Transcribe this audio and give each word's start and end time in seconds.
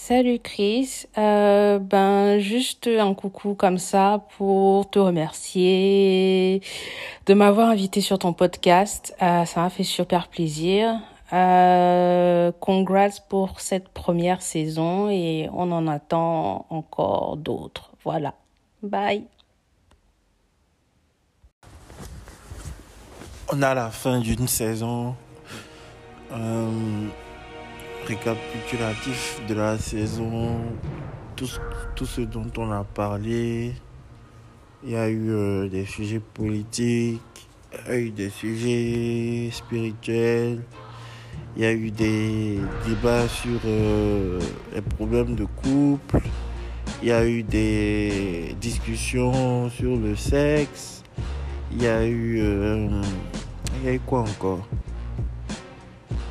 Salut 0.00 0.38
Chris, 0.38 1.06
euh, 1.18 1.78
ben 1.78 2.38
juste 2.38 2.86
un 2.86 3.12
coucou 3.14 3.54
comme 3.54 3.76
ça 3.76 4.24
pour 4.38 4.88
te 4.88 4.98
remercier 4.98 6.62
de 7.26 7.34
m'avoir 7.34 7.68
invité 7.68 8.00
sur 8.00 8.18
ton 8.18 8.32
podcast. 8.32 9.14
Euh, 9.20 9.44
ça 9.44 9.60
m'a 9.60 9.68
fait 9.68 9.82
super 9.82 10.28
plaisir. 10.28 10.94
Euh, 11.34 12.52
congrats 12.60 13.20
pour 13.28 13.60
cette 13.60 13.88
première 13.88 14.40
saison 14.40 15.10
et 15.10 15.50
on 15.52 15.70
en 15.72 15.86
attend 15.88 16.64
encore 16.70 17.36
d'autres. 17.36 17.90
Voilà. 18.02 18.34
Bye. 18.82 19.24
On 23.52 23.60
a 23.60 23.74
la 23.74 23.90
fin 23.90 24.20
d'une 24.20 24.48
saison. 24.48 25.16
Récapitulatif 28.08 29.40
de 29.46 29.54
la 29.54 29.76
saison, 29.76 30.60
tout, 31.36 31.48
tout 31.94 32.06
ce 32.06 32.22
dont 32.22 32.50
on 32.56 32.70
a 32.70 32.82
parlé. 32.82 33.74
Il 34.82 34.90
y 34.90 34.96
a 34.96 35.08
eu 35.08 35.30
euh, 35.30 35.68
des 35.68 35.84
sujets 35.84 36.20
politiques, 36.20 37.20
il 37.72 37.90
y 37.90 37.94
a 37.94 37.98
eu 37.98 38.10
des 38.10 38.30
sujets 38.30 39.50
spirituels, 39.52 40.62
il 41.56 41.62
y 41.62 41.66
a 41.66 41.72
eu 41.72 41.90
des 41.90 42.58
débats 42.86 43.28
sur 43.28 43.60
euh, 43.66 44.40
les 44.74 44.80
problèmes 44.80 45.34
de 45.34 45.44
couple, 45.44 46.20
il 47.02 47.08
y 47.08 47.12
a 47.12 47.26
eu 47.26 47.42
des 47.42 48.54
discussions 48.60 49.68
sur 49.68 49.96
le 49.96 50.16
sexe, 50.16 51.02
il 51.72 51.82
y 51.82 51.86
a 51.86 52.06
eu... 52.06 52.40
Euh, 52.40 53.02
il 53.80 53.86
y 53.86 53.90
a 53.90 53.94
eu 53.94 54.00
quoi 54.00 54.20
encore? 54.20 54.66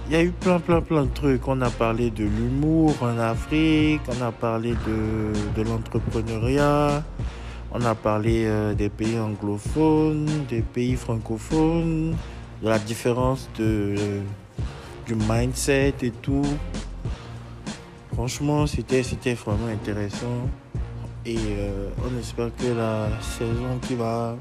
Il 0.07 0.13
y 0.13 0.15
a 0.15 0.23
eu 0.23 0.31
plein, 0.31 0.59
plein, 0.59 0.81
plein 0.81 1.03
de 1.03 1.09
trucs. 1.09 1.47
On 1.47 1.61
a 1.61 1.69
parlé 1.69 2.09
de 2.09 2.23
l'humour 2.23 2.95
en 3.01 3.17
Afrique, 3.17 4.01
on 4.07 4.21
a 4.21 4.31
parlé 4.31 4.71
de, 4.71 5.33
de 5.55 5.67
l'entrepreneuriat, 5.67 7.03
on 7.71 7.81
a 7.83 7.93
parlé 7.93 8.45
euh, 8.45 8.73
des 8.73 8.89
pays 8.89 9.19
anglophones, 9.19 10.45
des 10.47 10.61
pays 10.61 10.95
francophones, 10.95 12.15
de 12.63 12.69
la 12.69 12.79
différence 12.79 13.49
de, 13.57 13.95
du 15.05 15.15
mindset 15.15 15.95
et 16.01 16.11
tout. 16.11 16.47
Franchement, 18.13 18.65
c'était, 18.65 19.03
c'était 19.03 19.33
vraiment 19.33 19.67
intéressant. 19.67 20.47
Et 21.25 21.35
euh, 21.37 21.89
on 22.01 22.17
espère 22.17 22.49
que 22.55 22.67
la 22.67 23.09
saison 23.21 23.77
qui 23.81 23.95
va, 23.95 24.37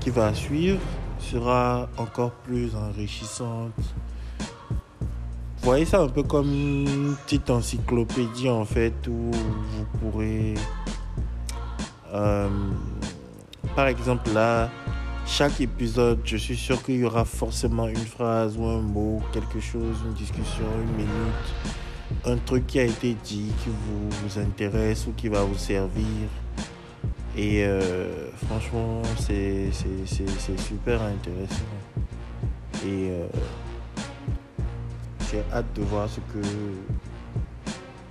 qui 0.00 0.08
va 0.08 0.32
suivre 0.32 0.80
sera 1.18 1.86
encore 1.98 2.30
plus 2.30 2.74
enrichissante 2.74 3.74
voyez 5.62 5.84
ça 5.84 6.00
un 6.00 6.08
peu 6.08 6.22
comme 6.22 6.52
une 6.52 7.16
petite 7.24 7.50
encyclopédie 7.50 8.48
en 8.48 8.64
fait 8.64 8.94
où 9.08 9.30
vous 9.32 9.84
pourrez 10.00 10.54
euh, 12.14 12.48
par 13.76 13.86
exemple 13.86 14.30
là 14.32 14.70
chaque 15.26 15.60
épisode 15.60 16.20
je 16.24 16.36
suis 16.36 16.56
sûr 16.56 16.82
qu'il 16.82 16.96
y 16.96 17.04
aura 17.04 17.24
forcément 17.24 17.86
une 17.86 17.96
phrase 17.96 18.56
ou 18.56 18.64
un 18.64 18.80
mot 18.80 19.20
quelque 19.32 19.60
chose 19.60 19.96
une 20.06 20.14
discussion 20.14 20.64
une 20.82 20.96
minute 20.96 21.78
un 22.24 22.36
truc 22.36 22.66
qui 22.66 22.80
a 22.80 22.84
été 22.84 23.14
dit 23.24 23.52
qui 23.62 23.68
vous, 23.68 24.08
vous 24.10 24.38
intéresse 24.38 25.06
ou 25.06 25.12
qui 25.12 25.28
va 25.28 25.42
vous 25.42 25.56
servir. 25.56 26.04
Et 27.36 27.64
euh, 27.64 28.30
franchement 28.46 29.02
c'est 29.18 29.70
super 30.58 31.02
intéressant. 31.02 31.62
Et 32.84 33.10
euh, 33.10 33.26
j'ai 35.30 35.42
hâte 35.52 35.66
de 35.74 35.82
voir 35.82 36.08
ce 36.08 36.20
que, 36.20 36.42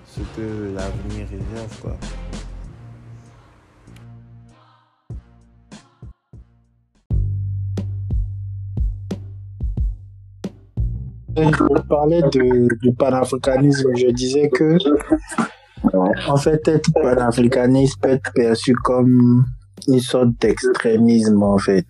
ce 0.05 0.19
que 0.35 0.73
l'avenir 0.75 1.27
réserve. 1.27 1.81
Quoi. 1.81 1.97
Je 11.35 11.81
parlais 11.87 12.21
de, 12.21 12.67
du 12.81 12.93
panafricanisme. 12.93 13.95
Je 13.95 14.07
disais 14.07 14.49
que, 14.49 14.77
en 15.93 16.37
fait, 16.37 16.67
être 16.67 16.91
panafricaniste 16.93 17.99
peut 18.01 18.09
être 18.09 18.31
perçu 18.33 18.75
comme 18.75 19.45
une 19.87 19.99
sorte 19.99 20.29
d'extrémisme, 20.39 21.41
en 21.41 21.57
fait. 21.57 21.85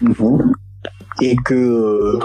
Mhm. 0.00 0.52
Et 1.22 1.36
que 1.44 2.18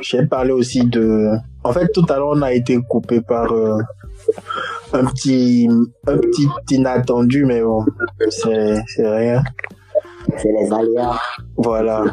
j'ai 0.00 0.26
parlé 0.26 0.52
aussi 0.52 0.84
de. 0.84 1.30
En 1.64 1.72
fait, 1.72 1.88
tout 1.92 2.04
à 2.08 2.16
l'heure, 2.16 2.32
on 2.32 2.42
a 2.42 2.52
été 2.52 2.78
coupé 2.88 3.20
par 3.20 3.52
euh, 3.52 3.78
un 4.92 5.04
petit, 5.04 5.68
un 6.06 6.16
petit 6.16 6.48
inattendu, 6.70 7.44
mais 7.44 7.62
bon, 7.62 7.84
c'est, 8.28 8.82
c'est 8.86 9.08
rien. 9.08 9.42
C'est 10.36 10.48
les 10.48 10.72
aléas. 10.72 11.18
Voilà. 11.56 12.04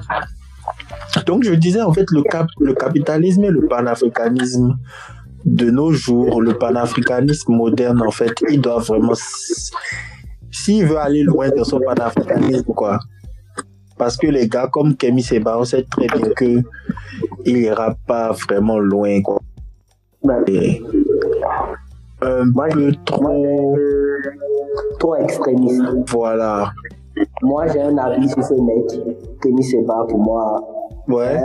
Donc, 1.25 1.43
je 1.43 1.53
disais, 1.53 1.81
en 1.81 1.93
fait, 1.93 2.05
le, 2.11 2.23
cap, 2.23 2.47
le 2.59 2.73
capitalisme 2.73 3.43
et 3.45 3.49
le 3.49 3.67
panafricanisme 3.67 4.77
de 5.45 5.69
nos 5.71 5.91
jours, 5.91 6.41
le 6.41 6.53
panafricanisme 6.53 7.53
moderne, 7.53 8.01
en 8.05 8.11
fait, 8.11 8.33
il 8.49 8.61
doit 8.61 8.79
vraiment. 8.79 9.13
S'il 10.51 10.85
veut 10.85 10.97
aller 10.97 11.23
loin 11.23 11.49
dans 11.49 11.63
son 11.63 11.79
panafricanisme, 11.79 12.73
quoi, 12.73 12.99
parce 13.97 14.17
que 14.17 14.27
les 14.27 14.47
gars 14.47 14.67
comme 14.67 14.95
Kemi 14.95 15.21
Seba, 15.21 15.57
on 15.57 15.63
sait 15.63 15.83
très 15.83 16.07
bien 16.07 16.29
que 16.35 16.61
il 17.45 17.57
ira 17.57 17.95
pas 18.05 18.31
vraiment 18.31 18.77
loin. 18.77 19.21
Quoi. 19.21 19.39
un 22.21 22.69
peu 22.69 22.91
trop... 23.05 23.75
trop 24.99 25.15
extrémiste. 25.15 25.81
Voilà. 26.09 26.71
Moi, 27.41 27.67
j'ai 27.67 27.81
un 27.81 27.97
avis 27.97 28.29
sur 28.29 28.43
ce 28.43 28.53
mec. 28.53 28.85
Kemi 29.41 29.63
Seba, 29.63 30.05
pour 30.09 30.19
moi, 30.19 30.61
ouais. 31.07 31.39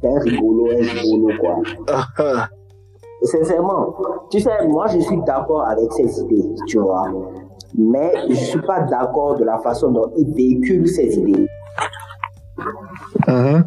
c'est 0.00 0.08
un 0.08 0.18
rigolo, 0.20 0.68
un 0.70 0.82
rigolo, 0.82 1.28
quoi. 1.40 2.48
Sincèrement, 3.22 3.94
tu 4.30 4.40
sais, 4.40 4.66
moi, 4.68 4.86
je 4.88 5.00
suis 5.00 5.20
d'accord 5.26 5.66
avec 5.66 5.90
ses 5.92 6.20
idées, 6.20 6.54
tu 6.66 6.78
vois. 6.78 7.10
Mais 7.76 8.12
je 8.28 8.34
suis 8.34 8.60
pas 8.60 8.80
d'accord 8.82 9.36
de 9.36 9.44
la 9.44 9.58
façon 9.58 9.90
dont 9.90 10.12
il 10.16 10.32
véhicule 10.34 10.86
ses 10.86 11.18
idées. 11.18 11.48
Uh-huh. 13.28 13.62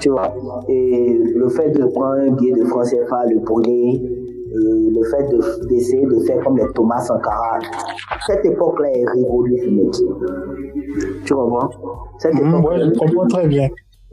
Tu 0.00 0.10
vois, 0.10 0.34
et 0.68 1.18
le 1.34 1.48
fait 1.48 1.70
de 1.70 1.84
prendre 1.86 2.20
un 2.20 2.30
billet 2.32 2.52
de 2.52 2.64
France 2.66 2.90
CFA, 2.90 3.24
le 3.26 3.40
brûler, 3.40 4.02
le 4.54 5.02
fait 5.10 5.26
d'essayer 5.68 6.06
de, 6.06 6.20
faire 6.20 6.42
comme 6.44 6.56
les 6.58 6.66
Thomas 6.74 7.00
Sankara, 7.00 7.58
cette 8.26 8.44
époque-là 8.44 8.88
est 8.90 9.04
révolue, 9.08 9.70
mec. 9.70 9.92
Tu 11.24 11.34
comprends? 11.34 11.70
Cette 12.18 12.34
mm-hmm. 12.34 12.58
époque 12.58 12.74
je 12.78 12.98
comprends 12.98 13.26
très 13.26 13.48
bien. 13.48 13.68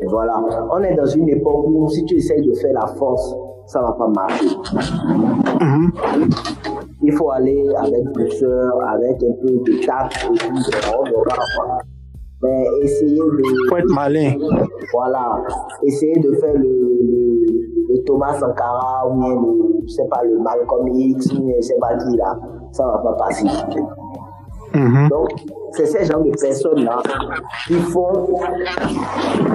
Voilà, 0.07 0.41
on 0.71 0.81
est 0.81 0.95
dans 0.95 1.05
une 1.05 1.29
époque 1.29 1.65
où 1.67 1.87
si 1.89 2.03
tu 2.05 2.15
essayes 2.15 2.41
de 2.41 2.53
faire 2.53 2.73
la 2.73 2.87
force, 2.87 3.35
ça 3.67 3.81
va 3.81 3.91
pas 3.91 4.07
marcher. 4.07 4.45
Mm-hmm 5.59 6.80
il 7.11 7.17
faut 7.17 7.31
aller 7.31 7.67
avec 7.77 8.03
douceur, 8.13 8.73
avec 8.87 9.21
un 9.23 9.33
peu 9.41 9.49
de 9.49 9.85
tact 9.85 10.29
Mais 12.41 12.65
essayer 12.81 13.17
de. 13.19 13.69
Faut 13.69 13.77
être 13.77 13.93
malin. 13.93 14.33
Voilà. 14.93 15.43
Essayer 15.83 16.19
de 16.19 16.31
faire 16.35 16.53
le, 16.53 16.95
le, 17.89 18.03
Thomas 18.05 18.33
Sankara 18.39 19.07
ou 19.09 19.19
bien 19.19 19.35
le, 19.35 19.81
je 19.83 19.91
sais 19.91 20.07
pas, 20.09 20.23
le 20.23 20.39
Malcolm 20.39 20.87
X 20.87 21.33
je 21.33 21.61
sais 21.61 21.77
pas 21.79 21.95
qui 21.97 22.15
là. 22.15 22.39
Ça 22.71 22.85
va 22.85 22.97
pas 22.99 23.13
passer. 23.13 23.47
Mm-hmm. 24.73 25.09
Donc, 25.09 25.29
c'est 25.73 25.85
ces 25.85 26.05
gens 26.05 26.19
de 26.19 26.31
personnes-là 26.31 27.01
qui 27.67 27.75
font 27.75 28.27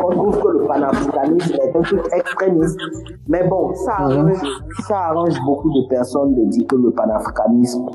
qu'on 0.00 0.10
trouve 0.10 0.41
que 0.41 0.49
le 0.49 0.66
panafricanisme 0.66 1.54
est 1.62 1.77
un 1.77 1.82
truc 1.82 2.00
extrémiste. 2.12 2.81
Mais 3.28 3.47
bon, 3.49 3.75
ça 3.75 3.99
mhm. 4.00 4.10
arrange, 4.10 4.39
ça 4.86 4.98
arrange 4.98 5.39
beaucoup 5.45 5.71
de 5.71 5.89
personnes 5.89 6.34
de 6.34 6.51
dire 6.51 6.66
que 6.66 6.77
le 6.77 6.91
panafricanisme 6.91 7.86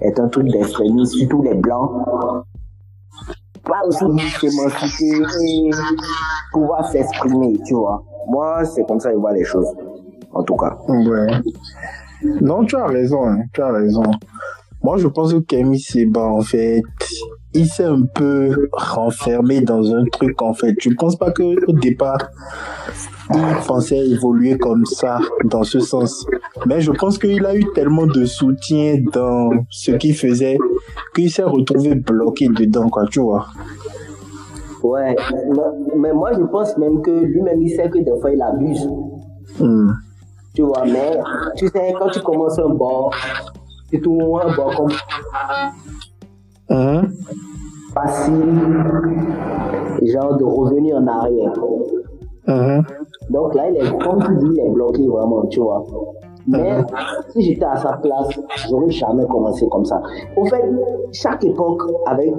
est 0.00 0.18
un 0.18 0.28
truc 0.28 0.48
d'extrémisme, 0.48 1.18
surtout 1.18 1.42
les 1.42 1.54
blancs. 1.54 1.90
Pas 3.64 3.82
aussi 3.86 4.04
s'émanciper 4.40 5.22
et 5.44 5.70
pouvoir 6.52 6.84
s'exprimer, 6.90 7.58
tu 7.64 7.74
vois. 7.74 8.02
Moi, 8.28 8.64
c'est 8.64 8.86
comme 8.86 9.00
ça 9.00 9.10
que 9.10 9.16
je 9.16 9.20
vois 9.20 9.32
les 9.32 9.44
choses, 9.44 9.68
en 10.32 10.42
tout 10.42 10.56
cas. 10.56 10.76
Ouais. 10.88 11.26
Non, 12.40 12.64
tu 12.64 12.76
as 12.76 12.86
raison, 12.86 13.26
hein, 13.26 13.42
tu 13.52 13.62
as 13.62 13.72
raison. 13.72 14.02
Moi, 14.88 14.96
je 14.96 15.06
pense 15.06 15.34
que 15.34 15.40
Kemi 15.40 15.78
Seba, 15.78 16.22
en 16.22 16.40
fait, 16.40 16.80
il 17.52 17.66
s'est 17.66 17.84
un 17.84 18.04
peu 18.14 18.70
renfermé 18.72 19.60
dans 19.60 19.94
un 19.94 20.06
truc, 20.06 20.40
en 20.40 20.54
fait. 20.54 20.76
Je 20.80 20.88
ne 20.88 20.94
pense 20.94 21.14
pas 21.14 21.30
qu'au 21.30 21.72
départ, 21.72 22.30
il 23.34 23.56
pensait 23.66 23.98
évoluer 23.98 24.56
comme 24.56 24.86
ça, 24.86 25.18
dans 25.44 25.62
ce 25.62 25.80
sens. 25.80 26.24
Mais 26.64 26.80
je 26.80 26.90
pense 26.90 27.18
qu'il 27.18 27.44
a 27.44 27.54
eu 27.54 27.66
tellement 27.74 28.06
de 28.06 28.24
soutien 28.24 29.02
dans 29.12 29.50
ce 29.68 29.90
qu'il 29.90 30.14
faisait 30.14 30.56
qu'il 31.14 31.30
s'est 31.30 31.42
retrouvé 31.42 31.94
bloqué 31.94 32.48
dedans, 32.48 32.88
quoi, 32.88 33.04
tu 33.10 33.20
vois. 33.20 33.44
Ouais, 34.82 35.14
mais 35.98 36.14
moi 36.14 36.30
je 36.32 36.44
pense 36.44 36.78
même 36.78 37.02
que 37.02 37.10
lui-même 37.10 37.60
il 37.60 37.76
sait 37.76 37.90
que 37.90 37.98
des 37.98 38.20
fois 38.22 38.30
il 38.30 38.40
abuse. 38.40 38.88
Hmm. 39.60 39.90
Tu 40.54 40.62
vois, 40.62 40.86
mais 40.86 41.18
tu 41.56 41.68
sais, 41.68 41.92
quand 41.98 42.08
tu 42.08 42.20
commences 42.20 42.58
un 42.58 42.70
bord, 42.70 43.12
c'est 43.90 44.00
tout 44.00 44.14
bord 44.14 44.74
comme 44.76 44.88
Hein? 46.70 47.02
facile, 47.94 48.84
genre 50.02 50.36
de 50.36 50.44
revenir 50.44 50.96
en 50.96 51.06
arrière. 51.06 51.52
Hein? 52.46 52.82
Donc 53.30 53.54
là, 53.54 53.70
il 53.70 53.76
est, 53.76 53.98
comme 53.98 54.22
tu 54.22 54.36
dis, 54.36 54.50
il 54.52 54.60
est 54.60 54.70
bloqué 54.70 55.06
vraiment, 55.06 55.46
tu 55.46 55.60
vois. 55.60 55.84
Mais 56.46 56.78
si 57.30 57.42
j'étais 57.42 57.64
à 57.64 57.76
sa 57.76 57.92
place, 57.94 58.28
j'aurais 58.68 58.90
jamais 58.90 59.26
commencé 59.26 59.66
comme 59.70 59.84
ça. 59.84 60.00
Au 60.36 60.46
fait, 60.46 60.62
chaque 61.12 61.44
époque 61.44 61.82
avec 62.06 62.32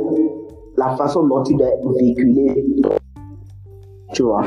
la 0.78 0.90
façon 0.96 1.24
dont 1.28 1.44
il 1.44 1.62
est 1.62 1.80
véhiculé, 2.00 2.66
tu 4.14 4.24
vois. 4.24 4.44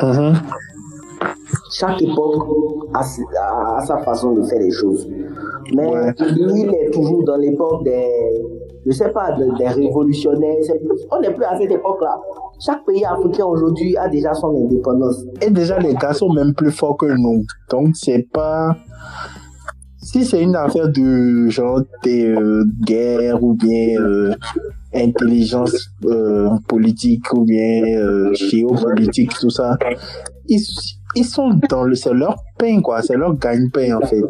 Chaque 1.73 2.03
époque 2.03 2.47
a, 2.95 3.01
s- 3.01 3.21
a- 3.39 3.77
a 3.79 3.87
sa 3.87 3.99
façon 3.99 4.33
de 4.35 4.43
faire 4.43 4.61
les 4.61 4.71
choses. 4.71 5.09
Mais 5.75 5.87
Ouais. 5.89 6.13
lui, 6.37 6.61
il 6.63 6.75
est 6.75 6.91
toujours 6.91 7.25
dans 7.25 7.37
l'époque 7.37 7.83
des, 7.85 8.07
je 8.87 8.93
sais 8.93 9.09
pas, 9.11 9.33
de- 9.33 9.57
des 9.59 9.69
révolutionnaires. 9.69 10.57
On 11.11 11.21
n'est 11.21 11.33
plus 11.33 11.45
à 11.45 11.57
cette 11.59 11.71
époque-là. 11.71 12.21
Chaque 12.61 12.85
pays 12.85 13.05
africain 13.05 13.45
aujourd'hui 13.47 13.97
a 13.97 14.09
déjà 14.09 14.35
son 14.35 14.55
indépendance. 14.67 15.25
Et 15.41 15.51
déjà, 15.51 15.79
les 15.79 15.95
gars 15.95 16.13
sont 16.13 16.33
même 16.33 16.53
plus 16.55 16.71
forts 16.71 16.97
que 16.97 17.07
nous. 17.07 17.45
Donc, 17.71 17.91
c'est 17.95 18.27
pas. 18.33 18.77
Si 19.97 20.25
c'est 20.25 20.43
une 20.43 20.57
affaire 20.57 20.89
de 20.91 21.49
genre 21.49 21.81
des 22.03 22.27
euh, 22.27 22.65
guerres 22.85 23.43
ou 23.43 23.55
bien 23.55 23.99
euh, 24.01 24.35
intelligence 24.95 25.89
euh, 26.05 26.51
politique 26.69 27.33
ou 27.33 27.45
bien 27.45 27.83
euh, 27.99 28.33
géopolitique, 28.35 29.33
tout 29.41 29.49
ça, 29.49 29.79
ils, 30.49 30.61
ils 31.15 31.25
sont 31.25 31.51
dans 31.69 31.85
le. 31.85 31.95
C'est 31.95 32.13
leur 32.13 32.37
pain, 32.59 32.81
quoi. 32.81 33.03
C'est 33.03 33.17
leur 33.17 33.37
gagne-pain, 33.37 33.97
en 33.97 34.07
fait. 34.07 34.23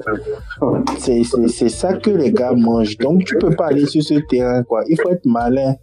C'est 0.99 1.69
ça 1.69 1.94
que 1.94 2.11
les 2.11 2.32
gars 2.32 2.52
mangent. 2.52 2.99
Donc, 2.99 3.25
tu 3.25 3.37
peux 3.38 3.55
pas 3.55 3.67
aller 3.69 3.87
sur 3.87 4.02
ce 4.02 4.14
terrain, 4.14 4.62
quoi. 4.62 4.82
Il 4.88 5.00
faut 5.00 5.11
être 5.11 5.26
malin. 5.26 5.75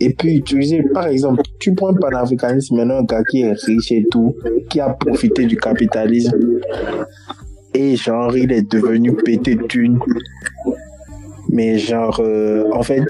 Et 0.00 0.12
puis 0.14 0.36
utiliser, 0.36 0.82
par 0.94 1.08
exemple, 1.08 1.42
tu 1.58 1.74
prends 1.74 1.88
un 1.88 1.94
panafricanisme, 1.94 2.76
maintenant 2.76 2.98
un 2.98 3.04
gars 3.04 3.22
qui 3.28 3.42
est 3.42 3.52
riche 3.52 3.90
et 3.90 4.04
tout, 4.10 4.34
qui 4.70 4.80
a 4.80 4.90
profité 4.90 5.44
du 5.46 5.56
capitalisme, 5.56 6.38
et 7.74 7.96
genre 7.96 8.36
il 8.36 8.52
est 8.52 8.70
devenu 8.70 9.12
pété 9.14 9.56
de 9.56 9.62
thunes. 9.64 9.98
Mais 11.48 11.78
genre, 11.78 12.20
euh, 12.20 12.64
en 12.72 12.82
fait, 12.82 13.02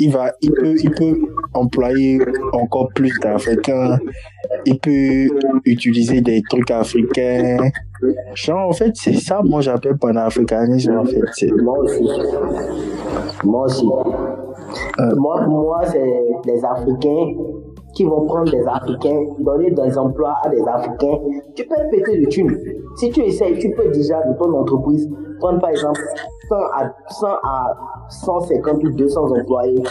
il 0.00 0.10
va, 0.10 0.32
il 0.40 0.50
peut, 0.52 0.74
il 0.82 0.90
peut 0.90 1.16
employer 1.54 2.20
encore 2.52 2.88
plus 2.94 3.12
d'Africains, 3.20 3.98
il 4.64 4.78
peut 4.78 5.28
utiliser 5.64 6.20
des 6.20 6.42
trucs 6.48 6.70
africains. 6.70 7.70
Genre, 8.34 8.68
en 8.68 8.72
fait, 8.72 8.92
c'est 8.94 9.14
ça, 9.14 9.40
moi 9.44 9.60
j'appelle 9.60 9.98
panafricanisme, 9.98 10.96
en 10.96 11.04
fait. 11.04 11.52
Moi 11.62 11.78
aussi. 11.78 12.08
Moi 13.44 13.64
aussi. 13.66 13.86
Moi, 15.16 15.44
pour 15.44 15.62
moi, 15.62 15.80
c'est 15.84 16.02
les 16.46 16.64
Africains 16.64 17.34
qui 17.94 18.04
vont 18.04 18.24
prendre 18.26 18.50
des 18.50 18.64
Africains, 18.66 19.26
donner 19.38 19.70
des 19.70 19.98
emplois 19.98 20.34
à 20.44 20.48
des 20.48 20.62
Africains. 20.66 21.18
Tu 21.54 21.66
peux 21.66 21.74
être 21.76 21.90
pété 21.90 22.20
de 22.20 22.26
thunes. 22.28 22.56
Si 22.96 23.10
tu 23.10 23.20
essayes, 23.22 23.58
tu 23.58 23.70
peux 23.70 23.88
déjà 23.90 24.22
de 24.22 24.36
ton 24.38 24.52
entreprise 24.54 25.08
prendre 25.40 25.60
par 25.60 25.70
exemple 25.70 26.00
100 26.48 26.54
à, 26.56 26.92
100 27.08 27.26
à 27.42 27.76
150 28.08 28.84
ou 28.84 28.90
200 28.90 29.24
employés 29.38 29.82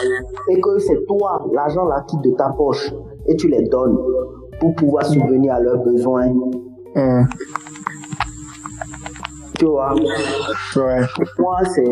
et 0.49 0.61
que 0.61 0.77
c'est 0.79 1.05
toi, 1.07 1.43
l'argent 1.53 1.85
là 1.85 2.03
quitte 2.07 2.21
de 2.21 2.31
ta 2.35 2.49
poche 2.49 2.91
et 3.27 3.35
tu 3.35 3.47
les 3.47 3.63
donnes 3.69 3.97
pour 4.59 4.75
pouvoir 4.75 5.05
subvenir 5.05 5.55
à 5.55 5.59
leurs 5.59 5.77
besoins. 5.83 6.27
Hum, 6.95 7.27
Tu 9.57 9.65
vois, 9.65 9.93
ouais. 9.93 11.01
pour 11.15 11.25
moi, 11.39 11.57
c'est 11.65 11.83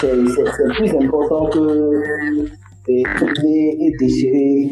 c'est 0.00 0.26
c'est- 0.26 0.44
c'est 0.56 0.68
plus 0.74 0.94
important 1.06 1.46
que 1.50 2.44
de 2.88 3.16
trouver 3.16 3.76
et 3.80 3.92
déchirer 3.98 4.70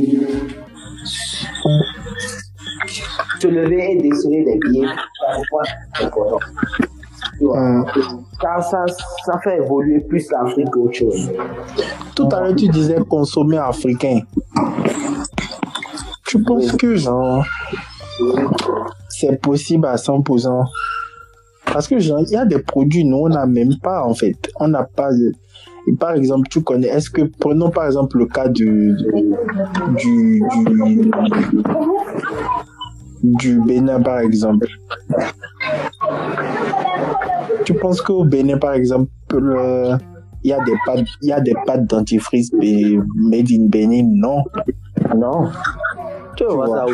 se 3.41 3.49
lever 3.49 3.93
et 3.93 3.97
déchirer 4.03 4.45
des 4.45 4.59
billets 4.59 4.89
c'est 5.95 6.05
important. 6.05 6.39
Car 8.41 8.65
ça, 8.65 8.85
ça 9.25 9.39
fait 9.43 9.59
évoluer 9.59 10.01
plus 10.01 10.31
l'Afrique 10.31 10.71
qu'autre 10.71 10.95
chose. 10.95 11.31
Tout 12.15 12.29
à 12.33 12.41
l'heure, 12.41 12.55
tu 12.55 12.69
disais 12.69 12.97
consommer 13.09 13.59
africain. 13.59 14.21
Tu 16.27 16.43
penses 16.43 16.73
que, 16.73 16.97
genre, 16.97 17.45
c'est 19.09 19.41
possible 19.41 19.87
à 19.87 19.97
100%? 19.97 20.65
Parce 21.67 21.89
que, 21.89 21.99
genre, 21.99 22.21
il 22.21 22.31
y 22.31 22.37
a 22.37 22.45
des 22.45 22.61
produits, 22.61 23.05
nous, 23.05 23.19
on 23.19 23.29
n'a 23.29 23.47
même 23.47 23.77
pas, 23.83 24.03
en 24.05 24.15
fait. 24.15 24.51
On 24.59 24.69
n'a 24.69 24.85
pas 24.85 25.13
de... 25.13 25.33
Par 25.95 26.13
exemple, 26.13 26.49
tu 26.51 26.63
connais, 26.63 26.89
est-ce 26.89 27.09
que, 27.11 27.23
prenons 27.39 27.71
par 27.71 27.87
exemple 27.87 28.19
le 28.19 28.27
cas 28.27 28.49
du, 28.49 28.95
du, 29.97 30.43
du, 30.67 31.11
du 33.23 33.61
Bénin, 33.61 34.01
par 34.03 34.19
exemple. 34.21 34.67
Tu 37.65 37.75
penses 37.75 38.01
qu'au 38.03 38.25
Bénin, 38.25 38.59
par 38.59 38.73
exemple, 38.75 39.11
le- 39.33 39.97
il 40.45 40.51
y 40.51 40.53
a 40.53 40.63
des 40.65 40.75
pâtes, 40.85 41.07
il 41.23 41.29
y 41.29 41.33
a 41.33 41.41
des 41.41 41.55
pâtes 41.67 41.87
dentifrice 41.87 42.53
made 42.53 43.51
in 43.51 43.67
Bénin? 43.69 44.09
Non. 44.13 44.45
Non. 45.17 45.51
Tu 46.37 46.45
vois 46.45 46.67
vois. 46.67 46.79
ça 46.79 46.87
où? 46.87 46.91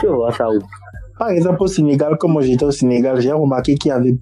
Tu 0.00 0.06
vois 0.06 0.32
ça 0.32 0.48
où? 0.50 0.58
Par 1.20 1.28
exemple, 1.28 1.62
au 1.62 1.66
Sénégal, 1.66 2.16
comme 2.18 2.32
moi 2.32 2.40
j'étais 2.42 2.64
au 2.64 2.70
Sénégal, 2.70 3.20
j'ai 3.20 3.30
remarqué 3.30 3.74
qu'il 3.74 3.90
y 3.90 3.92
avait, 3.92 4.16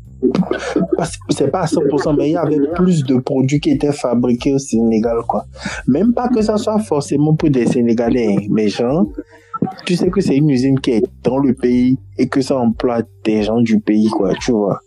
c'est 1.30 1.48
pas 1.48 1.60
à 1.60 1.66
100%, 1.66 2.16
mais 2.18 2.30
il 2.30 2.32
y 2.32 2.36
avait 2.36 2.58
plus 2.74 3.04
de 3.04 3.18
produits 3.18 3.60
qui 3.60 3.70
étaient 3.70 3.92
fabriqués 3.92 4.52
au 4.52 4.58
Sénégal, 4.58 5.18
quoi. 5.28 5.44
Même 5.86 6.12
pas 6.12 6.28
que 6.28 6.42
ça 6.42 6.56
soit 6.56 6.80
forcément 6.80 7.34
pour 7.36 7.50
des 7.50 7.66
Sénégalais, 7.66 8.34
hein, 8.36 8.46
mais 8.50 8.66
genre, 8.68 9.06
tu 9.86 9.94
sais 9.94 10.10
que 10.10 10.20
c'est 10.20 10.36
une 10.36 10.50
usine 10.50 10.80
qui 10.80 10.90
est 10.90 11.04
dans 11.22 11.38
le 11.38 11.54
pays 11.54 11.96
et 12.18 12.26
que 12.28 12.40
ça 12.40 12.58
emploie 12.58 13.02
des 13.24 13.44
gens 13.44 13.60
du 13.60 13.78
pays, 13.78 14.08
quoi, 14.08 14.32
tu 14.34 14.50
vois. 14.50 14.80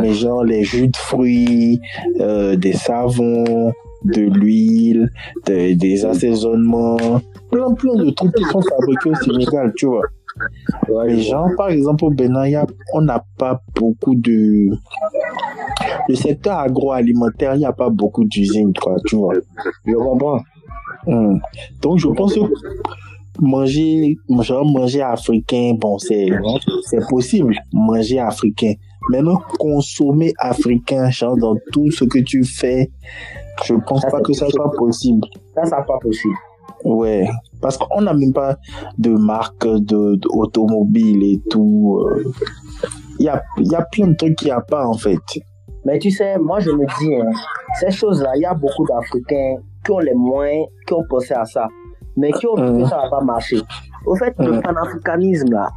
Mais 0.00 0.14
genre, 0.14 0.42
les 0.44 0.64
jus 0.64 0.88
de 0.88 0.96
fruits, 0.96 1.78
euh, 2.20 2.56
des 2.56 2.72
savons, 2.72 3.72
de 4.04 4.22
l'huile, 4.22 5.10
de- 5.46 5.74
des 5.74 6.04
assaisonnements, 6.06 6.96
plein, 7.50 7.72
plein 7.74 7.96
de 7.96 8.10
trucs 8.10 8.34
qui 8.34 8.44
sont 8.44 8.62
fabriqués 8.62 9.10
au 9.10 9.14
Sénégal, 9.14 9.72
tu 9.76 9.86
vois. 9.86 10.02
Les 11.06 11.20
gens, 11.22 11.46
par 11.56 11.68
exemple, 11.70 12.04
au 12.04 12.10
Bénin, 12.10 12.46
y 12.48 12.54
a- 12.54 12.66
on 12.94 13.00
n'a 13.02 13.24
pas 13.38 13.60
beaucoup 13.74 14.14
de. 14.14 14.70
Le 16.08 16.14
secteur 16.14 16.58
agroalimentaire, 16.58 17.54
il 17.54 17.58
n'y 17.58 17.64
a 17.66 17.72
pas 17.72 17.90
beaucoup 17.90 18.24
d'usines, 18.24 18.72
quoi, 18.80 18.96
tu 19.06 19.16
vois. 19.16 19.34
Je 19.86 19.92
comprends. 19.94 20.40
Hmm. 21.06 21.38
Donc, 21.82 21.98
je 21.98 22.08
pense 22.08 22.34
que 22.34 22.40
manger, 23.40 24.16
genre 24.40 24.64
manger 24.64 25.02
africain, 25.02 25.74
bon, 25.78 25.98
c'est, 25.98 26.28
c'est 26.86 27.06
possible, 27.08 27.54
manger 27.72 28.18
africain. 28.18 28.72
Maintenant, 29.10 29.40
consommer 29.58 30.32
africain, 30.38 31.08
genre 31.10 31.36
dans 31.36 31.56
tout 31.72 31.90
ce 31.90 32.04
que 32.04 32.18
tu 32.18 32.44
fais, 32.44 32.90
je 33.64 33.74
pense 33.74 34.02
Ça, 34.02 34.10
pas 34.10 34.18
c'est 34.18 34.22
que 34.24 34.32
ça 34.32 34.48
soit 34.48 34.70
possible. 34.72 35.26
Ça, 35.54 35.64
ça 35.64 35.82
pas 35.82 35.98
possible. 36.00 36.34
Ouais, 36.84 37.28
parce 37.60 37.76
qu'on 37.76 38.00
n'a 38.02 38.14
même 38.14 38.32
pas 38.32 38.56
de 38.98 39.10
marque 39.10 39.66
de, 39.66 40.16
de 40.16 40.28
automobile 40.30 41.22
et 41.24 41.40
tout. 41.50 42.00
euh. 42.08 42.24
Il 43.20 43.26
y, 43.26 43.28
a, 43.28 43.42
y 43.58 43.74
a 43.74 43.82
plein 43.90 44.06
de 44.08 44.14
trucs 44.14 44.36
qu'il 44.36 44.46
n'y 44.46 44.52
a 44.52 44.60
pas 44.60 44.86
en 44.86 44.94
fait. 44.94 45.18
Mais 45.84 45.98
tu 45.98 46.10
sais, 46.10 46.38
moi 46.38 46.60
je 46.60 46.70
me 46.70 46.84
dis, 47.00 47.14
hein, 47.16 47.30
ces 47.80 47.90
choses-là, 47.90 48.30
il 48.36 48.42
y 48.42 48.46
a 48.46 48.54
beaucoup 48.54 48.86
d'Africains 48.86 49.56
qui 49.84 49.90
ont 49.90 49.98
les 49.98 50.14
moyens, 50.14 50.66
qui 50.86 50.94
ont 50.94 51.04
pensé 51.08 51.34
à 51.34 51.44
ça, 51.44 51.66
mais 52.16 52.30
qui 52.32 52.46
ont 52.46 52.54
vu 52.54 52.82
que 52.82 52.88
ça 52.88 52.96
va 52.98 53.08
pas 53.10 53.20
marcher. 53.24 53.60
Au 54.06 54.14
fait, 54.14 54.32
le 54.38 54.52
Mhm. 54.52 54.62
panafricanisme, 54.62 55.50
là, 55.52 55.68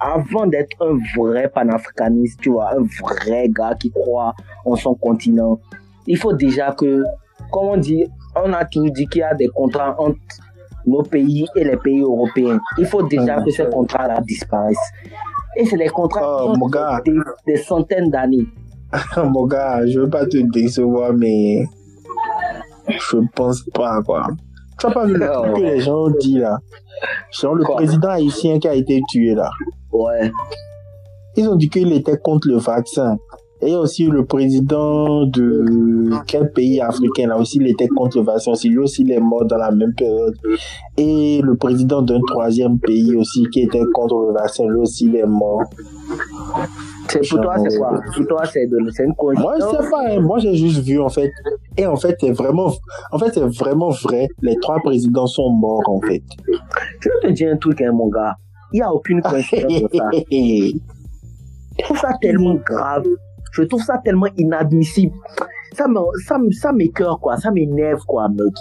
avant 0.00 0.46
d'être 0.46 0.70
un 0.80 0.96
vrai 1.16 1.48
panafricaniste, 1.54 2.40
tu 2.40 2.50
vois, 2.50 2.70
un 2.72 2.84
vrai 3.02 3.48
gars 3.50 3.74
qui 3.78 3.90
croit 3.90 4.32
en 4.64 4.74
son 4.76 4.94
continent, 4.94 5.58
il 6.06 6.16
faut 6.16 6.32
déjà 6.32 6.72
que, 6.72 7.04
comme 7.52 7.66
on 7.66 7.76
dit, 7.76 8.06
on 8.44 8.52
a 8.52 8.64
toujours 8.64 8.90
dit 8.92 9.06
qu'il 9.06 9.20
y 9.20 9.22
a 9.24 9.34
des 9.34 9.48
contrats 9.48 9.94
entre 9.98 10.18
nos 10.86 11.02
pays 11.02 11.46
et 11.56 11.64
les 11.64 11.76
pays 11.76 12.00
européens. 12.00 12.58
Il 12.78 12.86
faut 12.86 13.02
déjà 13.02 13.38
Mhm. 13.38 13.44
que 13.44 13.50
ces 13.50 13.66
contrats-là 13.68 14.20
disparaissent. 14.22 14.90
Et 15.56 15.64
c'est 15.66 15.76
les 15.76 15.88
contrats 15.88 16.44
Oh, 16.44 16.52
qui 16.54 16.60
ont 16.60 16.98
des, 17.04 17.20
des 17.46 17.56
centaines 17.56 18.10
d'années. 18.10 18.46
Mon 19.16 19.46
gars, 19.46 19.84
je 19.86 20.00
veux 20.00 20.08
pas 20.10 20.24
te 20.26 20.38
décevoir, 20.38 21.12
mais 21.12 21.64
je 22.88 23.18
pense 23.34 23.62
pas 23.74 24.00
quoi. 24.02 24.28
Tu 24.78 24.86
as 24.86 24.90
pas 24.90 25.04
vu 25.06 25.14
le 25.14 25.26
truc 25.30 25.56
que 25.56 25.60
les 25.60 25.80
gens 25.80 26.04
ont 26.06 26.14
dit 26.20 26.38
là? 26.38 26.58
Genre 27.32 27.54
le 27.54 27.64
Quoi? 27.64 27.76
président 27.76 28.08
haïtien 28.08 28.58
qui 28.58 28.68
a 28.68 28.74
été 28.74 29.00
tué 29.10 29.34
là. 29.34 29.50
Ouais. 29.92 30.30
Ils 31.36 31.48
ont 31.48 31.56
dit 31.56 31.68
qu'il 31.68 31.92
était 31.92 32.16
contre 32.18 32.48
le 32.48 32.56
vaccin. 32.58 33.16
Et 33.60 33.74
aussi 33.74 34.06
le 34.06 34.24
président 34.24 35.26
de 35.26 36.10
quel 36.26 36.52
pays 36.52 36.80
africain, 36.80 37.26
là 37.26 37.36
aussi, 37.36 37.58
il 37.60 37.66
était 37.66 37.88
contre 37.88 38.18
le 38.18 38.24
vaccin 38.24 38.52
aussi. 38.52 38.68
Lui 38.68 38.78
aussi, 38.78 39.02
il 39.02 39.10
est 39.10 39.18
mort 39.20 39.44
dans 39.46 39.56
la 39.56 39.72
même 39.72 39.94
période. 39.94 40.36
Et 40.96 41.40
le 41.42 41.56
président 41.56 42.00
d'un 42.02 42.20
troisième 42.26 42.78
pays 42.78 43.16
aussi 43.16 43.44
qui 43.52 43.62
était 43.62 43.82
contre 43.92 44.26
le 44.28 44.32
vaccin, 44.32 44.64
lui 44.66 44.78
aussi, 44.78 45.06
il 45.06 45.16
est 45.16 45.26
mort. 45.26 45.62
C'est 47.08 47.28
pour 47.28 47.40
toi, 47.40 47.56
c'est 47.58 47.78
quoi? 47.78 48.00
Pour 48.14 48.26
toi, 48.26 48.42
c'est 48.44 48.66
de, 48.66 48.76
une 48.78 48.84
Moi, 48.84 48.92
je 48.94 49.14
coïncidence. 49.14 49.70
sais 49.84 49.90
pas, 49.90 50.08
hein. 50.08 50.20
moi, 50.20 50.38
j'ai 50.38 50.54
juste 50.54 50.80
vu, 50.84 51.00
en 51.00 51.08
fait. 51.08 51.30
Et 51.76 51.86
en 51.86 51.96
fait, 51.96 52.16
c'est 52.20 52.32
vraiment, 52.32 52.70
en 53.10 53.18
fait, 53.18 53.32
c'est 53.34 53.40
vraiment 53.40 53.90
vrai. 53.90 54.28
Les 54.42 54.56
trois 54.60 54.78
présidents 54.80 55.26
sont 55.26 55.50
morts, 55.50 55.82
en 55.88 56.00
fait. 56.00 56.22
Je 57.00 57.08
vais 57.08 57.28
te 57.28 57.32
dire 57.32 57.52
un 57.52 57.56
truc, 57.56 57.80
hein, 57.80 57.92
mon 57.92 58.08
gars. 58.08 58.36
Il 58.72 58.76
n'y 58.76 58.82
a 58.82 58.92
aucune 58.92 59.20
coïncidence 59.22 59.80
dans 59.80 59.88
ça. 59.98 60.10
Je 60.30 61.84
trouve 61.84 61.98
ça 61.98 62.10
tellement 62.20 62.54
grave. 62.54 63.04
Je 63.52 63.62
trouve 63.62 63.82
ça 63.82 63.98
tellement 63.98 64.28
inadmissible. 64.36 65.14
Ça 65.72 65.86
me, 65.88 66.00
ça 66.26 66.38
me, 66.38 66.50
ça 66.50 66.72
m'écœure, 66.72 67.20
quoi. 67.20 67.36
Ça 67.36 67.50
m'énerve, 67.50 68.00
quoi, 68.06 68.28
mec. 68.28 68.54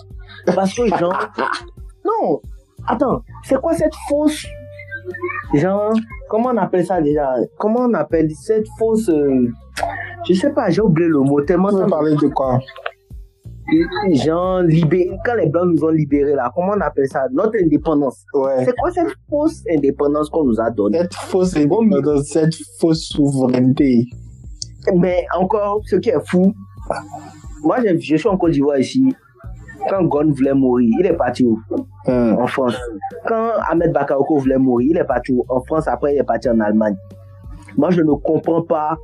Parce 0.56 0.74
que, 0.74 0.88
genre, 0.98 1.30
non. 2.06 2.42
Attends, 2.88 3.22
c'est 3.44 3.60
quoi 3.60 3.74
cette 3.74 3.96
fausse, 4.08 4.46
genre, 5.54 5.94
comment 6.30 6.50
on 6.50 6.58
appelle 6.58 6.86
ça 6.86 7.02
déjà? 7.02 7.36
Comment 7.58 7.82
on 7.82 7.94
appelle 7.94 8.32
cette 8.32 8.66
fausse, 8.80 9.10
euh, 9.10 9.52
je 10.26 10.34
sais 10.34 10.52
pas, 10.52 10.70
j'ai 10.70 10.82
oublié 10.82 11.10
le 11.10 11.20
mot 11.20 11.42
tellement 11.42 11.70
On 11.74 11.90
parler 11.90 12.16
de 12.16 12.28
quoi? 12.28 12.60
Genre, 14.14 14.62
libéré, 14.62 15.18
quand 15.26 15.36
les 15.36 15.50
blancs 15.50 15.68
nous 15.76 15.84
ont 15.84 15.90
libérés 15.90 16.36
là, 16.36 16.50
comment 16.56 16.74
on 16.78 16.82
appelle 16.82 17.08
ça? 17.10 17.26
Notre 17.34 17.58
indépendance. 17.62 18.24
Ouais. 18.34 18.64
C'est 18.64 18.76
quoi 18.78 18.90
cette 18.92 19.14
fausse 19.30 19.62
indépendance 19.70 20.30
qu'on 20.30 20.46
nous 20.46 20.62
a 20.62 20.72
donnée? 20.72 21.00
Cette 21.00 21.14
fausse 21.14 21.58
indépendance, 21.58 22.28
cette 22.28 22.56
fausse 22.80 23.10
souveraineté. 23.10 24.06
Mais 24.96 25.26
encore, 25.36 25.82
ce 25.86 25.98
qui 25.98 26.10
est 26.10 26.26
fou, 26.26 26.54
moi 27.64 27.78
je, 27.86 27.98
je 28.00 28.16
suis 28.16 28.28
en 28.28 28.38
Côte 28.38 28.52
d'Ivoire 28.52 28.80
ici. 28.80 29.14
Quand 29.90 30.04
Gon 30.04 30.32
voulait 30.32 30.54
mourir, 30.54 30.90
il 31.00 31.06
est 31.06 31.14
parti 31.14 31.46
où? 31.46 31.60
Hum. 32.08 32.38
En 32.40 32.48
France. 32.48 32.78
Quand 33.28 33.52
Ahmed 33.70 33.94
Bakayoko 33.94 34.38
voulait 34.38 34.58
mourir, 34.58 34.88
il 34.92 34.98
est 34.98 35.04
parti 35.04 35.32
où? 35.34 35.46
En 35.50 35.62
France, 35.62 35.88
après 35.88 36.16
il 36.16 36.20
est 36.20 36.24
parti 36.24 36.50
en 36.50 36.60
Allemagne. 36.60 36.96
Moi 37.78 37.92
je 37.92 38.02
ne 38.02 38.14
comprends 38.14 38.64
pas 38.64 38.98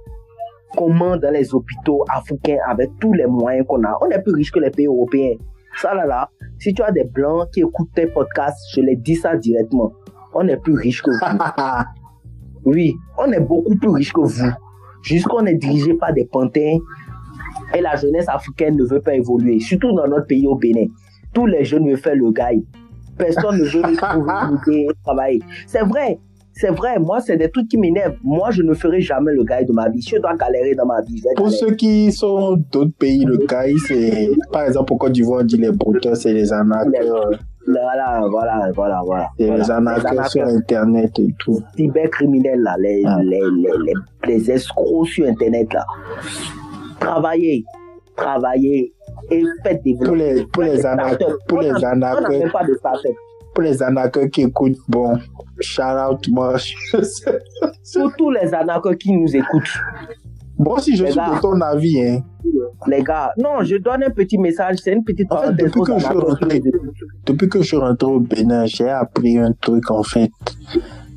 comment 0.76 1.16
dans 1.18 1.32
les 1.32 1.54
hôpitaux 1.54 2.04
africains, 2.14 2.58
avec 2.68 2.90
tous 3.00 3.14
les 3.14 3.28
moyens 3.28 3.66
qu'on 3.68 3.84
a, 3.84 3.98
on 4.02 4.10
est 4.10 4.22
plus 4.22 4.34
riche 4.34 4.52
que 4.52 4.60
les 4.60 4.72
pays 4.72 4.88
européens. 4.88 5.36
Ça 5.80 5.94
là 5.94 6.06
là, 6.06 6.30
si 6.60 6.74
tu 6.74 6.82
as 6.82 6.92
des 6.92 7.04
blancs 7.04 7.50
qui 7.52 7.62
écoutent 7.62 7.94
tes 7.96 8.08
podcasts, 8.08 8.60
je 8.76 8.82
les 8.82 8.96
dis 8.96 9.16
ça 9.16 9.36
directement. 9.36 9.92
On 10.34 10.48
est 10.48 10.58
plus 10.58 10.76
riche 10.76 11.02
que 11.02 11.12
vous. 11.12 11.44
Oui, 12.66 12.96
on 13.18 13.30
est 13.32 13.42
beaucoup 13.42 13.76
plus 13.76 13.90
riche 13.90 14.14
que 14.14 14.22
vous. 14.22 14.50
Jusqu'on 15.04 15.46
est 15.46 15.56
dirigé 15.56 15.94
par 15.94 16.14
des 16.14 16.26
pantins 16.26 16.78
et 17.76 17.82
la 17.82 17.96
jeunesse 17.96 18.28
africaine 18.30 18.76
ne 18.78 18.84
veut 18.86 19.02
pas 19.02 19.16
évoluer, 19.16 19.60
surtout 19.60 19.92
dans 19.94 20.08
notre 20.08 20.28
pays 20.28 20.48
au 20.48 20.56
Bénin. 20.56 20.88
Tous 21.34 21.46
les 21.46 21.64
jeunes 21.64 21.88
veulent 21.88 21.98
faire 21.98 22.16
le 22.16 22.32
gars. 22.32 22.50
Personne 23.18 23.58
ne 23.60 23.64
veut 23.64 23.82
trouver 23.96 24.88
travailler. 25.04 25.42
C'est 25.68 25.84
vrai, 25.84 26.20
c'est 26.54 26.70
vrai. 26.72 27.00
Moi, 27.00 27.20
c'est 27.22 27.38
des 27.38 27.50
trucs 27.50 27.68
qui 27.68 27.78
m'énervent. 27.78 28.16
Moi, 28.24 28.52
je 28.52 28.62
ne 28.64 28.74
ferai 28.74 29.02
jamais 29.02 29.34
le 29.34 29.44
gars 29.44 29.64
de 29.64 29.72
ma 29.74 29.90
vie. 29.90 30.02
Je 30.02 30.18
dois 30.18 30.36
galérer 30.36 30.74
dans 30.76 30.86
ma 30.86 31.02
vie, 31.02 31.22
Pour 31.36 31.46
galérer. 31.48 31.58
ceux 31.60 31.76
qui 31.76 32.12
sont 32.12 32.56
d'autres 32.72 32.96
pays, 32.98 33.26
le 33.26 33.38
caï, 33.40 33.76
c'est, 33.88 34.30
par 34.52 34.64
exemple, 34.66 34.94
au 34.94 34.98
Côte 34.98 35.12
d'Ivoire, 35.12 35.42
on 35.42 35.46
dit 35.46 35.58
les 35.58 35.72
brouteurs, 35.72 36.16
c'est 36.16 36.34
les 36.34 36.52
arnaqueurs, 36.54 37.32
Voilà, 37.66 38.22
voilà, 38.30 38.72
voilà, 38.76 39.02
voilà. 39.06 39.30
Voilà. 39.38 39.58
les 39.58 39.72
arnaqueurs 39.72 40.28
sur 40.30 40.46
Internet 40.46 41.18
et 41.20 41.34
tout. 41.40 41.62
cybercriminels, 41.78 42.62
là, 42.62 42.76
les, 42.78 43.04
Ah. 43.06 43.20
les, 43.24 43.40
les, 43.40 43.72
les, 43.86 43.94
les 44.28 44.52
escrocs 44.52 45.08
sur 45.08 45.26
Internet, 45.28 45.72
là. 45.74 45.86
Travaillez, 47.00 47.64
travaillez 48.16 48.94
et 49.32 49.44
faites 49.64 49.84
des 49.84 49.96
Pour 49.96 50.16
les, 50.16 50.46
pour 50.48 50.64
les 50.64 50.76
les 50.78 50.86
On 50.86 50.90
arnaqueurs, 50.90 52.52
pas 52.52 52.64
de 52.66 52.74
start-up. 52.76 53.12
pour 53.54 53.64
les 53.64 53.82
arnaqueurs 53.82 54.30
qui 54.30 54.42
écoutent, 54.44 54.78
bon, 54.88 55.18
shout 55.60 55.82
out, 55.82 56.20
moi. 56.30 56.56
Pour 57.94 58.12
tous 58.18 58.32
les 58.32 58.54
arnaqueurs 58.54 58.98
qui 58.98 59.12
nous 59.14 59.36
écoutent, 59.36 59.80
Bon, 60.58 60.78
si 60.78 60.96
je 60.96 61.04
Les 61.04 61.12
suis 61.12 61.20
gars. 61.20 61.36
de 61.36 61.42
ton 61.42 61.60
avis, 61.62 62.00
hein. 62.02 62.20
les 62.88 63.02
gars, 63.04 63.32
non, 63.38 63.64
je 63.64 63.76
donne 63.78 64.04
un 64.04 64.12
petit 64.12 64.38
message, 64.38 64.78
c'est 64.84 64.94
une 64.94 65.04
petite 65.04 65.32
En 65.32 65.38
fait, 65.38 65.54
depuis 65.54 65.82
que 65.82 65.94
je 65.96 66.00
suis 66.00 66.14
rentré-. 66.14 66.62
Depuis 67.26 67.48
que 67.50 67.60
je 67.62 67.68
suis 67.68 67.78
rentré 67.78 68.08
au 68.10 68.20
Bénin, 68.20 68.66
j'ai 68.66 68.90
appris 68.90 69.38
un 69.38 69.54
truc, 69.54 69.90
en 69.92 70.04
fait. 70.04 70.32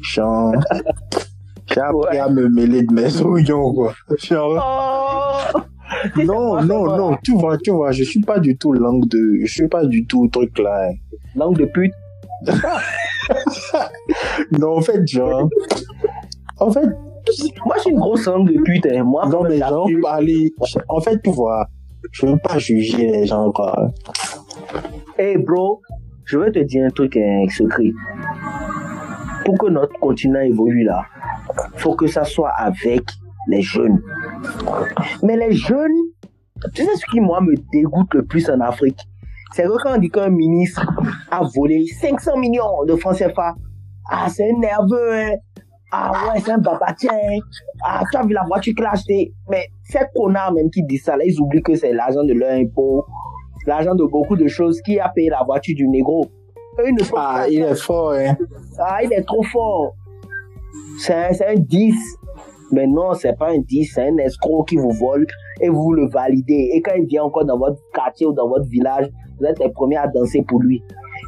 Genre, 0.00 0.52
j'ai 1.72 1.80
appris 1.80 1.96
Ouais. 2.12 2.18
à 2.18 2.28
me 2.28 2.48
mêler 2.48 2.82
de 2.84 2.92
mes 2.92 3.20
oignons, 3.22 3.72
quoi. 3.74 3.92
Genre, 4.22 4.62
Oh 5.54 5.58
non, 6.24 6.62
non, 6.64 6.96
non, 6.96 7.16
tu 7.24 7.32
vois, 7.36 7.56
tu 7.58 7.70
vois, 7.70 7.90
je 7.92 8.02
suis 8.04 8.20
pas 8.20 8.38
du 8.40 8.56
tout 8.56 8.72
langue 8.72 9.08
de, 9.08 9.38
je 9.44 9.52
suis 9.52 9.68
pas 9.68 9.84
du 9.84 10.04
tout 10.06 10.26
truc 10.28 10.58
là. 10.58 10.88
hein. 10.90 10.94
Langue 11.34 11.56
de 11.58 11.64
pute. 11.66 11.92
Non, 14.58 14.76
en 14.78 14.80
fait, 14.80 15.06
genre, 15.06 15.48
en 16.60 16.70
fait, 16.70 16.86
Moi, 17.64 17.78
suis 17.78 17.90
une 17.90 17.98
grosse 17.98 18.26
langue 18.26 18.52
de 18.52 18.60
pute. 18.62 18.86
hein. 18.86 19.02
Moi, 19.04 19.26
non, 19.28 19.42
mais 19.42 19.58
genre, 19.58 19.88
parler, 20.02 20.52
en 20.88 21.00
fait, 21.00 21.20
tu 21.22 21.30
vois, 21.30 21.66
je 22.12 22.26
veux 22.26 22.36
pas 22.38 22.58
juger 22.58 23.10
les 23.10 23.26
gens, 23.26 23.50
quoi. 23.52 23.90
Hey 25.18 25.38
bro, 25.38 25.80
je 26.24 26.38
vais 26.38 26.52
te 26.52 26.58
dire 26.58 26.84
un 26.86 26.90
truc 26.90 27.16
un 27.16 27.46
secret. 27.48 27.90
Pour 29.44 29.56
que 29.58 29.66
notre 29.68 29.98
continent 29.98 30.40
évolue 30.40 30.84
là, 30.84 31.04
faut 31.76 31.94
que 31.94 32.06
ça 32.06 32.24
soit 32.24 32.50
avec 32.50 33.02
les 33.48 33.62
jeunes. 33.62 34.02
Mais 35.22 35.36
les 35.36 35.52
jeunes, 35.52 35.96
tu 36.74 36.84
sais 36.84 36.96
ce 36.96 37.06
qui 37.10 37.20
moi 37.20 37.40
me 37.40 37.54
dégoûte 37.72 38.12
le 38.14 38.24
plus 38.24 38.48
en 38.50 38.60
Afrique, 38.60 38.98
c'est 39.54 39.62
que 39.62 39.82
quand 39.82 39.94
on 39.94 39.98
dit 39.98 40.10
qu'un 40.10 40.28
ministre 40.28 40.84
a 41.30 41.42
volé 41.54 41.86
500 41.86 42.36
millions 42.36 42.84
de 42.86 42.96
francs 42.96 43.16
CFA, 43.16 43.54
ah 44.10 44.26
c'est 44.28 44.52
nerveux, 44.52 45.12
hein. 45.14 45.34
Ah 45.92 46.10
ouais, 46.34 46.40
c'est 46.40 46.50
un 46.50 46.58
babatien. 46.58 47.12
hein. 47.12 47.38
Ah, 47.82 48.02
tu 48.10 48.18
as 48.18 48.22
vu 48.26 48.32
la 48.34 48.42
voiture 48.44 48.74
qu'il 48.74 48.84
a. 48.84 48.92
Mais 49.48 49.68
ces 49.84 50.00
connards 50.14 50.52
même 50.52 50.68
qui 50.68 50.82
disent 50.82 51.04
ça, 51.04 51.16
là, 51.16 51.22
ils 51.24 51.40
oublient 51.40 51.62
que 51.62 51.76
c'est 51.76 51.92
l'argent 51.92 52.24
de 52.24 52.32
leur 52.34 52.50
impôt 52.50 53.06
l'argent 53.66 53.94
de 53.94 54.04
beaucoup 54.04 54.36
de 54.36 54.46
choses 54.48 54.80
qui 54.82 54.98
a 55.00 55.08
payé 55.08 55.30
la 55.30 55.42
voiture 55.44 55.74
du 55.76 55.86
négro. 55.88 56.26
Ne 56.78 57.02
Ah, 57.02 57.38
pas- 57.40 57.48
il 57.48 57.60
est 57.62 57.74
fort, 57.74 58.12
hein. 58.12 58.36
Ah, 58.78 59.02
il 59.02 59.12
est 59.12 59.22
trop 59.22 59.42
fort. 59.44 59.94
C'est 60.98 61.14
un, 61.14 61.30
un 61.52 61.54
10. 61.56 61.94
Mais 62.72 62.86
non, 62.86 63.14
c'est 63.14 63.38
pas 63.38 63.50
un 63.50 63.58
10, 63.60 63.84
c'est 63.94 64.08
un 64.08 64.16
escroc 64.18 64.64
qui 64.64 64.76
vous 64.76 64.90
vole 64.90 65.26
et 65.60 65.68
vous 65.68 65.92
le 65.92 66.08
validez. 66.08 66.70
Et 66.74 66.82
quand 66.82 66.94
il 66.96 67.06
vient 67.06 67.22
encore 67.24 67.44
dans 67.44 67.56
votre 67.58 67.78
quartier 67.94 68.26
ou 68.26 68.32
dans 68.32 68.48
votre 68.48 68.66
village, 68.68 69.08
vous 69.38 69.46
êtes 69.46 69.58
les 69.60 69.70
premiers 69.70 69.96
à 69.98 70.08
danser 70.08 70.42
pour 70.46 70.60
lui. 70.60 70.82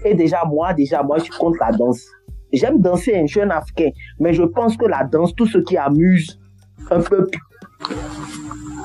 Et 0.04 0.14
déjà, 0.14 0.42
moi, 0.44 0.74
déjà, 0.74 1.02
moi, 1.02 1.18
je 1.18 1.24
suis 1.24 1.32
contre 1.38 1.58
la 1.60 1.70
danse. 1.70 2.04
J'aime 2.52 2.80
danser, 2.80 3.14
hein, 3.16 3.22
je 3.26 3.32
suis 3.32 3.40
un 3.40 3.50
Africain. 3.50 3.90
Mais 4.18 4.32
je 4.32 4.42
pense 4.42 4.76
que 4.76 4.86
la 4.86 5.04
danse, 5.04 5.34
tout 5.34 5.46
ce 5.46 5.58
qui 5.58 5.76
amuse 5.76 6.38
un 6.90 7.00
peuple, 7.00 7.38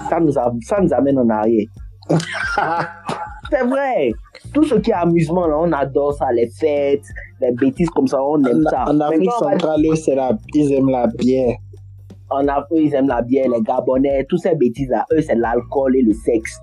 ça 0.10 0.19
nous, 0.19 0.38
a- 0.38 0.53
ça 0.62 0.79
nous 0.79 0.93
amène 0.93 1.17
en 1.19 1.29
arrière. 1.29 1.65
C'est 3.53 3.65
vrai. 3.65 4.12
Tout 4.51 4.63
ce 4.63 4.75
qui 4.75 4.89
est 4.89 4.95
amusement, 4.95 5.45
là, 5.45 5.57
on 5.60 5.72
adore 5.72 6.13
ça, 6.13 6.31
les 6.31 6.50
fêtes, 6.50 7.05
les 7.39 7.51
bêtises 7.51 7.89
comme 7.91 8.07
ça, 8.07 8.17
on 8.24 8.43
aime 8.45 8.63
ça. 8.67 8.86
En, 8.88 9.00
Afrique 9.00 9.31
centrale, 9.31 9.81
eux, 9.86 9.95
c'est 9.95 10.15
la, 10.15 10.31
ils 10.55 10.74
aiment 10.74 10.89
la 10.89 11.05
bière. 11.07 11.55
en 12.31 12.48
Afrique, 12.48 12.88
ils 12.88 12.93
aiment 12.95 13.10
la 13.10 13.22
bière, 13.22 13.50
les 13.50 13.62
Gabonais, 13.62 14.25
toutes 14.27 14.39
ces 14.39 14.55
bêtises-là, 14.55 15.05
eux, 15.12 15.22
c'est 15.22 15.36
l'alcool 15.36 15.95
et 15.95 16.01
le 16.01 16.13
sexe. 16.13 16.60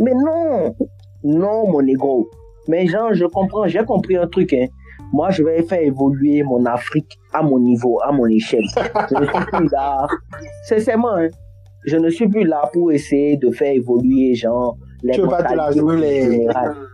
Mais 0.00 0.14
non, 0.14 0.74
non, 1.22 1.70
mon 1.70 1.80
négro. 1.82 2.28
Mais 2.66 2.88
genre, 2.88 3.12
je 3.12 3.26
comprends, 3.26 3.68
j'ai 3.68 3.84
compris 3.84 4.16
un 4.16 4.26
truc, 4.26 4.52
hein. 4.52 4.66
Moi, 5.12 5.30
je 5.30 5.44
vais 5.44 5.62
faire 5.62 5.82
évoluer 5.82 6.42
mon 6.42 6.64
Afrique 6.64 7.18
à 7.32 7.42
mon 7.42 7.60
niveau, 7.60 8.00
à 8.02 8.10
mon 8.10 8.26
échelle. 8.26 8.64
Je 9.10 9.20
ne 9.20 9.26
suis 9.26 9.44
plus 9.52 9.68
là. 9.70 10.08
Sincèrement, 10.64 11.16
hein, 11.16 11.28
je 11.84 11.96
ne 11.98 12.08
suis 12.08 12.26
plus 12.28 12.44
là 12.44 12.68
pour 12.72 12.90
essayer 12.90 13.36
de 13.36 13.50
faire 13.50 13.74
évoluer, 13.74 14.34
genre, 14.34 14.76
les 15.02 15.12
Tu 15.14 15.20
veux 15.22 15.28
pas 15.28 15.42
te 15.42 15.54
la 15.54 15.72
jouer 15.72 15.96
les, 15.96 16.46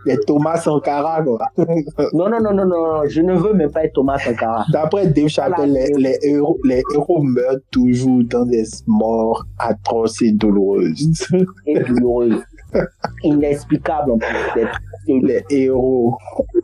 les 0.05 0.17
Thomas 0.25 0.57
Sankara, 0.57 1.21
quoi. 1.23 1.39
Non, 2.13 2.29
non, 2.29 2.39
non, 2.41 2.53
non, 2.53 2.65
non, 2.65 3.03
je 3.07 3.21
ne 3.21 3.33
veux 3.35 3.53
même 3.53 3.71
pas 3.71 3.85
être 3.85 3.93
Thomas 3.93 4.17
Sankara. 4.17 4.65
D'après 4.71 5.07
Dave 5.07 5.27
Chappelle, 5.27 5.71
les, 5.71 5.93
les 5.97 6.17
héros, 6.23 6.57
les 6.63 6.81
héros 6.93 7.21
meurent 7.21 7.59
toujours 7.71 8.23
dans 8.25 8.45
des 8.45 8.63
morts 8.87 9.45
atroces 9.57 10.21
et 10.21 10.31
douloureuses. 10.31 11.27
Et 11.65 11.79
douloureux. 11.79 12.41
Inexplicable 13.23 14.11
en 14.11 14.17
plus 14.17 14.63
les 15.07 15.43
héros. 15.49 16.17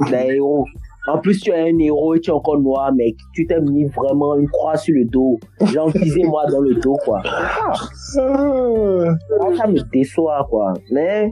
des 0.09 0.35
héros. 0.35 0.65
En 1.07 1.19
plus, 1.19 1.39
tu 1.39 1.51
es 1.51 1.59
un 1.69 1.77
héros 1.79 2.15
et 2.15 2.19
tu 2.19 2.31
es 2.31 2.33
encore 2.33 2.59
noir, 2.59 2.91
mec. 2.93 3.15
Tu 3.33 3.45
t'es 3.45 3.59
mis 3.61 3.85
vraiment 3.85 4.35
une 4.35 4.49
croix 4.49 4.75
sur 4.75 4.95
le 4.95 5.05
dos. 5.05 5.37
Genre, 5.71 5.91
moi 6.25 6.45
dans 6.47 6.61
le 6.61 6.75
dos, 6.75 6.97
quoi. 7.05 7.21
Ah, 7.25 7.73
Ah, 8.17 9.55
Ça 9.57 9.67
me 9.67 9.79
déçoit, 9.91 10.47
quoi. 10.49 10.73
Mais, 10.91 11.31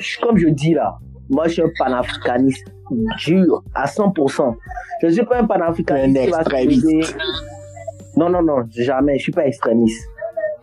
je- 0.00 0.18
comme 0.20 0.36
je 0.38 0.48
dis 0.48 0.74
là, 0.74 0.96
moi, 1.28 1.46
je 1.48 1.54
suis 1.54 1.62
un 1.62 1.70
panafricaniste 1.78 2.66
dur, 3.26 3.62
à 3.74 3.86
100%. 3.86 4.54
Je 5.02 5.06
ne 5.08 5.12
suis 5.12 5.24
pas 5.24 5.40
un 5.40 5.46
panafricaniste 5.46 6.24
qui 6.24 6.30
va 6.30 6.36
se 6.38 6.40
extrémiste. 6.42 6.84
poser- 6.84 7.16
Non, 8.16 8.30
non, 8.30 8.42
non, 8.42 8.62
jamais. 8.70 9.18
Je 9.18 9.24
suis 9.24 9.32
pas 9.32 9.46
extrémiste. 9.46 10.08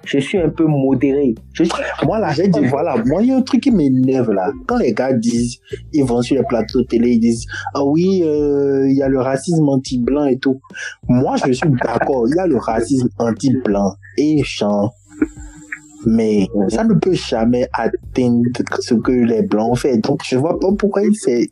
Je 0.05 0.17
suis 0.19 0.37
un 0.37 0.49
peu 0.49 0.65
modéré. 0.65 1.33
Je 1.53 1.63
suis... 1.63 1.73
Moi, 2.05 2.19
là, 2.19 2.31
j'ai 2.33 2.47
dit, 2.47 2.59
voilà, 2.65 2.95
moi, 3.05 3.21
il 3.21 3.29
y 3.29 3.31
a 3.31 3.37
un 3.37 3.41
truc 3.41 3.61
qui 3.61 3.71
m'énerve, 3.71 4.31
là. 4.31 4.51
Quand 4.67 4.77
les 4.77 4.93
gars 4.93 5.13
disent, 5.13 5.59
ils 5.93 6.03
vont 6.03 6.21
sur 6.21 6.35
les 6.35 6.43
plateaux 6.43 6.81
de 6.81 6.87
télé, 6.87 7.11
ils 7.11 7.19
disent, 7.19 7.45
ah 7.73 7.83
oui, 7.85 8.21
euh, 8.23 8.87
il 8.89 8.95
y 8.97 9.01
a 9.03 9.07
le 9.07 9.19
racisme 9.19 9.67
anti-blanc 9.69 10.25
et 10.25 10.37
tout. 10.37 10.59
Moi, 11.07 11.35
je 11.45 11.51
suis 11.53 11.69
d'accord, 11.83 12.27
il 12.27 12.35
y 12.35 12.39
a 12.39 12.47
le 12.47 12.57
racisme 12.57 13.07
anti-blanc 13.19 13.93
et 14.17 14.41
champ. 14.43 14.91
Mais 16.05 16.47
ça 16.67 16.83
ne 16.83 16.95
peut 16.95 17.13
jamais 17.13 17.69
atteindre 17.71 18.43
ce 18.81 18.93
que 18.95 19.11
les 19.13 19.41
blancs 19.43 19.71
ont 19.71 19.75
fait. 19.75 19.97
Donc, 19.99 20.19
je 20.25 20.35
vois 20.35 20.59
pas 20.59 20.67
pourquoi 20.77 21.03
ils 21.03 21.15
s'est- 21.15 21.49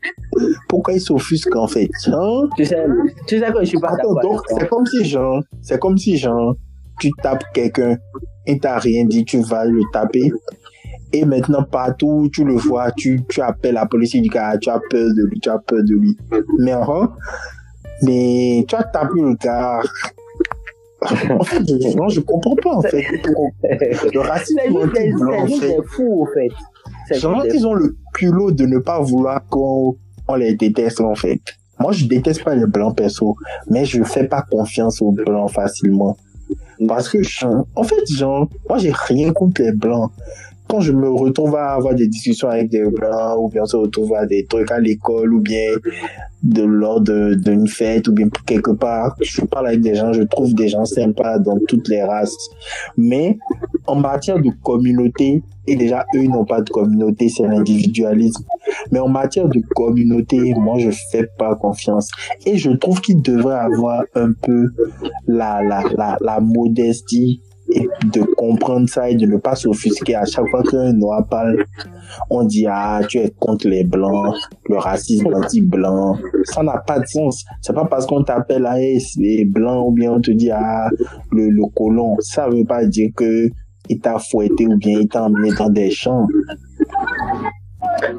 pourquoi 0.67 0.93
ils 0.93 1.00
s'offusquent, 1.00 1.55
en 1.55 1.67
fait. 1.67 1.89
Hein? 2.08 2.50
Tu 2.58 2.65
sais, 2.65 2.86
tu 3.27 3.39
sais 3.39 3.50
que 3.50 3.60
je 3.62 3.65
suis 3.65 3.79
pas 3.79 3.91
Attends, 3.93 4.13
d'accord. 4.13 4.22
donc, 4.34 4.41
c'est 4.50 4.67
comme 4.67 4.86
si, 4.86 5.05
genre, 5.05 5.41
c'est 5.62 5.79
comme 5.79 5.98
si, 5.98 6.17
genre, 6.17 6.53
tu 7.00 7.10
tapes 7.24 7.46
quelqu'un 7.53 7.96
et 8.51 8.60
t'as 8.60 8.79
rien 8.79 9.05
dit, 9.05 9.24
tu 9.24 9.39
vas 9.39 9.65
le 9.65 9.81
taper. 9.93 10.31
Et 11.13 11.25
maintenant, 11.25 11.63
partout 11.63 12.08
où 12.08 12.29
tu 12.29 12.43
le 12.43 12.55
vois, 12.55 12.91
tu, 12.91 13.22
tu 13.27 13.41
appelles 13.41 13.75
la 13.75 13.86
police, 13.86 14.12
tu 14.12 14.22
dis 14.22 14.29
ah, 14.36 14.58
tu 14.58 14.70
as 14.70 14.79
peur 14.89 15.10
de 15.15 15.25
lui, 15.25 15.39
tu 15.39 15.50
as 15.50 15.60
peur 15.60 15.84
de 15.84 15.93
lui. 15.93 16.17
Mais, 16.60 16.72
hein, 16.72 17.12
mais 18.03 18.65
tu 18.67 18.75
as 18.75 18.84
tapé 18.84 19.22
le 19.22 19.36
gars. 19.36 19.81
En 21.01 21.43
fait, 21.43 21.63
je, 21.67 21.98
non, 21.98 22.10
je 22.10 22.20
comprends 22.20 22.55
pas, 22.55 22.75
en 22.75 22.81
fait. 22.81 23.03
Le 24.13 24.20
racisme 24.20 24.60
des, 24.67 24.77
anti-blanc, 24.77 25.43
en 25.43 25.48
fait. 25.48 25.77
fous, 25.88 26.27
en 26.27 26.27
fait. 26.34 27.17
Genre, 27.17 27.43
ils 27.51 27.65
ont 27.65 27.74
le 27.74 27.96
culot 28.13 28.51
de 28.51 28.65
ne 28.65 28.77
pas 28.77 29.00
vouloir 29.00 29.43
qu'on 29.48 29.96
on 30.27 30.36
les 30.36 30.53
déteste, 30.53 31.01
en 31.01 31.15
fait. 31.15 31.41
Moi, 31.79 31.91
je 31.91 32.05
déteste 32.05 32.43
pas 32.43 32.53
les 32.53 32.67
blancs, 32.67 32.96
perso, 32.96 33.36
mais 33.67 33.86
je 33.86 34.03
fais 34.03 34.27
pas 34.27 34.43
confiance 34.43 35.01
aux 35.01 35.12
blancs 35.12 35.50
facilement. 35.51 36.15
Parce 36.88 37.10
que, 37.10 37.22
genre, 37.22 37.68
en 37.76 37.84
fait, 37.84 38.02
genre, 38.12 38.48
moi, 38.68 38.78
j'ai 38.78 38.92
rien 38.92 39.32
contre 39.34 39.62
les 39.62 39.72
blancs. 39.72 40.12
Quand 40.72 40.80
je 40.80 40.94
me 40.94 41.10
retrouve 41.10 41.58
à 41.58 41.74
avoir 41.74 41.94
des 41.96 42.08
discussions 42.08 42.48
avec 42.48 42.70
des 42.70 42.86
blancs, 42.86 43.38
ou 43.38 43.50
bien 43.50 43.63
on 43.63 43.66
se 43.66 43.75
retrouve 43.75 44.13
à 44.13 44.25
des 44.25 44.46
trucs 44.46 44.72
à 44.72 44.80
l'école, 44.80 45.34
ou 45.34 45.42
bien 45.42 45.74
de 46.44 46.63
lors 46.63 47.01
d'une 47.01 47.68
fête, 47.68 48.08
ou 48.08 48.13
bien 48.13 48.30
quelque 48.46 48.72
part, 48.72 49.18
je 49.22 49.42
parle 49.42 49.68
avec 49.68 49.82
des 49.82 49.96
gens, 49.96 50.13
je 50.13 50.24
trouve 50.24 50.54
des 50.54 50.70
gens 50.70 50.86
sympas 50.86 51.40
dans 51.40 51.60
toutes 51.68 51.90
les 51.90 52.01
races. 52.01 52.38
Mais, 52.96 53.38
en 53.86 53.96
matière 53.96 54.40
de 54.40 54.50
communauté, 54.63 55.44
et 55.68 55.75
déjà, 55.75 56.06
eux, 56.16 56.24
n'ont 56.24 56.46
pas 56.46 56.62
de 56.62 56.70
communauté, 56.70 57.28
c'est 57.28 57.44
l'individualisme. 57.44 58.46
Mais 58.92 59.00
en 59.00 59.10
matière 59.10 59.50
de 59.50 59.62
communauté, 59.75 60.54
moi, 60.56 60.80
je 60.80 60.90
fais 61.12 61.28
pas 61.38 61.54
confiance. 61.56 62.10
Et 62.46 62.58
je 62.58 62.72
trouve 62.72 63.01
qu'ils 63.01 63.22
devraient 63.22 63.60
avoir 63.60 64.04
un 64.16 64.32
peu 64.42 64.68
la, 65.28 65.62
la, 65.62 65.84
la, 65.98 66.18
la 66.22 66.40
modestie 66.40 67.42
et 67.72 67.88
de 68.13 68.22
comprendre 68.36 68.88
ça 68.90 69.10
et 69.10 69.16
de 69.16 69.25
ne 69.25 69.38
pas 69.38 69.56
s'offusquer 69.56 70.16
à 70.16 70.25
chaque 70.25 70.48
fois 70.50 70.63
qu'un 70.63 70.94
noir 70.94 71.25
parle. 71.30 71.63
On 72.30 72.44
dit, 72.44 72.66
ah, 72.68 73.01
tu 73.08 73.20
es 73.20 73.32
contre 73.40 73.68
les 73.68 73.84
blancs, 73.84 74.36
le 74.70 74.78
racisme 74.78 75.34
anti-blanc. 75.34 76.18
Ça 76.44 76.63
n'a 76.63 76.78
pas 76.86 77.00
de 77.00 77.06
sens. 77.06 77.46
C'est 77.62 77.74
pas 77.74 77.86
parce 77.86 78.06
qu'on 78.06 78.24
t'appelle, 78.24 78.66
ah, 78.66 78.78
les 78.78 79.46
blancs, 79.46 79.88
ou 79.88 79.92
bien 79.92 80.12
on 80.13 80.22
te 80.22 80.32
dit, 80.32 80.51
ah, 80.51 80.90
le, 81.32 81.50
le 81.50 81.63
colon. 81.75 82.16
Ça 82.20 82.50
veut 82.50 82.66
pas 82.66 82.86
dire 82.86 83.10
que 83.16 83.50
il 83.90 84.00
t'a 84.00 84.20
fouetté 84.20 84.68
ou 84.68 84.78
bien 84.78 85.00
il 85.00 85.08
t'a 85.08 85.24
emmené 85.25 85.51
dans 85.58 85.70
des 85.70 85.90
champs. 85.90 86.28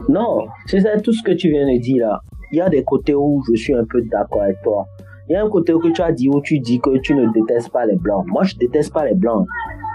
Non, 0.09 0.47
tu 0.69 0.81
sais, 0.81 1.01
tout 1.01 1.13
ce 1.13 1.23
que 1.23 1.33
tu 1.33 1.49
viens 1.51 1.67
de 1.67 1.79
dire 1.81 2.07
là, 2.07 2.21
il 2.53 2.59
y 2.59 2.61
a 2.61 2.69
des 2.69 2.83
côtés 2.83 3.15
où 3.15 3.43
je 3.51 3.57
suis 3.57 3.75
un 3.75 3.85
peu 3.85 4.03
d'accord 4.11 4.43
avec 4.43 4.61
toi. 4.63 4.87
Il 5.29 5.33
y 5.33 5.37
a 5.37 5.45
un 5.45 5.49
côté 5.49 5.73
que 5.73 5.89
tu 5.93 6.03
as 6.03 6.13
dit 6.13 6.29
où 6.29 6.41
tu 6.41 6.59
dis 6.59 6.81
que 6.81 6.99
tu 6.99 7.15
ne 7.15 7.27
détestes 7.33 7.71
pas 7.71 7.87
les 7.87 7.97
blancs. 7.97 8.25
Moi, 8.27 8.43
je 8.45 8.57
déteste 8.57 8.93
pas 8.93 9.05
les 9.05 9.15
blancs, 9.15 9.47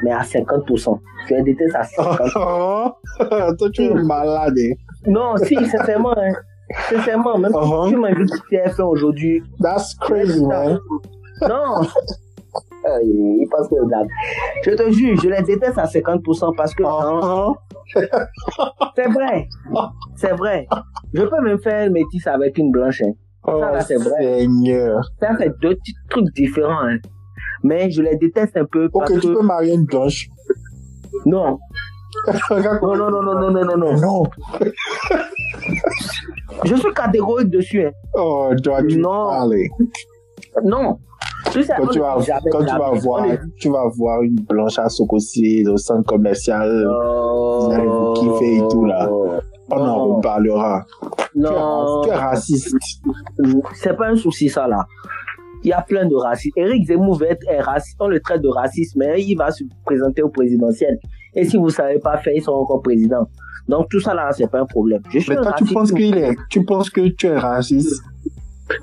mais 0.03 0.11
à 0.11 0.21
50%. 0.21 0.99
Je 1.27 1.33
les 1.35 1.43
déteste 1.43 1.75
à 1.75 1.81
50%. 1.83 2.93
Toi, 3.57 3.69
tu 3.73 3.83
es 3.83 3.93
malade. 3.93 4.53
hein. 4.57 4.73
non, 5.05 5.35
si, 5.37 5.55
sincèrement, 5.65 6.13
hein. 6.17 6.33
Sincèrement, 6.89 7.37
même 7.37 7.51
Uh-huh. 7.53 7.85
si 7.85 7.93
tu 7.93 7.97
m'invites 7.99 8.29
sur 8.29 8.43
TF1 8.51 8.83
aujourd'hui, 8.83 9.41
That's 9.61 9.95
crazy, 9.95 10.45
man. 10.45 10.79
non. 11.41 11.81
Euh, 12.85 12.99
il 13.03 13.45
pense 13.51 13.67
que 13.67 13.85
blague. 13.85 14.07
Je 14.63 14.71
te 14.71 14.89
jure, 14.91 15.15
je 15.21 15.29
les 15.29 15.41
déteste 15.43 15.77
à 15.77 15.85
50% 15.85 16.55
parce 16.55 16.73
que 16.73 16.83
hein, 16.83 17.19
Uh-huh. 17.21 17.55
c'est 18.95 19.07
vrai. 19.09 19.47
C'est 20.15 20.31
vrai. 20.33 20.67
Je 21.13 21.21
peux 21.23 21.41
même 21.41 21.59
faire 21.59 21.87
un 21.87 21.89
métis 21.91 22.25
avec 22.27 22.57
une 22.57 22.71
blanche. 22.71 23.01
hein. 23.05 23.11
Oh, 23.47 23.59
Ça, 23.59 23.81
c'est 23.81 23.95
vrai. 23.95 24.39
Seigneur. 24.39 25.09
Ça, 25.21 25.29
c'est 25.39 25.49
deux 25.61 25.75
petits 25.75 25.93
trucs 26.09 26.33
différents. 26.35 26.81
Hein. 26.85 26.97
Mais 27.63 27.89
je 27.89 28.01
les 28.01 28.15
déteste 28.17 28.57
un 28.57 28.65
peu 28.65 28.89
parce 28.89 29.09
Ok, 29.11 29.19
tu 29.21 29.27
que... 29.29 29.33
peux 29.33 29.41
marier 29.41 29.73
une 29.73 29.85
blanche. 29.85 30.27
Non. 31.25 31.57
Non, 32.49 32.95
non, 32.95 33.11
non, 33.11 33.21
non, 33.21 33.33
non, 33.39 33.51
non, 33.51 33.65
non, 33.65 33.77
non. 33.77 33.97
Non. 33.99 34.23
Je 36.63 36.75
suis 36.75 36.93
catégorique 36.93 37.49
dessus. 37.49 37.85
Hein. 37.85 37.91
Oh, 38.15 38.49
toi, 38.63 38.81
tu 38.87 38.97
Non. 38.97 39.27
parler. 39.29 39.69
Non. 40.63 40.97
Tu 41.51 41.63
sais, 41.63 41.73
Quand 41.77 41.87
tu 41.87 41.99
vas, 41.99 42.17
jamais, 42.19 42.49
quand 42.51 42.59
tu 42.65 42.75
vas 42.77 42.91
voir, 42.91 43.25
tu 43.59 43.69
vas 43.69 43.87
voir 43.95 44.21
une 44.23 44.35
blanche 44.35 44.79
à 44.79 44.89
Sokosi, 44.89 45.65
au 45.67 45.77
centre 45.77 46.05
commercial, 46.07 46.67
vous 46.87 47.71
allez 47.71 47.87
vous 47.87 48.13
kiffer 48.13 48.57
et 48.57 48.67
tout, 48.69 48.85
là. 48.85 49.09
On 49.69 49.75
en 49.75 49.85
Non. 49.85 50.15
reparlera. 50.15 50.85
Tu 51.33 51.39
es, 51.39 51.41
Non. 51.41 52.01
tu 52.03 52.09
es 52.09 52.13
raciste. 52.15 52.75
C'est 53.75 53.95
pas 53.95 54.07
un 54.07 54.15
souci, 54.15 54.49
ça, 54.49 54.67
là. 54.67 54.85
Il 55.63 55.69
y 55.69 55.73
a 55.73 55.81
plein 55.81 56.05
de 56.05 56.15
racistes. 56.15 56.55
Eric 56.55 56.85
Zemmour 56.87 57.21
est 57.23 57.59
raciste. 57.61 57.97
On 57.99 58.07
le 58.07 58.19
traite 58.19 58.41
de 58.41 58.47
raciste, 58.47 58.95
mais 58.95 59.21
il 59.23 59.35
va 59.35 59.51
se 59.51 59.63
présenter 59.85 60.21
au 60.21 60.29
présidentiel. 60.29 60.97
Et 61.33 61.45
si 61.45 61.57
vous 61.57 61.69
savez 61.69 61.99
pas 61.99 62.17
faire, 62.17 62.33
ils 62.35 62.43
sont 62.43 62.51
encore 62.53 62.81
présidents. 62.81 63.27
Donc, 63.67 63.89
tout 63.89 63.99
ça, 63.99 64.13
là, 64.13 64.29
c'est 64.31 64.49
pas 64.49 64.61
un 64.61 64.65
problème. 64.65 65.01
Je 65.09 65.19
suis 65.19 65.29
Mais 65.31 65.35
toi, 65.41 65.53
tu 65.57 65.65
penses 65.65 65.91
qu'il 65.91 66.17
est, 66.17 66.35
tu 66.49 66.63
penses 66.63 66.89
que 66.89 67.07
tu 67.09 67.27
es 67.27 67.37
raciste? 67.37 68.01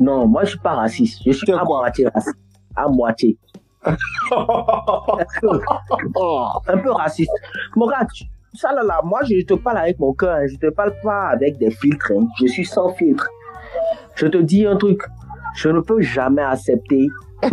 Non, 0.00 0.26
moi, 0.26 0.44
je 0.44 0.50
suis 0.50 0.58
pas 0.58 0.74
raciste. 0.74 1.20
Je 1.24 1.32
suis 1.32 1.52
à 1.52 1.64
moitié 1.64 2.06
raciste. 2.08 2.36
À 2.76 2.88
moitié. 2.88 3.38
un 6.66 6.78
peu 6.78 6.90
raciste. 6.92 7.30
Mon 7.76 7.86
gars, 7.86 8.06
tu- 8.12 8.24
ça 8.54 8.72
là, 8.72 8.82
là, 8.82 9.00
moi 9.04 9.20
je 9.24 9.44
te 9.44 9.54
parle 9.54 9.78
avec 9.78 9.98
mon 9.98 10.12
cœur, 10.14 10.36
hein. 10.36 10.46
je 10.46 10.56
te 10.56 10.70
parle 10.70 10.94
pas 11.02 11.28
avec 11.28 11.58
des 11.58 11.70
filtres, 11.70 12.12
hein. 12.12 12.26
je 12.40 12.46
suis 12.46 12.64
sans 12.64 12.90
filtre. 12.94 13.28
Je 14.14 14.26
te 14.26 14.38
dis 14.38 14.64
un 14.66 14.76
truc, 14.76 15.00
je 15.56 15.68
ne 15.68 15.80
peux 15.80 16.00
jamais 16.00 16.42
accepter. 16.42 17.08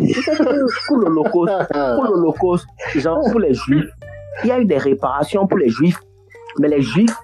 Pour 0.88 0.98
l'Holocauste, 0.98 1.52
pour 1.74 2.04
l'Holocauste, 2.06 2.68
genre 2.96 3.20
pour 3.30 3.40
les 3.42 3.54
Juifs, 3.54 3.90
il 4.44 4.48
y 4.48 4.52
a 4.52 4.60
eu 4.60 4.66
des 4.66 4.78
réparations 4.78 5.48
pour 5.48 5.58
les 5.58 5.70
Juifs, 5.70 6.00
mais 6.60 6.70
les 6.70 6.82
Juifs, 6.82 7.16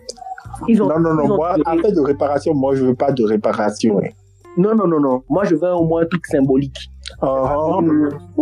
ils 0.67 0.81
ont. 0.83 0.87
Non, 0.87 0.99
non, 0.99 1.13
non, 1.13 1.27
moi, 1.37 1.55
après 1.65 1.91
de 1.93 2.01
réparation, 2.01 2.53
moi, 2.53 2.75
je 2.75 2.83
veux 2.83 2.95
pas 2.95 3.11
de 3.11 3.23
réparation. 3.23 3.99
hein. 3.99 4.09
Non, 4.57 4.73
non, 4.75 4.87
non, 4.87 4.99
non. 4.99 5.23
Moi 5.29 5.43
je 5.45 5.55
veux 5.55 5.71
au 5.71 5.85
moins 5.85 6.01
un 6.01 6.05
truc 6.07 6.25
symbolique. 6.25 6.89
Oh, 7.21 7.81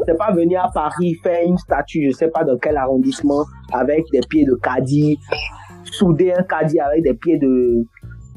C'est 0.05 0.17
pas 0.17 0.31
venir 0.31 0.63
à 0.63 0.71
Paris 0.71 1.15
faire 1.23 1.47
une 1.47 1.57
statue, 1.57 2.09
je 2.09 2.15
sais 2.15 2.29
pas 2.29 2.43
dans 2.43 2.57
quel 2.57 2.77
arrondissement, 2.77 3.45
avec 3.71 4.05
des 4.11 4.21
pieds 4.29 4.45
de 4.45 4.55
caddie, 4.55 5.19
souder 5.83 6.33
un 6.33 6.43
caddie 6.43 6.79
avec 6.79 7.03
des 7.03 7.13
pieds 7.13 7.37
de, 7.37 7.85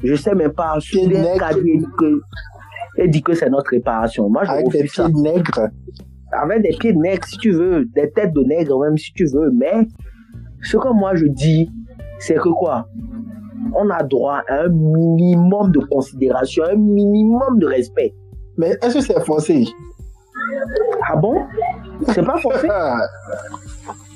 je 0.03 0.15
sais 0.15 0.35
même 0.35 0.53
pas, 0.53 0.77
Pieds 0.79 1.03
souder 1.03 1.17
un 1.17 1.37
caddie 1.37 1.71
et 1.71 1.77
dire 1.77 1.89
que, 1.97 2.21
et 2.97 3.07
dire 3.07 3.23
que 3.23 3.33
c'est 3.33 3.49
notre 3.49 3.71
réparation. 3.71 4.29
Moi, 4.29 4.43
je 4.45 4.51
avec 4.51 4.69
des 4.69 4.77
refuse 4.77 4.93
ça. 4.93 5.05
pieds 5.05 5.21
nègres. 5.21 5.69
Avec 6.31 6.61
des 6.61 6.77
pieds 6.77 6.93
de 6.93 6.99
nègre, 6.99 7.25
si 7.25 7.37
tu 7.37 7.51
veux, 7.51 7.85
des 7.95 8.11
têtes 8.11 8.33
de 8.33 8.43
nègre 8.43 8.79
même 8.79 8.97
si 8.97 9.11
tu 9.13 9.25
veux, 9.25 9.51
mais 9.51 9.87
ce 10.61 10.77
que 10.77 10.93
moi 10.93 11.15
je 11.15 11.25
dis, 11.25 11.69
c'est 12.19 12.35
que 12.35 12.49
quoi? 12.49 12.87
On 13.73 13.89
a 13.89 14.03
droit 14.03 14.41
à 14.47 14.63
un 14.63 14.69
minimum 14.69 15.71
de 15.71 15.79
considération, 15.79 16.63
un 16.63 16.75
minimum 16.75 17.59
de 17.59 17.65
respect. 17.65 18.13
Mais 18.57 18.77
est-ce 18.81 18.95
que 18.95 19.01
c'est 19.01 19.25
forcé? 19.25 19.65
Ah 21.07 21.15
bon? 21.15 21.45
C'est 22.13 22.25
pas 22.25 22.37
forcé? 22.39 22.67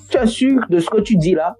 Tu 0.10 0.18
es 0.18 0.28
sûr 0.28 0.62
de 0.70 0.80
ce 0.80 0.90
que 0.90 1.02
tu 1.02 1.16
dis 1.16 1.34
là? 1.34 1.56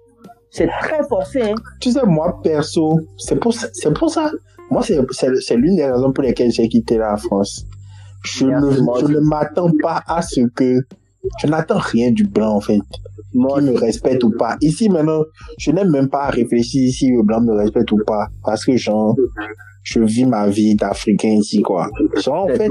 C'est 0.50 0.68
très 0.68 1.02
forcé, 1.08 1.42
hein 1.42 1.54
Tu 1.80 1.90
sais, 1.90 2.06
moi, 2.06 2.38
perso, 2.40 3.00
c'est 3.16 3.34
pour, 3.34 3.52
pour 3.98 4.10
ça. 4.10 4.30
Moi, 4.70 4.82
c'est, 4.82 5.00
c'est, 5.10 5.34
c'est 5.40 5.56
l'une 5.56 5.74
des 5.74 5.90
raisons 5.90 6.12
pour 6.12 6.22
lesquelles 6.22 6.52
j'ai 6.52 6.68
quitté 6.68 6.96
la 6.96 7.16
France. 7.16 7.64
Je 8.22 8.46
Merci, 8.46 8.80
ne, 8.80 8.98
je 9.00 9.06
ne 9.06 9.20
m'attends 9.20 9.72
pas 9.82 10.02
à 10.06 10.22
ce 10.22 10.46
que, 10.54 10.78
je 11.40 11.46
n'attends 11.48 11.78
rien 11.78 12.12
du 12.12 12.24
blanc, 12.24 12.54
en 12.54 12.60
fait. 12.60 12.80
Moi, 13.34 13.60
me 13.60 13.76
respecte 13.76 14.22
ou 14.24 14.30
pas. 14.30 14.56
Ici, 14.60 14.88
maintenant, 14.88 15.24
je 15.58 15.70
n'ai 15.72 15.84
même 15.84 16.08
pas 16.08 16.24
à 16.24 16.30
réfléchir 16.30 16.92
si 16.92 17.10
le 17.10 17.22
blanc 17.22 17.40
me 17.40 17.52
respecte 17.52 17.90
ou 17.92 17.98
pas. 18.06 18.28
Parce 18.44 18.64
que, 18.64 18.76
genre, 18.76 19.16
je 19.82 20.00
vis 20.00 20.24
ma 20.24 20.48
vie 20.48 20.74
d'Africain 20.76 21.28
ici, 21.28 21.60
quoi. 21.60 21.90
Genre, 22.22 22.44
en 22.44 22.48
fait, 22.48 22.70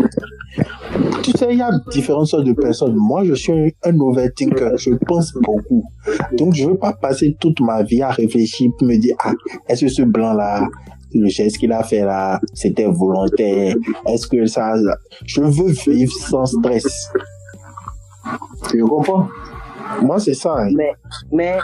tu 1.21 1.31
sais, 1.31 1.47
il 1.51 1.59
y 1.59 1.61
a 1.61 1.69
différentes 1.91 2.27
sortes 2.27 2.45
de 2.45 2.53
personnes. 2.53 2.95
Moi, 2.95 3.23
je 3.25 3.33
suis 3.33 3.51
un, 3.53 3.69
un 3.83 3.99
overthinker. 3.99 4.77
Je 4.77 4.91
pense 5.05 5.33
beaucoup. 5.33 5.83
Donc, 6.37 6.53
je 6.53 6.65
veux 6.67 6.77
pas 6.77 6.93
passer 6.93 7.35
toute 7.39 7.59
ma 7.59 7.83
vie 7.83 8.01
à 8.01 8.09
réfléchir 8.09 8.71
pour 8.77 8.87
me 8.87 8.97
dire, 8.97 9.15
ah, 9.23 9.33
est-ce 9.67 9.85
que 9.85 9.91
ce 9.91 10.01
blanc-là, 10.01 10.67
le 11.13 11.27
geste 11.27 11.57
qu'il 11.57 11.71
a 11.71 11.83
fait 11.83 12.03
là, 12.03 12.39
c'était 12.53 12.87
volontaire? 12.87 13.75
Est-ce 14.07 14.25
que 14.27 14.45
ça, 14.45 14.73
je 15.25 15.41
veux 15.41 15.71
vivre 15.71 16.11
sans 16.11 16.45
stress. 16.45 17.11
Tu 18.69 18.81
comprends? 18.83 19.27
Moi, 20.01 20.19
c'est 20.19 20.33
ça. 20.33 20.55
hein. 20.59 20.69
Mais, 20.75 20.91
mais 21.31 21.57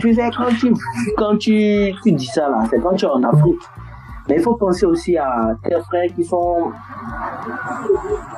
tu 0.00 0.14
sais, 0.14 0.30
quand 0.36 0.48
tu, 0.58 0.72
quand 1.16 1.36
tu, 1.38 1.92
tu 2.02 2.12
dis 2.12 2.26
ça 2.26 2.48
là, 2.48 2.64
c'est 2.70 2.80
quand 2.80 2.94
tu 2.94 3.04
es 3.04 3.08
en 3.08 3.22
Afrique. 3.22 3.60
Mais 4.28 4.36
il 4.36 4.42
faut 4.42 4.54
penser 4.54 4.86
aussi 4.86 5.16
à 5.16 5.54
tes 5.64 5.78
frères 5.80 6.08
qui 6.14 6.24
sont 6.24 6.70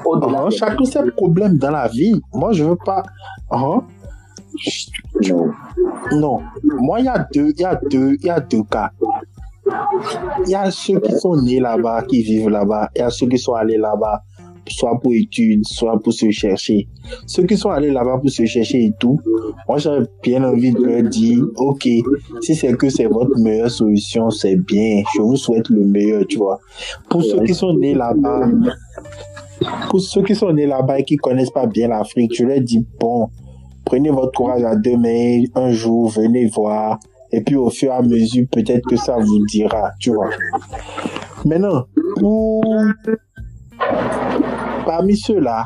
au-delà. 0.05 0.41
Hein, 0.41 0.49
des- 0.49 0.57
chacun 0.57 0.85
ses 0.85 1.11
problèmes 1.11 1.59
dans 1.59 1.71
la 1.71 1.89
vie. 1.89 2.21
Moi, 2.33 2.53
je 2.53 2.65
veux 2.65 2.77
pas. 2.77 3.03
Hein? 3.51 3.83
Non. 5.29 5.51
Non. 6.13 6.41
Moi, 6.63 7.01
il 7.01 7.05
y 7.07 7.09
a 7.09 7.27
deux, 7.35 7.51
il 7.51 7.61
y 7.61 7.65
a 7.65 7.75
deux, 7.91 8.15
il 8.21 8.27
y 8.27 8.31
a 8.31 8.41
deux 8.41 8.63
cas. 8.65 8.91
Il 10.45 10.51
y 10.51 10.55
a 10.55 10.71
ceux 10.71 11.01
qui 11.01 11.13
sont 11.19 11.37
nés 11.43 11.61
là-bas, 11.61 12.03
qui 12.03 12.23
vivent 12.23 12.49
là-bas. 12.51 12.89
Il 12.95 13.01
y 13.01 13.03
a 13.03 13.11
ceux 13.11 13.27
qui 13.27 13.39
sont 13.39 13.55
allés 13.55 13.79
là-bas, 13.79 14.23
soit 14.69 14.99
pour 15.01 15.13
études, 15.13 15.65
soit 15.65 15.99
pour 16.01 16.13
se 16.13 16.31
chercher. 16.31 16.89
Ceux 17.27 17.45
qui 17.45 17.57
sont 17.57 17.71
allés 17.71 17.91
là-bas 17.91 18.19
pour 18.19 18.31
se 18.31 18.45
chercher 18.45 18.85
et 18.85 18.93
tout, 18.99 19.19
moi, 19.69 19.79
j'aurais 19.79 20.07
bien 20.23 20.43
envie 20.45 20.73
de 20.73 20.83
leur 20.83 21.03
dire, 21.03 21.45
OK, 21.57 21.89
si 22.41 22.55
c'est 22.55 22.77
que 22.77 22.89
c'est 22.89 23.07
votre 23.07 23.39
meilleure 23.39 23.71
solution, 23.71 24.31
c'est 24.31 24.57
bien. 24.57 25.03
Je 25.15 25.23
vous 25.23 25.37
souhaite 25.37 25.69
le 25.69 25.85
meilleur, 25.85 26.27
tu 26.27 26.39
vois. 26.39 26.61
Pour 27.09 27.23
ceux 27.23 27.43
qui 27.43 27.55
sont 27.55 27.75
nés 27.75 27.95
là-bas, 27.95 28.49
pour 29.91 30.01
ceux 30.01 30.23
qui 30.23 30.35
sont 30.35 30.53
nés 30.53 30.67
là-bas 30.67 31.01
et 31.01 31.05
qui 31.05 31.17
connaissent 31.17 31.51
pas 31.51 31.67
bien 31.67 31.89
l'Afrique, 31.89 32.35
je 32.35 32.45
leur 32.45 32.61
dis, 32.61 32.85
bon, 32.99 33.29
prenez 33.85 34.11
votre 34.11 34.33
courage 34.33 34.65
à 34.65 34.77
deux 34.77 34.97
mains, 34.97 35.43
un 35.55 35.71
jour, 35.71 36.11
venez 36.11 36.47
voir. 36.47 36.99
Et 37.33 37.41
puis 37.41 37.57
au 37.57 37.71
fur 37.71 37.91
et 37.93 37.97
à 37.97 38.03
mesure, 38.03 38.47
peut-être 38.51 38.87
que 38.87 38.97
ça 38.97 39.17
vous 39.19 39.45
dira, 39.47 39.91
tu 39.99 40.11
vois. 40.11 40.31
Maintenant, 41.45 41.85
pour... 42.17 42.63
parmi 44.85 45.17
ceux-là, 45.17 45.65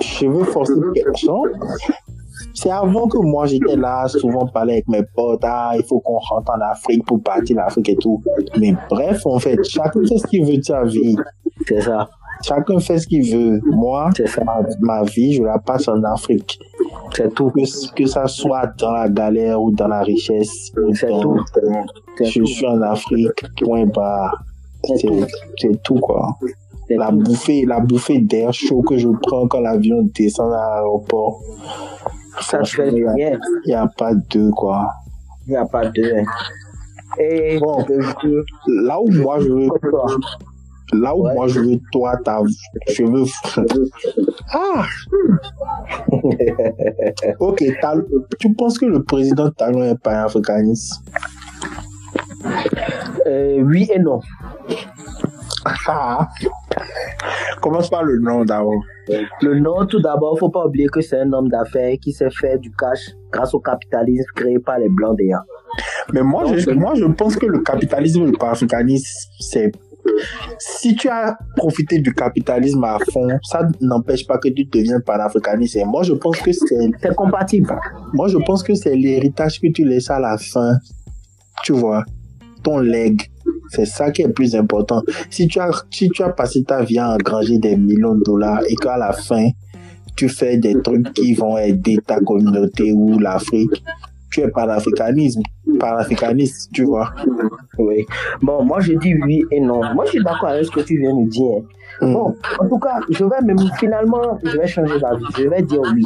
je 0.00 0.26
veux 0.26 0.44
forcer 0.44 0.74
personne. 0.94 1.52
C'est 2.54 2.70
avant 2.70 3.06
que 3.06 3.18
moi 3.18 3.46
j'étais 3.46 3.76
là, 3.76 4.06
souvent 4.08 4.46
parler 4.46 4.74
avec 4.74 4.88
mes 4.88 5.02
potes, 5.14 5.40
ah, 5.42 5.72
il 5.76 5.84
faut 5.84 6.00
qu'on 6.00 6.18
rentre 6.18 6.52
en 6.52 6.60
Afrique 6.60 7.04
pour 7.06 7.22
partir 7.22 7.56
l'Afrique 7.56 7.90
et 7.90 7.96
tout. 7.96 8.22
Mais 8.58 8.74
bref, 8.88 9.24
en 9.26 9.38
fait, 9.38 9.58
chacun 9.64 10.00
fait 10.06 10.18
ce 10.18 10.26
qu'il 10.26 10.44
veut 10.44 10.56
de 10.56 10.62
sa 10.62 10.84
vie. 10.84 11.16
C'est 11.66 11.82
ça. 11.82 12.08
Chacun 12.42 12.78
fait 12.78 12.98
ce 12.98 13.06
qu'il 13.06 13.30
veut. 13.30 13.60
Moi, 13.66 14.10
ça. 14.26 14.44
ma, 14.44 14.60
ma 14.80 15.02
vie, 15.02 15.34
je 15.34 15.42
la 15.42 15.58
passe 15.58 15.88
en 15.88 16.02
Afrique. 16.04 16.58
C'est 17.14 17.32
tout. 17.34 17.50
Que, 17.50 17.94
que 17.94 18.06
ça 18.06 18.26
soit 18.26 18.66
dans 18.78 18.92
la 18.92 19.08
galère 19.08 19.60
ou 19.60 19.70
dans 19.72 19.88
la 19.88 20.00
richesse. 20.00 20.72
C'est 20.94 21.08
tout. 21.20 21.38
Je 22.20 22.40
tout. 22.40 22.46
suis 22.46 22.66
en 22.66 22.80
Afrique, 22.80 23.44
point 23.62 23.86
barre. 23.86 24.42
C'est 24.84 24.96
C'est 24.96 25.06
tout. 25.08 25.26
c'est 25.58 25.82
tout, 25.82 25.96
quoi. 25.96 26.38
La 26.90 27.10
bouffée, 27.10 27.64
la 27.66 27.80
bouffée 27.80 28.20
d'air 28.20 28.52
chaud 28.52 28.82
que 28.82 28.96
je 28.98 29.08
prends 29.22 29.46
quand 29.48 29.60
l'avion 29.60 30.02
descend 30.14 30.52
à 30.52 30.74
l'aéroport. 30.76 31.40
Ça 32.40 32.64
fait 32.64 32.90
du 32.92 33.06
Il 33.06 33.14
bien. 33.14 33.38
n'y 33.66 33.74
a 33.74 33.86
pas 33.86 34.14
de 34.14 34.50
quoi. 34.50 34.88
Il 35.46 35.50
n'y 35.50 35.56
a 35.56 35.64
pas 35.66 35.86
de. 35.86 36.22
Et 37.18 37.58
Bon. 37.58 37.84
je- 37.88 38.42
Là 38.86 39.00
où 39.00 39.10
moi 39.10 39.38
je 39.40 39.48
veux, 39.48 39.68
toi. 39.90 40.06
là 40.92 41.14
où 41.16 41.24
Ouais. 41.24 41.34
moi 41.34 41.46
je 41.48 41.60
veux, 41.60 41.78
toi, 41.92 42.16
ta, 42.24 42.40
je 42.88 43.04
veux. 43.04 43.24
Ah! 44.52 44.84
ok, 47.40 47.64
tu 48.38 48.52
penses 48.54 48.78
que 48.78 48.86
le 48.86 49.02
président 49.02 49.50
Talon 49.50 49.84
est 49.84 49.98
pas 50.00 50.22
africaniste? 50.24 51.02
Euh, 53.26 53.60
oui 53.62 53.88
et 53.94 53.98
non. 53.98 54.20
Commence 57.60 57.90
par 57.90 58.04
le 58.04 58.18
nom 58.18 58.44
d'abord? 58.44 58.82
Le 59.42 59.58
nom, 59.58 59.86
tout 59.86 60.00
d'abord, 60.00 60.38
faut 60.38 60.50
pas 60.50 60.66
oublier 60.66 60.86
que 60.88 61.00
c'est 61.00 61.20
un 61.20 61.32
homme 61.32 61.48
d'affaires 61.48 61.96
qui 62.00 62.12
s'est 62.12 62.30
fait 62.30 62.58
du 62.58 62.70
cash 62.70 63.10
grâce 63.32 63.54
au 63.54 63.60
capitalisme 63.60 64.30
créé 64.34 64.58
par 64.58 64.78
les 64.78 64.88
Blancs 64.88 65.16
d'ailleurs. 65.18 65.44
Mais 66.12 66.22
moi, 66.22 66.44
je, 66.56 66.70
moi, 66.70 66.94
je 66.94 67.04
pense 67.04 67.36
que 67.36 67.46
le 67.46 67.60
capitalisme 67.60 68.24
le 68.26 68.32
panafricanisme, 68.32 69.06
c'est. 69.40 69.72
Si 70.58 70.96
tu 70.96 71.08
as 71.08 71.36
profité 71.56 71.98
du 71.98 72.14
capitalisme 72.14 72.82
à 72.84 72.98
fond, 73.12 73.28
ça 73.42 73.68
n'empêche 73.80 74.26
pas 74.26 74.38
que 74.38 74.48
tu 74.48 74.64
deviens 74.64 74.98
panafricaniste. 75.00 75.76
Et 75.76 75.84
moi, 75.84 76.02
je 76.02 76.14
pense 76.14 76.38
que 76.40 76.52
c'est. 76.52 76.90
C'est 77.00 77.14
compatible. 77.14 77.76
Moi, 78.14 78.28
je 78.28 78.38
pense 78.38 78.62
que 78.62 78.74
c'est 78.74 78.96
l'héritage 78.96 79.60
que 79.60 79.70
tu 79.70 79.84
laisses 79.84 80.10
à 80.10 80.18
la 80.18 80.38
fin. 80.38 80.78
Tu 81.62 81.72
vois, 81.72 82.04
ton 82.62 82.78
leg. 82.78 83.20
C'est 83.70 83.86
ça 83.86 84.10
qui 84.10 84.22
est 84.22 84.26
le 84.26 84.32
plus 84.32 84.54
important. 84.56 85.02
Si 85.30 85.46
tu 85.46 85.60
as, 85.60 85.70
si 85.90 86.08
tu 86.10 86.22
as 86.22 86.30
passé 86.30 86.64
ta 86.64 86.82
vie 86.82 86.98
à 86.98 87.10
engranger 87.14 87.58
des 87.58 87.76
millions 87.76 88.14
de 88.14 88.22
dollars 88.24 88.62
et 88.68 88.74
qu'à 88.74 88.96
la 88.98 89.12
fin, 89.12 89.48
tu 90.16 90.28
fais 90.28 90.56
des 90.58 90.80
trucs 90.82 91.12
qui 91.12 91.34
vont 91.34 91.56
aider 91.56 91.98
ta 92.04 92.20
communauté 92.20 92.92
ou 92.92 93.18
l'Afrique, 93.18 93.82
tu 94.30 94.40
es 94.40 94.48
panafricanisme, 94.48 95.42
panafricaniste, 95.78 96.70
tu 96.72 96.84
vois. 96.84 97.12
Oui. 97.78 98.04
Bon, 98.42 98.64
moi 98.64 98.80
je 98.80 98.92
dis 98.94 99.14
oui 99.14 99.44
et 99.50 99.60
non. 99.60 99.80
Moi 99.94 100.04
je 100.06 100.10
suis 100.10 100.22
d'accord 100.22 100.50
avec 100.50 100.64
ce 100.66 100.70
que 100.70 100.80
tu 100.80 100.98
viens 100.98 101.14
de 101.16 101.28
dire. 101.28 101.62
Mm. 102.00 102.12
Bon, 102.12 102.34
en 102.58 102.68
tout 102.68 102.78
cas, 102.78 103.00
je 103.08 103.24
vais 103.24 103.40
même 103.44 103.58
finalement, 103.78 104.38
je 104.44 104.56
vais 104.56 104.66
changer 104.66 104.98
d'avis. 105.00 105.24
Je 105.36 105.48
vais 105.48 105.62
dire 105.62 105.80
oui. 105.94 106.04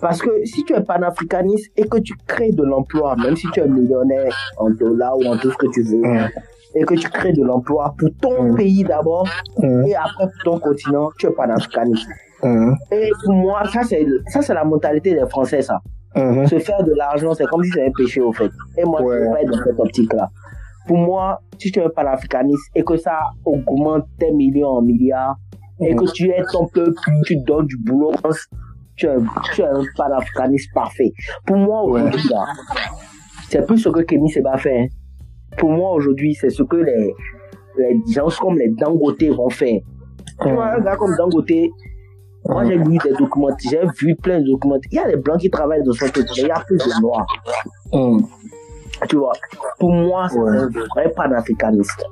Parce 0.00 0.20
que 0.20 0.30
si 0.44 0.64
tu 0.64 0.74
es 0.74 0.80
panafricaniste 0.80 1.70
et 1.76 1.84
que 1.88 1.98
tu 1.98 2.14
crées 2.26 2.50
de 2.50 2.64
l'emploi, 2.64 3.14
même 3.16 3.36
si 3.36 3.46
tu 3.52 3.60
es 3.60 3.68
millionnaire 3.68 4.34
en 4.58 4.68
dollars 4.70 5.16
ou 5.16 5.24
en 5.26 5.36
tout 5.36 5.50
ce 5.50 5.56
que 5.56 5.68
tu 5.72 5.82
veux, 5.82 6.02
Mm. 6.02 6.28
Et 6.74 6.82
que 6.84 6.94
tu 6.94 7.08
crées 7.08 7.32
de 7.32 7.42
l'emploi 7.42 7.94
pour 7.98 8.08
ton 8.20 8.42
Mm. 8.50 8.54
pays 8.56 8.84
d'abord 8.84 9.28
Mm. 9.58 9.84
et 9.86 9.94
après 9.94 10.26
pour 10.26 10.42
ton 10.52 10.58
continent, 10.60 11.10
tu 11.18 11.26
es 11.26 11.30
panafricaniste. 11.30 12.08
Mhm. 12.42 12.74
Et 12.90 13.10
pour 13.24 13.34
moi, 13.34 13.62
ça 13.72 13.82
c'est 13.84 14.04
ça 14.26 14.42
c'est 14.42 14.54
la 14.54 14.64
mentalité 14.64 15.14
des 15.14 15.26
Français 15.28 15.62
ça. 15.62 15.78
Mhm. 16.16 16.46
Se 16.46 16.58
faire 16.58 16.82
de 16.82 16.92
l'argent, 16.92 17.32
c'est 17.34 17.46
comme 17.46 17.62
si 17.62 17.70
c'était 17.70 17.86
un 17.86 17.92
péché 17.96 18.20
au 18.20 18.32
fait. 18.32 18.50
Et 18.76 18.84
moi, 18.84 19.00
Ouais. 19.02 19.16
je 19.18 19.24
ne 19.28 19.32
pas 19.32 19.42
être 19.42 19.50
dans 19.50 19.64
cette 19.64 19.78
optique-là. 19.80 20.28
Pour 20.88 20.98
moi, 20.98 21.40
si 21.58 21.70
tu 21.70 21.78
es 21.78 21.84
un 21.84 21.88
panafricaniste 21.90 22.70
et 22.74 22.82
que 22.82 22.96
ça 22.96 23.16
augmente 23.44 24.04
tes 24.18 24.32
millions 24.32 24.68
en 24.78 24.82
milliards 24.82 25.36
et 25.80 25.94
que 25.94 26.04
tu 26.12 26.28
es 26.30 26.42
ton 26.50 26.66
peuple, 26.66 26.98
tu 27.24 27.36
donnes 27.36 27.66
du 27.66 27.76
boulot, 27.78 28.12
tu 28.96 29.06
es, 29.06 29.16
tu 29.54 29.62
es 29.62 29.64
un 29.64 29.82
panafricaniste 29.96 30.70
parfait. 30.74 31.12
Pour 31.46 31.56
moi, 31.56 31.88
Ouais. 31.88 32.10
c'est 33.48 33.64
plus 33.66 33.78
ce 33.78 33.88
que 33.88 34.00
Kémy 34.00 34.28
Seba 34.30 34.56
fait. 34.58 34.78
hein. 34.80 34.86
Pour 35.58 35.70
moi, 35.70 35.92
aujourd'hui, 35.92 36.34
c'est 36.34 36.50
ce 36.50 36.62
que 36.62 36.76
les, 36.76 37.12
les 37.78 38.00
gens 38.12 38.28
comme 38.40 38.58
les 38.58 38.68
Dangote 38.70 39.22
vont 39.24 39.50
faire. 39.50 39.80
Tu 40.42 40.48
vois, 40.50 40.72
un 40.74 40.80
gars 40.80 40.96
comme 40.96 41.14
Dangote, 41.16 41.50
moi 42.46 42.64
j'ai 42.64 42.76
lu 42.76 42.98
des 43.04 43.12
documents, 43.18 43.48
j'ai 43.70 43.80
vu 44.00 44.16
plein 44.16 44.40
de 44.40 44.46
documents. 44.46 44.78
Il 44.90 44.96
y 44.96 44.98
a 44.98 45.08
des 45.08 45.16
blancs 45.16 45.40
qui 45.40 45.50
travaillent 45.50 45.82
dans 45.84 45.92
son 45.92 46.06
truc, 46.08 46.26
mais 46.36 46.42
il 46.42 46.46
y 46.48 46.50
a 46.50 46.60
plus 46.66 46.78
de 46.78 47.00
noirs. 47.00 47.26
Mhm. 47.92 48.26
Tu 49.08 49.16
vois, 49.16 49.32
pour 49.78 49.90
moi, 49.92 50.28
c'est 50.30 50.38
Ouais. 50.38 50.56
un 50.58 50.68
vrai 50.68 51.12
panafricaniste. 51.14 52.04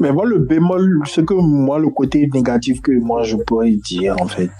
Mais 0.00 0.12
moi, 0.12 0.24
le 0.26 0.38
bémol, 0.38 1.00
ce 1.06 1.20
que 1.20 1.34
moi, 1.34 1.78
le 1.78 1.88
côté 1.88 2.28
négatif 2.32 2.80
que 2.80 2.92
moi 2.92 3.22
je 3.22 3.36
pourrais 3.36 3.70
dire, 3.72 4.14
en 4.20 4.26
fait, 4.26 4.50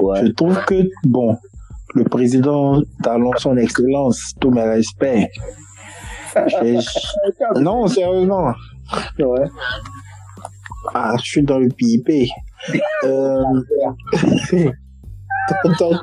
Ouais. 0.00 0.20
je 0.24 0.32
trouve 0.32 0.58
que, 0.64 0.74
bon, 1.04 1.36
le 1.94 2.04
président 2.04 2.80
Talon, 3.02 3.32
son 3.36 3.56
excellence, 3.56 4.34
tous 4.40 4.50
mes 4.50 4.62
respects. 4.62 5.28
Non, 7.60 7.86
sérieusement. 7.86 8.52
Ouais. 9.18 9.46
Ah, 10.94 11.14
je 11.18 11.30
suis 11.30 11.42
dans 11.42 11.58
le 11.58 11.68
PIP. 11.68 12.08
Euh... 13.04 13.42
toi, 15.62 15.74
toi, 15.78 16.00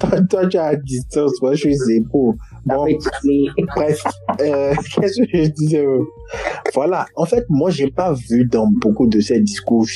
toi, 0.00 0.20
toi, 0.28 0.46
tu 0.46 0.56
es 0.56 0.60
à 0.60 0.76
distance, 0.76 1.40
moi, 1.42 1.54
je 1.54 1.60
suis 1.60 1.76
zéro. 1.76 2.34
Bon, 2.64 2.86
bref, 3.76 4.04
euh, 4.40 4.74
qu'est-ce 4.94 5.22
que 5.22 5.28
je 5.32 5.50
disais 5.50 5.84
Voilà, 6.74 7.06
en 7.16 7.24
fait, 7.24 7.44
moi, 7.48 7.70
j'ai 7.70 7.90
pas 7.90 8.12
vu 8.12 8.44
dans 8.46 8.66
beaucoup 8.66 9.06
de 9.06 9.20
ces 9.20 9.40
discours. 9.40 9.86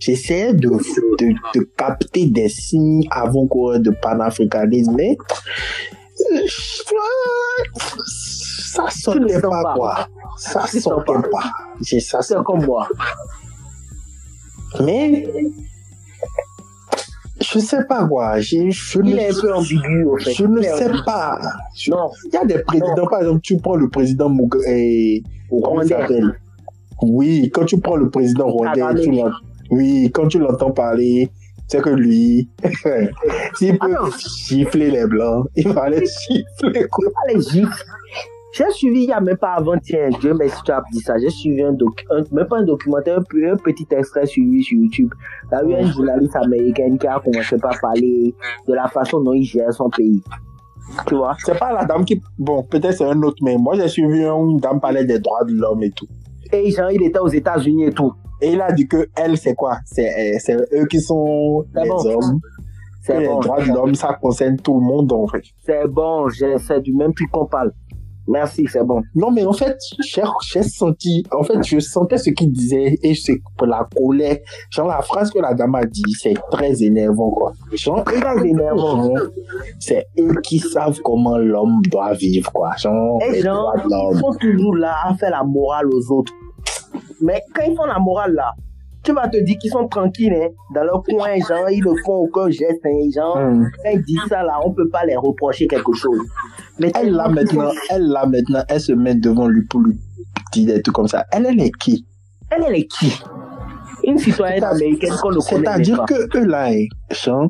J'essayais 0.00 0.52
de, 0.52 0.68
de, 0.68 1.34
de 1.54 1.60
capter 1.76 2.26
des 2.26 2.48
signes 2.48 3.06
avant-coureurs 3.10 3.80
de 3.80 3.90
panafricanisme, 3.90 4.94
mais 4.96 5.16
euh, 6.32 6.46
ça 8.84 8.90
sens 8.90 9.14
pas, 9.42 9.62
pas. 9.62 9.74
quoi. 9.74 10.08
Ça 10.36 10.66
sortait 10.66 11.12
pas. 11.14 11.22
pas. 11.30 11.50
J'ai 11.80 12.00
ça 12.00 12.22
C'est 12.22 12.42
comme 12.44 12.64
moi. 12.64 12.88
mais 14.80 15.26
je 17.40 17.58
sais 17.60 17.84
pas 17.88 18.06
quoi. 18.06 18.40
Je, 18.40 18.70
je 18.70 18.98
Il 19.04 19.14
ne, 19.14 19.20
est 19.20 19.30
un 19.36 19.40
peu 19.40 19.54
ambigu, 19.54 20.04
au 20.04 20.16
fait. 20.18 20.32
je 20.32 20.44
ne 20.44 20.58
Il 20.60 20.64
sais 20.64 20.90
pas. 21.04 21.38
Je- 21.76 21.90
Non, 21.90 22.10
Il 22.26 22.34
y 22.34 22.36
a 22.36 22.44
des 22.44 22.58
présidents, 22.60 23.06
par 23.08 23.20
exemple, 23.20 23.40
tu 23.42 23.56
prends 23.58 23.76
le 23.76 23.88
président 23.88 24.34
et 24.66 25.16
il 25.16 25.24
Rwandais. 25.50 25.88
s'appelle? 25.88 26.40
Oui, 27.02 27.48
quand 27.54 27.64
tu 27.64 27.78
prends 27.78 27.94
le 27.96 28.10
président 28.10 28.48
rwandais, 28.48 28.82
oui, 29.70 30.10
quand 30.12 30.26
tu 30.26 30.40
l'entends 30.40 30.72
parler, 30.72 31.30
c'est 31.68 31.80
que 31.80 31.90
lui, 31.90 32.48
s'il 33.54 33.78
peut 33.78 33.94
gifler 34.48 34.90
les 34.90 35.06
blancs, 35.06 35.46
il 35.54 35.68
va 35.68 35.88
les 35.90 36.04
gifler 36.06 36.88
quoi? 36.90 37.04
Allez, 37.28 37.40
gifle. 37.40 37.84
J'ai 38.52 38.70
suivi 38.70 39.02
il 39.02 39.06
n'y 39.08 39.12
a 39.12 39.20
même 39.20 39.36
pas 39.36 39.52
avant-hier, 39.54 40.08
Dieu 40.20 40.32
merci 40.34 40.60
tu 40.64 40.72
as 40.72 40.82
dit 40.92 41.00
ça, 41.00 41.18
j'ai 41.18 41.28
suivi 41.30 41.62
un 41.62 41.72
doc, 41.72 42.02
un- 42.10 42.24
même 42.32 42.46
pas 42.46 42.58
un 42.58 42.64
documentaire, 42.64 43.18
un, 43.18 43.52
un 43.52 43.56
petit 43.56 43.86
extrait 43.90 44.24
suivi 44.26 44.62
sur 44.62 44.78
YouTube. 44.78 45.12
Il 45.52 45.70
y 45.70 45.74
a 45.74 45.80
eu 45.80 45.82
une 45.84 45.92
journaliste 45.92 46.34
américaine 46.36 46.98
qui 46.98 47.06
a 47.06 47.20
commencé 47.20 47.58
par 47.58 47.78
parler 47.80 48.34
de 48.66 48.72
la 48.74 48.88
façon 48.88 49.20
dont 49.20 49.34
il 49.34 49.44
gère 49.44 49.72
son 49.72 49.90
pays. 49.90 50.22
Tu 51.06 51.14
vois? 51.14 51.36
C'est 51.44 51.58
pas 51.58 51.72
la 51.74 51.84
dame 51.84 52.04
qui. 52.06 52.20
Bon, 52.38 52.62
peut-être 52.62 52.94
c'est 52.96 53.04
un 53.04 53.20
autre, 53.22 53.36
mais 53.42 53.56
moi 53.58 53.74
j'ai 53.76 53.88
suivi 53.88 54.24
une 54.24 54.56
dame 54.58 54.80
parler 54.80 55.04
des 55.04 55.18
droits 55.18 55.44
de 55.44 55.52
l'homme 55.52 55.82
et 55.82 55.90
tout. 55.90 56.06
Et 56.50 56.70
genre, 56.70 56.90
il 56.90 57.02
était 57.02 57.18
aux 57.18 57.28
États-Unis 57.28 57.84
et 57.84 57.92
tout. 57.92 58.12
Et 58.40 58.52
il 58.52 58.60
a 58.62 58.72
dit 58.72 58.88
que 58.88 59.08
elle, 59.14 59.36
c'est 59.36 59.54
quoi? 59.54 59.76
C'est 59.84 60.38
c'est 60.38 60.56
eux 60.72 60.86
qui 60.86 61.00
sont 61.00 61.66
les 61.74 61.86
bon. 61.88 61.96
hommes. 62.06 62.40
Que 63.06 63.12
les 63.12 63.26
bon. 63.26 63.40
droits 63.40 63.60
de 63.62 63.68
l'homme, 63.68 63.94
ça 63.94 64.16
concerne 64.20 64.56
tout 64.58 64.74
le 64.74 64.80
monde 64.80 65.12
en 65.12 65.26
fait. 65.26 65.42
C'est 65.66 65.86
bon, 65.86 66.26
c'est 66.30 66.80
du 66.80 66.94
même 66.94 67.12
truc 67.12 67.30
qu'on 67.30 67.46
parle. 67.46 67.72
Merci, 68.28 68.66
c'est 68.70 68.84
bon. 68.84 69.00
Non, 69.14 69.30
mais 69.30 69.44
en 69.44 69.52
fait, 69.54 69.76
j'ai 70.00 70.62
senti, 70.62 71.24
en 71.32 71.42
fait, 71.42 71.62
je 71.64 71.78
sentais 71.78 72.18
ce 72.18 72.30
qu'il 72.30 72.52
disait 72.52 72.98
et 73.02 73.14
c'est 73.14 73.40
pour 73.56 73.66
la 73.66 73.88
colère. 73.96 74.36
Genre, 74.70 74.86
la 74.86 75.00
phrase 75.02 75.30
que 75.30 75.38
la 75.38 75.54
dame 75.54 75.74
a 75.74 75.84
dit, 75.84 76.02
c'est 76.20 76.34
très 76.50 76.82
énervant, 76.82 77.30
quoi. 77.30 77.52
Genre, 77.72 78.04
Très 78.04 78.46
énervant. 78.46 79.02
genre, 79.02 79.18
c'est 79.80 80.06
eux 80.18 80.34
qui 80.42 80.58
savent 80.58 81.00
comment 81.02 81.38
l'homme 81.38 81.80
doit 81.90 82.12
vivre, 82.12 82.52
quoi. 82.52 82.72
Genre, 82.76 83.18
Et 83.22 83.40
genre, 83.40 83.72
ils 84.12 84.18
sont 84.18 84.34
toujours 84.38 84.76
là 84.76 84.94
à 85.04 85.14
faire 85.14 85.30
la 85.30 85.42
morale 85.42 85.86
aux 85.92 86.12
autres. 86.12 86.32
Mais 87.20 87.40
quand 87.54 87.62
ils 87.66 87.74
font 87.74 87.84
la 87.86 87.98
morale 87.98 88.34
là, 88.34 88.52
tu 89.04 89.12
vas 89.12 89.28
te 89.28 89.38
dire 89.38 89.56
qu'ils 89.58 89.70
sont 89.70 89.86
tranquilles, 89.88 90.34
hein, 90.34 90.48
dans 90.74 90.84
leur 90.84 91.02
coin, 91.02 91.34
genre, 91.48 91.70
ils 91.70 91.80
ne 91.84 91.94
font 92.04 92.16
aucun 92.16 92.50
geste, 92.50 92.84
hein, 92.84 93.08
genre, 93.14 93.34
quand 93.36 93.90
ils 93.92 94.02
disent 94.02 94.20
ça 94.28 94.42
là, 94.42 94.58
on 94.64 94.72
peut 94.72 94.88
pas 94.88 95.04
les 95.06 95.16
reprocher 95.16 95.66
quelque 95.66 95.92
chose. 95.94 96.20
Mais 96.78 96.92
Elle, 96.94 97.12
là, 97.12 97.28
maintenant, 97.28 97.70
elle, 97.90 98.06
là, 98.08 98.26
maintenant, 98.26 98.62
elle 98.68 98.80
se 98.80 98.92
met 98.92 99.14
devant 99.14 99.48
lui 99.48 99.64
pour 99.66 99.80
lui 99.80 99.98
dire 100.52 100.74
des 100.74 100.82
trucs 100.82 100.94
comme 100.94 101.08
ça. 101.08 101.24
Elle, 101.32 101.46
elle 101.46 101.60
est 101.60 101.72
qui? 101.78 102.04
elle, 102.50 102.64
elle 102.66 102.74
est 102.76 102.86
qui? 102.86 103.12
Une 104.04 104.18
citoyenne 104.18 104.64
américaine 104.64 105.12
qu'on 105.20 105.30
ne 105.30 105.36
connaît 105.40 105.60
même 105.60 105.84
C'est-à-dire 105.84 105.96
pas. 105.98 106.04
que 106.06 106.38
eux, 106.38 106.44
là, 106.46 106.68
hein, 106.68 106.84
genre, 107.10 107.48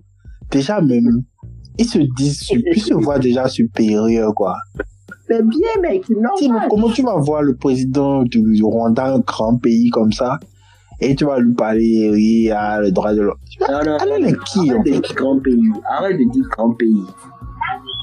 déjà 0.51 0.81
même, 0.81 1.23
ils 1.79 1.85
se 1.85 1.99
disent, 2.17 2.49
ils 2.51 2.81
se 2.83 2.95
voient 2.95 3.19
déjà 3.19 3.49
supérieurs, 3.49 4.35
quoi. 4.35 4.57
C'est 5.29 5.47
bien, 5.47 5.69
mec, 5.83 6.05
Sinon, 6.07 6.31
non 6.41 6.61
comment 6.71 6.89
tu 6.91 7.03
vas 7.03 7.17
voir 7.17 7.43
le 7.43 7.55
président 7.55 8.23
du 8.23 8.63
Rwanda, 8.63 9.15
un 9.15 9.19
grand 9.21 9.59
pays 9.59 9.91
comme 9.91 10.11
ça, 10.11 10.39
et 11.01 11.15
tu 11.15 11.25
vas 11.25 11.39
lui 11.39 11.55
parler, 11.55 12.11
oui, 12.13 12.51
ah, 12.51 12.81
le 12.81 12.91
droit 12.91 13.15
de 13.15 13.23
l'homme. 13.23 13.39
Non, 13.69 13.81
non, 13.85 13.97
Elle, 14.17 14.29
est 14.29 14.45
qui, 14.45 14.71
Arrête 14.71 14.85
de 14.85 14.91
dire 14.91 15.15
grand 15.15 15.39
pays. 15.39 15.73
Arrête 15.89 16.19
de 16.19 16.31
dire 16.33 16.45
grand 16.51 16.73
pays. 16.73 17.05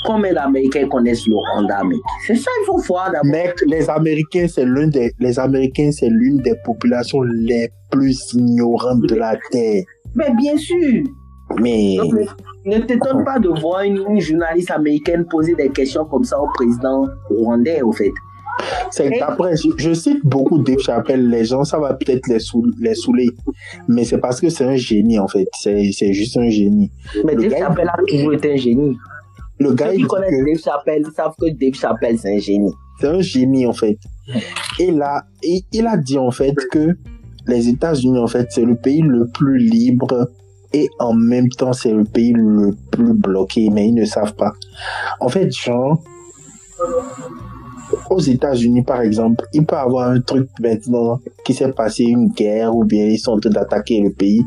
Combien 0.06 0.34
d'Américains 0.34 0.88
connaissent 0.88 1.28
le 1.28 1.36
Rwanda, 1.36 1.84
mec 1.84 1.98
C'est 2.28 2.36
ça 2.36 2.52
qu'il 2.58 2.66
faut 2.68 2.78
voir 2.78 3.12
d'abord. 3.12 3.26
Mec, 3.26 3.56
les 3.68 3.90
Américains, 3.90 4.46
c'est 4.48 4.66
l'un 4.66 4.88
des, 4.88 5.12
les 5.20 5.40
Américains, 5.40 5.90
c'est 5.92 6.10
l'une 6.10 6.38
des 6.38 6.54
populations 6.64 7.22
les 7.22 7.70
plus 7.92 8.34
ignorantes 8.34 9.02
de 9.02 9.16
la 9.16 9.36
Terre. 9.52 9.84
Mais 10.14 10.32
bien 10.36 10.56
sûr. 10.58 11.04
Mais, 11.60 11.98
Donc, 11.98 12.14
ne 12.66 12.80
t'étonne 12.80 13.24
pas 13.24 13.40
de 13.40 13.50
voir 13.50 13.82
une, 13.82 14.04
une 14.10 14.20
journaliste 14.20 14.72
américaine 14.72 15.26
poser 15.30 15.54
des 15.56 15.70
questions 15.70 16.06
comme 16.06 16.24
ça 16.24 16.40
au 16.40 16.48
président 16.54 17.06
rwandais, 17.30 17.82
au 17.82 17.92
fait. 17.92 18.12
C'est 18.92 19.10
d'après, 19.20 19.56
je, 19.56 19.70
je 19.78 19.94
cite 19.94 20.20
beaucoup 20.24 20.60
Dave 20.60 20.80
Chappelle, 20.80 21.30
les 21.30 21.46
gens, 21.46 21.64
ça 21.64 21.80
va 21.80 21.94
peut-être 21.94 22.28
les, 22.28 22.40
saouler. 22.40 23.30
Mais 23.88 24.06
c'est 24.06 24.18
parce 24.18 24.40
que 24.40 24.50
c'est 24.50 24.66
un 24.66 24.76
génie, 24.76 25.20
en 25.20 25.28
fait. 25.28 25.48
C'est, 25.60 26.14
juste 26.14 26.38
un 26.38 26.50
génie. 26.50 26.92
Mais 27.24 27.36
Le 27.36 27.44
Dave 27.44 27.52
gars, 27.52 27.58
Chappelle 27.60 27.90
a 27.90 27.98
toujours 28.08 28.34
été 28.34 28.54
un 28.54 28.58
génie. 28.58 28.98
Le 29.60 29.70
Ceux 29.70 29.92
qui 29.92 30.04
connaissent 30.04 30.32
que 30.32 30.46
Dave 30.46 30.64
Chappelle 30.64 31.06
savent 31.16 31.36
que 31.40 31.50
Dave 31.50 31.74
Chappelle, 31.74 32.18
c'est 32.20 32.36
un 32.36 32.40
génie. 32.40 32.74
c'est 33.00 33.08
un 33.08 33.22
génie, 33.22 33.66
en 33.66 33.74
fait. 33.74 33.98
Et 34.80 34.92
là, 34.92 35.24
il, 35.44 35.62
il 35.72 35.88
a 35.88 35.98
dit, 35.98 36.18
en 36.18 36.32
fait, 36.32 36.56
que 36.72 36.98
les 37.48 37.70
États-Unis, 37.70 38.20
en 38.20 38.28
fait, 38.28 38.48
c'est 38.50 38.66
le 38.66 38.76
pays 38.76 39.02
le 39.02 39.28
plus 39.28 39.58
libre 39.58 40.30
et 40.74 40.90
en 41.00 41.14
même 41.14 41.48
temps, 41.50 41.72
c'est 41.72 41.94
le 41.94 42.04
pays 42.04 42.34
le 42.34 42.76
plus 42.92 43.14
bloqué, 43.14 43.70
mais 43.70 43.88
ils 43.88 43.94
ne 43.94 44.04
savent 44.04 44.36
pas. 44.36 44.52
En 45.22 45.30
fait, 45.30 45.50
genre, 45.56 46.04
aux 48.10 48.20
États-Unis, 48.20 48.84
par 48.84 49.02
exemple, 49.02 49.46
il 49.54 49.66
peut 49.66 49.76
avoir 49.76 50.10
un 50.10 50.22
truc 50.22 50.48
maintenant 50.60 51.20
qui 51.44 51.54
s'est 51.54 51.72
passé 51.72 52.04
une 52.04 52.30
guerre 52.30 52.76
ou 52.76 52.84
bien 52.84 53.06
ils 53.06 53.20
sont 53.20 53.34
en 53.34 53.40
train 53.40 53.50
d'attaquer 53.50 54.02
le 54.02 54.12
pays 54.12 54.44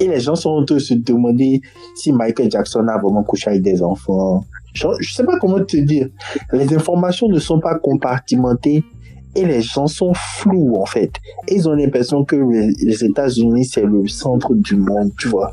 et 0.00 0.06
les 0.06 0.20
gens 0.20 0.34
sont 0.34 0.50
en 0.50 0.64
train 0.64 0.76
de 0.76 0.80
se 0.80 0.94
demander 0.94 1.60
si 1.94 2.12
Michael 2.12 2.50
Jackson 2.50 2.86
a 2.88 2.98
vraiment 2.98 3.22
couché 3.22 3.50
avec 3.50 3.62
des 3.62 3.82
enfants. 3.82 4.44
Genre, 4.74 4.94
je 5.00 5.12
sais 5.12 5.24
pas 5.24 5.38
comment 5.40 5.64
te 5.64 5.76
dire. 5.76 6.08
Les 6.52 6.72
informations 6.74 7.28
ne 7.28 7.38
sont 7.38 7.60
pas 7.60 7.78
compartimentées 7.78 8.84
et 9.34 9.44
les 9.44 9.62
gens 9.62 9.86
sont 9.86 10.12
flous 10.14 10.76
en 10.76 10.86
fait. 10.86 11.12
Ils 11.48 11.68
ont 11.68 11.74
l'impression 11.74 12.24
que 12.24 12.36
les 12.36 13.04
États-Unis 13.04 13.64
c'est 13.64 13.84
le 13.84 14.06
centre 14.06 14.54
du 14.54 14.76
monde, 14.76 15.12
tu 15.18 15.28
vois. 15.28 15.52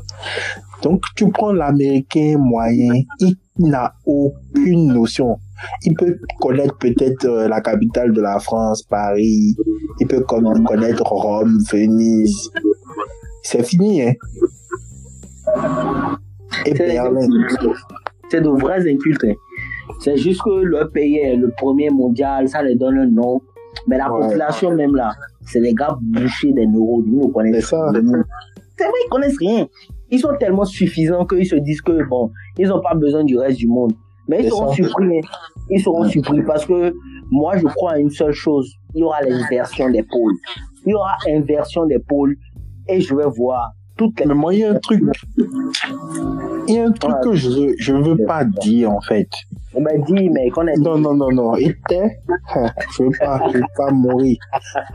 Donc 0.82 1.02
tu 1.14 1.28
prends 1.30 1.52
l'Américain 1.52 2.36
moyen, 2.38 3.02
il 3.20 3.36
n'a 3.58 3.94
aucune 4.04 4.92
notion. 4.92 5.38
Il 5.84 5.94
peut 5.94 6.18
connaître 6.40 6.76
peut-être 6.78 7.24
euh, 7.24 7.48
la 7.48 7.60
capitale 7.60 8.12
de 8.12 8.20
la 8.20 8.38
France, 8.38 8.82
Paris. 8.82 9.54
Il 10.00 10.06
peut 10.06 10.20
connaître 10.20 11.02
Rome, 11.04 11.58
Venise. 11.70 12.50
C'est 13.42 13.62
fini, 13.64 14.02
hein. 14.02 14.12
Et 16.66 16.74
C'est 16.74 16.86
Berlin. 16.86 17.20
de 18.32 18.60
vrais 18.60 18.88
incultes. 18.90 19.24
hein. 19.24 19.34
C'est 20.00 20.16
juste 20.16 20.42
que 20.42 20.50
leur 20.64 20.90
pays 20.90 21.18
est 21.18 21.36
le 21.36 21.50
premier 21.56 21.90
mondial, 21.90 22.48
ça 22.48 22.62
leur 22.62 22.76
donne 22.76 22.98
un 22.98 23.06
nom. 23.06 23.40
Mais 23.86 23.98
la 23.98 24.12
Ouais. 24.12 24.20
population 24.26 24.74
même 24.74 24.94
là, 24.96 25.12
c'est 25.42 25.60
les 25.60 25.72
gars 25.74 25.96
bouchés 26.00 26.52
des 26.52 26.66
neurones. 26.66 27.04
Ils 27.06 27.18
ne 27.18 27.26
connaissent 27.32 27.66
ça. 27.66 27.90
rien. 27.90 28.02
C'est 28.76 28.84
vrai, 28.84 28.92
ils 29.04 29.08
connaissent 29.10 29.38
rien. 29.38 29.66
Ils 30.10 30.18
sont 30.18 30.34
tellement 30.38 30.64
suffisants 30.64 31.24
qu'ils 31.26 31.46
se 31.46 31.56
disent 31.56 31.80
que 31.82 32.02
bon, 32.08 32.30
ils 32.58 32.68
n'ont 32.68 32.80
pas 32.80 32.94
besoin 32.94 33.24
du 33.24 33.38
reste 33.38 33.58
du 33.58 33.68
monde. 33.68 33.92
Mais 34.28 34.42
ils 34.44 34.48
seront 34.48 34.72
surpris. 34.72 35.18
hein. 35.18 35.20
Ils 35.70 35.80
seront 35.80 36.02
Ouais. 36.02 36.10
surpris 36.10 36.42
parce 36.42 36.64
que 36.66 36.94
moi, 37.30 37.56
je 37.56 37.66
crois 37.66 37.92
à 37.92 37.98
une 37.98 38.10
seule 38.10 38.32
chose. 38.32 38.72
Il 38.94 39.00
y 39.00 39.02
aura 39.02 39.20
l'inversion 39.22 39.88
des 39.90 40.02
pôles. 40.02 40.34
Il 40.84 40.90
y 40.90 40.94
aura 40.94 41.16
inversion 41.28 41.86
des 41.86 41.98
pôles 41.98 42.36
et 42.88 43.00
je 43.00 43.14
vais 43.14 43.26
voir 43.36 43.72
toutes 43.96 44.20
les 44.20 44.26
Mais 44.26 44.34
moi, 44.34 44.54
il 44.54 44.60
y 44.60 44.64
a 44.64 44.70
un 44.72 44.78
truc. 44.78 45.02
Il 46.68 46.74
y 46.74 46.78
a 46.78 46.86
un 46.86 46.92
truc 46.92 47.14
que 47.22 47.34
je 47.34 47.74
je 47.78 47.92
veux 47.92 48.16
pas 48.26 48.44
dire, 48.44 48.90
en 48.90 49.00
fait. 49.00 49.28
On 49.74 49.80
m'a 49.80 49.96
dit, 49.98 50.28
mais 50.30 50.50
qu'on 50.50 50.66
est 50.66 50.76
Non, 50.76 50.98
non, 50.98 51.14
non, 51.14 51.30
non. 51.32 51.56
Et 51.56 51.74
hein, 51.92 52.08
je 52.96 53.02
veux 53.04 53.10
pas, 53.18 53.40
je 53.52 53.58
veux 53.58 53.64
pas 53.76 53.90
mourir. 53.90 54.36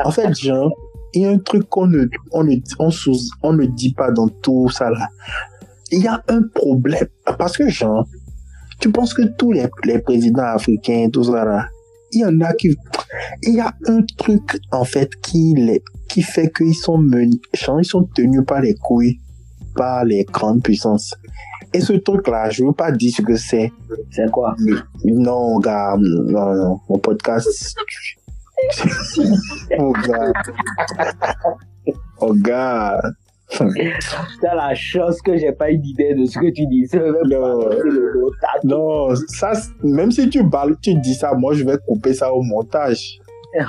En 0.04 0.12
fait, 0.12 0.34
genre, 0.38 0.72
il 1.14 1.22
y 1.24 1.26
a 1.26 1.30
un 1.32 1.38
truc 1.40 1.68
qu'on 1.70 1.88
ne, 1.88 2.06
on 2.32 2.44
ne, 2.44 2.56
on 2.80 2.90
sous, 2.90 3.16
on 3.44 3.54
ne 3.54 3.66
dit 3.66 3.94
pas 3.94 4.12
dans 4.12 4.28
tout 4.30 4.70
ça 4.70 4.90
là. 4.90 5.08
Il 5.92 6.02
y 6.04 6.08
a 6.08 6.22
un 6.30 6.42
problème. 6.54 7.08
Parce 7.38 7.58
que, 7.58 7.68
genre, 7.70 8.06
tu 8.82 8.92
penses 8.92 9.14
que 9.14 9.24
tous 9.38 9.52
les, 9.52 9.68
les 9.86 10.00
présidents 10.00 10.44
africains, 10.44 11.10
tout 11.12 11.24
ça 11.24 11.46
là, 11.46 11.68
il 12.12 12.22
y 12.22 12.26
en 12.26 12.42
a 12.42 12.54
qui, 12.54 12.76
il 13.44 13.56
y 13.56 13.60
a 13.62 13.74
un 13.88 14.02
truc, 14.18 14.60
en 14.72 14.84
fait, 14.84 15.10
qui 15.22 15.54
les, 15.56 15.82
qui 16.10 16.22
fait 16.22 16.52
qu'ils 16.52 16.76
sont 16.76 16.98
menés, 16.98 17.40
genre, 17.54 17.80
ils 17.80 17.86
sont 17.86 18.04
tenus 18.14 18.44
par 18.46 18.62
les 18.62 18.76
couilles 18.76 19.18
par 19.76 20.06
les 20.06 20.24
grandes 20.26 20.64
puissances. 20.64 21.16
Et 21.74 21.80
ce 21.80 21.94
truc-là, 21.94 22.50
je 22.50 22.66
veux 22.66 22.74
pas 22.74 22.92
dire 22.92 23.14
ce 23.16 23.22
que 23.22 23.36
c'est. 23.36 23.72
C'est 24.10 24.30
quoi? 24.30 24.56
Non, 25.06 25.60
gars, 25.60 25.96
non, 25.98 26.54
non, 26.54 26.80
mon 26.90 27.00
podcast. 27.00 27.48
oh, 29.80 29.94
gars. 30.06 30.34
Oh, 32.20 32.34
gars. 32.34 33.02
T'as 34.42 34.56
la 34.56 34.74
chance 34.76 35.22
que 35.22 35.38
j'ai 35.38 35.52
pas 35.52 35.72
eu 35.72 35.78
d'idée 35.78 36.14
de 36.16 36.26
ce 36.26 36.40
que 36.40 36.52
tu 36.52 36.66
dis. 36.68 36.88
Non. 37.26 37.70
Non, 38.64 39.16
ça, 39.28 39.54
c'est- 39.54 39.72
même 39.84 40.12
si 40.12 40.30
tu 40.30 40.44
balles, 40.44 40.76
tu 40.82 40.96
dis 40.96 41.14
ça, 41.16 41.34
moi, 41.34 41.54
je 41.54 41.64
vais 41.64 41.78
couper 41.88 42.14
ça 42.14 42.34
au 42.34 42.42
montage. 42.44 43.20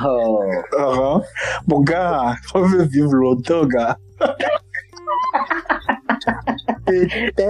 Oh. 0.05 0.41
Uh-huh. 0.79 1.23
Mon 1.67 1.81
gars, 1.81 2.35
on 2.55 2.63
veut 2.63 2.85
vivre 2.85 3.13
longtemps, 3.15 3.67
gars. 3.67 3.97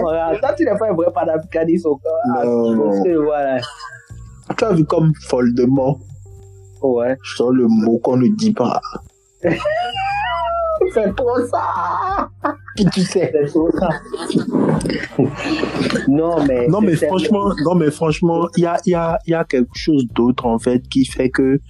Voilà, 0.01 0.39
toi, 0.39 0.53
tu 0.57 0.65
n'es 0.65 0.77
pas 0.79 0.89
un 0.91 0.95
vrai 0.95 1.07
panafricaniste 1.13 1.87
encore. 1.87 2.19
Ah, 2.37 2.45
Non. 2.45 2.79
parce 2.91 3.03
que, 3.03 3.17
voilà. 3.17 3.59
tu 4.57 4.65
as 4.65 4.73
vu 4.73 4.85
comme 4.85 5.13
foldement, 5.29 5.99
Ouais. 6.83 7.17
je 7.23 7.37
sors 7.37 7.51
le 7.53 7.67
mot 7.69 7.99
qu'on 7.99 8.17
ne 8.17 8.29
dit 8.29 8.53
pas. 8.53 8.81
C'est 10.93 11.15
trop 11.17 11.39
ça. 11.47 12.29
Puis 12.77 12.85
tu 12.87 13.03
sais. 13.03 13.33
C'est 13.33 13.47
trop 13.47 13.71
ça. 13.79 13.89
non, 16.09 16.45
mais. 16.47 16.67
Non, 16.69 16.81
mais 16.81 16.97
franchement, 16.97 17.53
non, 17.65 17.75
mais 17.75 17.91
franchement, 17.91 18.49
il 18.57 18.65
y 18.65 18.67
a, 18.67 18.79
il 18.87 18.91
y 18.91 18.95
a, 18.95 19.19
il 19.27 19.31
y 19.31 19.35
a 19.35 19.45
quelque 19.45 19.75
chose 19.75 20.07
d'autre, 20.15 20.47
en 20.47 20.59
fait, 20.59 20.87
qui 20.89 21.05
fait 21.05 21.31
que 21.31 21.61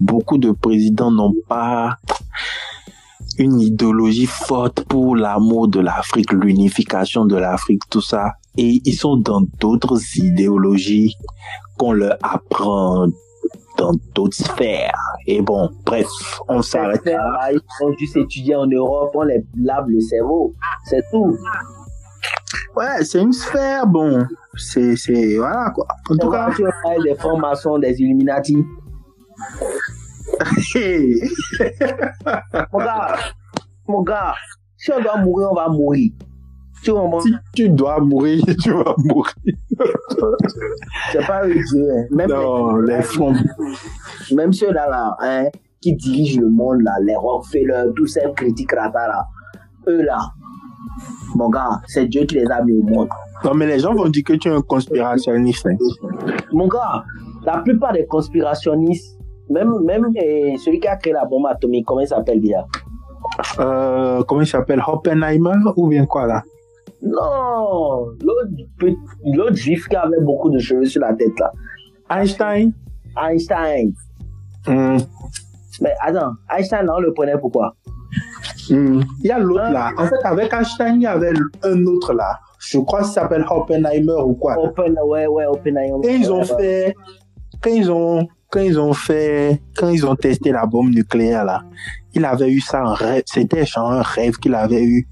beaucoup 0.00 0.38
de 0.38 0.50
présidents 0.50 1.10
n'ont 1.10 1.34
pas 1.48 1.96
une 3.38 3.60
idéologie 3.60 4.26
forte 4.26 4.84
pour 4.84 5.16
l'amour 5.16 5.68
de 5.68 5.80
l'Afrique, 5.80 6.32
l'unification 6.32 7.24
de 7.24 7.36
l'Afrique, 7.36 7.82
tout 7.88 8.02
ça. 8.02 8.34
Et 8.56 8.80
ils 8.84 8.94
sont 8.94 9.16
dans 9.16 9.42
d'autres 9.60 9.98
idéologies 10.16 11.14
qu'on 11.78 11.92
leur 11.92 12.16
apprend 12.22 13.06
dans 13.80 13.92
d'autres 14.14 14.36
sphères. 14.36 15.00
Et 15.26 15.40
bon, 15.40 15.70
bref, 15.84 16.06
on 16.48 16.62
s'arrête 16.62 17.04
là. 17.06 17.50
Ils 17.52 17.60
ont 17.84 17.92
juste 17.98 18.16
étudié 18.16 18.54
en 18.54 18.66
Europe, 18.66 19.10
on 19.14 19.22
les 19.22 19.42
lave 19.56 19.86
le 19.88 20.00
cerveau. 20.00 20.54
C'est 20.84 21.02
tout. 21.10 21.36
Ouais, 22.76 23.02
c'est 23.02 23.20
une 23.20 23.32
sphère, 23.32 23.86
bon. 23.86 24.26
C'est, 24.56 24.96
c'est, 24.96 25.36
voilà, 25.36 25.70
quoi. 25.74 25.86
En 26.10 26.16
tout 26.16 26.30
cas. 26.30 26.50
Des 27.02 27.14
formations 27.14 27.78
des 27.78 27.98
Illuminati. 28.00 28.56
mon 32.72 32.78
gars, 32.78 33.18
mon 33.88 34.02
gars, 34.02 34.34
si 34.76 34.92
on 34.92 35.00
doit 35.00 35.16
mourir, 35.16 35.48
on 35.50 35.54
va 35.54 35.68
mourir. 35.68 36.12
Tu 36.82 36.92
comprends? 36.92 37.20
Si 37.20 37.34
tu 37.54 37.68
dois 37.68 38.00
mourir, 38.00 38.42
tu 38.62 38.70
vas 38.72 38.94
mourir. 38.98 39.34
c'est 41.12 41.26
pas 41.26 41.46
Dieu, 41.46 41.88
hein. 41.90 42.04
Même 42.10 42.30
non, 42.30 42.76
les, 42.76 42.96
les 42.96 43.02
fonds. 43.02 43.34
Même 44.34 44.52
ceux-là, 44.52 44.88
là, 44.88 45.16
hein, 45.20 45.48
qui 45.80 45.94
dirigent 45.94 46.40
le 46.40 46.48
monde, 46.48 46.82
là, 46.82 46.92
les 47.02 47.16
Rockefeller, 47.16 47.84
tous 47.96 48.06
ces 48.06 48.22
critiques 48.34 48.72
rata, 48.72 49.08
là, 49.08 49.26
eux, 49.88 50.02
là, 50.02 50.18
mon 51.34 51.48
gars, 51.50 51.80
c'est 51.86 52.06
Dieu 52.06 52.24
qui 52.24 52.36
les 52.36 52.50
a 52.50 52.62
mis 52.62 52.78
au 52.78 52.82
monde. 52.82 53.08
Non, 53.44 53.54
mais 53.54 53.66
les 53.66 53.78
gens 53.78 53.94
vont 53.94 54.08
dire 54.08 54.24
que 54.24 54.34
tu 54.34 54.48
es 54.48 54.52
un 54.52 54.60
conspirationniste. 54.60 55.66
Hein. 55.66 55.76
Mon 56.52 56.68
gars, 56.68 57.04
la 57.44 57.58
plupart 57.58 57.92
des 57.92 58.06
conspirationnistes, 58.06 59.18
même, 59.48 59.72
même 59.84 60.08
eh, 60.14 60.56
celui 60.58 60.78
qui 60.78 60.88
a 60.88 60.96
créé 60.96 61.12
la 61.12 61.24
bombe 61.24 61.46
atomique, 61.46 61.86
comment 61.86 62.00
il 62.00 62.06
s'appelle 62.08 62.40
déjà? 62.40 62.66
Euh, 63.58 64.22
Comment 64.24 64.42
il 64.42 64.46
s'appelle? 64.46 64.82
Oppenheimer 64.86 65.54
ou 65.76 65.88
bien 65.88 66.06
quoi 66.06 66.26
là? 66.26 66.42
Non, 67.02 68.06
l'autre 69.24 69.54
juif 69.54 69.88
qui 69.88 69.96
avait 69.96 70.20
beaucoup 70.20 70.50
de 70.50 70.58
cheveux 70.58 70.84
sur 70.84 71.00
la 71.00 71.14
tête 71.14 71.38
là. 71.38 71.50
Einstein? 72.10 72.72
Einstein. 73.16 73.92
Hmm. 74.66 74.98
Mais 75.80 75.94
attends, 76.02 76.32
Einstein, 76.50 76.88
on 76.90 77.00
le 77.00 77.12
prenait 77.12 77.38
pourquoi? 77.38 77.74
Hmm. 78.68 79.00
Il 79.20 79.26
y 79.26 79.30
a 79.30 79.38
l'autre 79.38 79.70
là. 79.72 79.92
En 79.96 80.06
fait, 80.06 80.22
avec 80.24 80.52
Einstein, 80.52 80.96
il 80.96 81.02
y 81.02 81.06
avait 81.06 81.32
un 81.62 81.86
autre 81.86 82.12
là. 82.12 82.38
Je 82.58 82.78
crois 82.78 83.00
qu'il 83.00 83.12
s'appelle 83.12 83.46
Oppenheimer 83.48 84.22
ou 84.24 84.34
quoi. 84.34 84.58
Open, 84.62 84.94
ouais, 85.06 85.26
ouais, 85.26 85.46
Oppenheimer. 85.46 86.06
Et 86.06 86.16
ils 86.16 86.30
ont 86.30 86.44
fait, 86.44 86.94
quand 87.62 87.70
ils 87.70 87.90
ont, 87.90 88.28
quand 88.50 88.60
ils 88.60 88.78
ont 88.78 88.92
fait, 88.92 89.62
quand 89.76 89.88
ils 89.88 90.04
ont 90.04 90.14
testé 90.16 90.52
la 90.52 90.66
bombe 90.66 90.90
nucléaire 90.90 91.44
là, 91.46 91.62
il 92.12 92.24
avait 92.24 92.50
eu 92.50 92.60
ça 92.60 92.84
en 92.84 92.92
rêve. 92.92 93.22
C'était 93.24 93.64
genre 93.64 93.90
un 93.90 94.02
rêve 94.02 94.36
qu'il 94.36 94.54
avait 94.54 94.84
eu. 94.84 95.08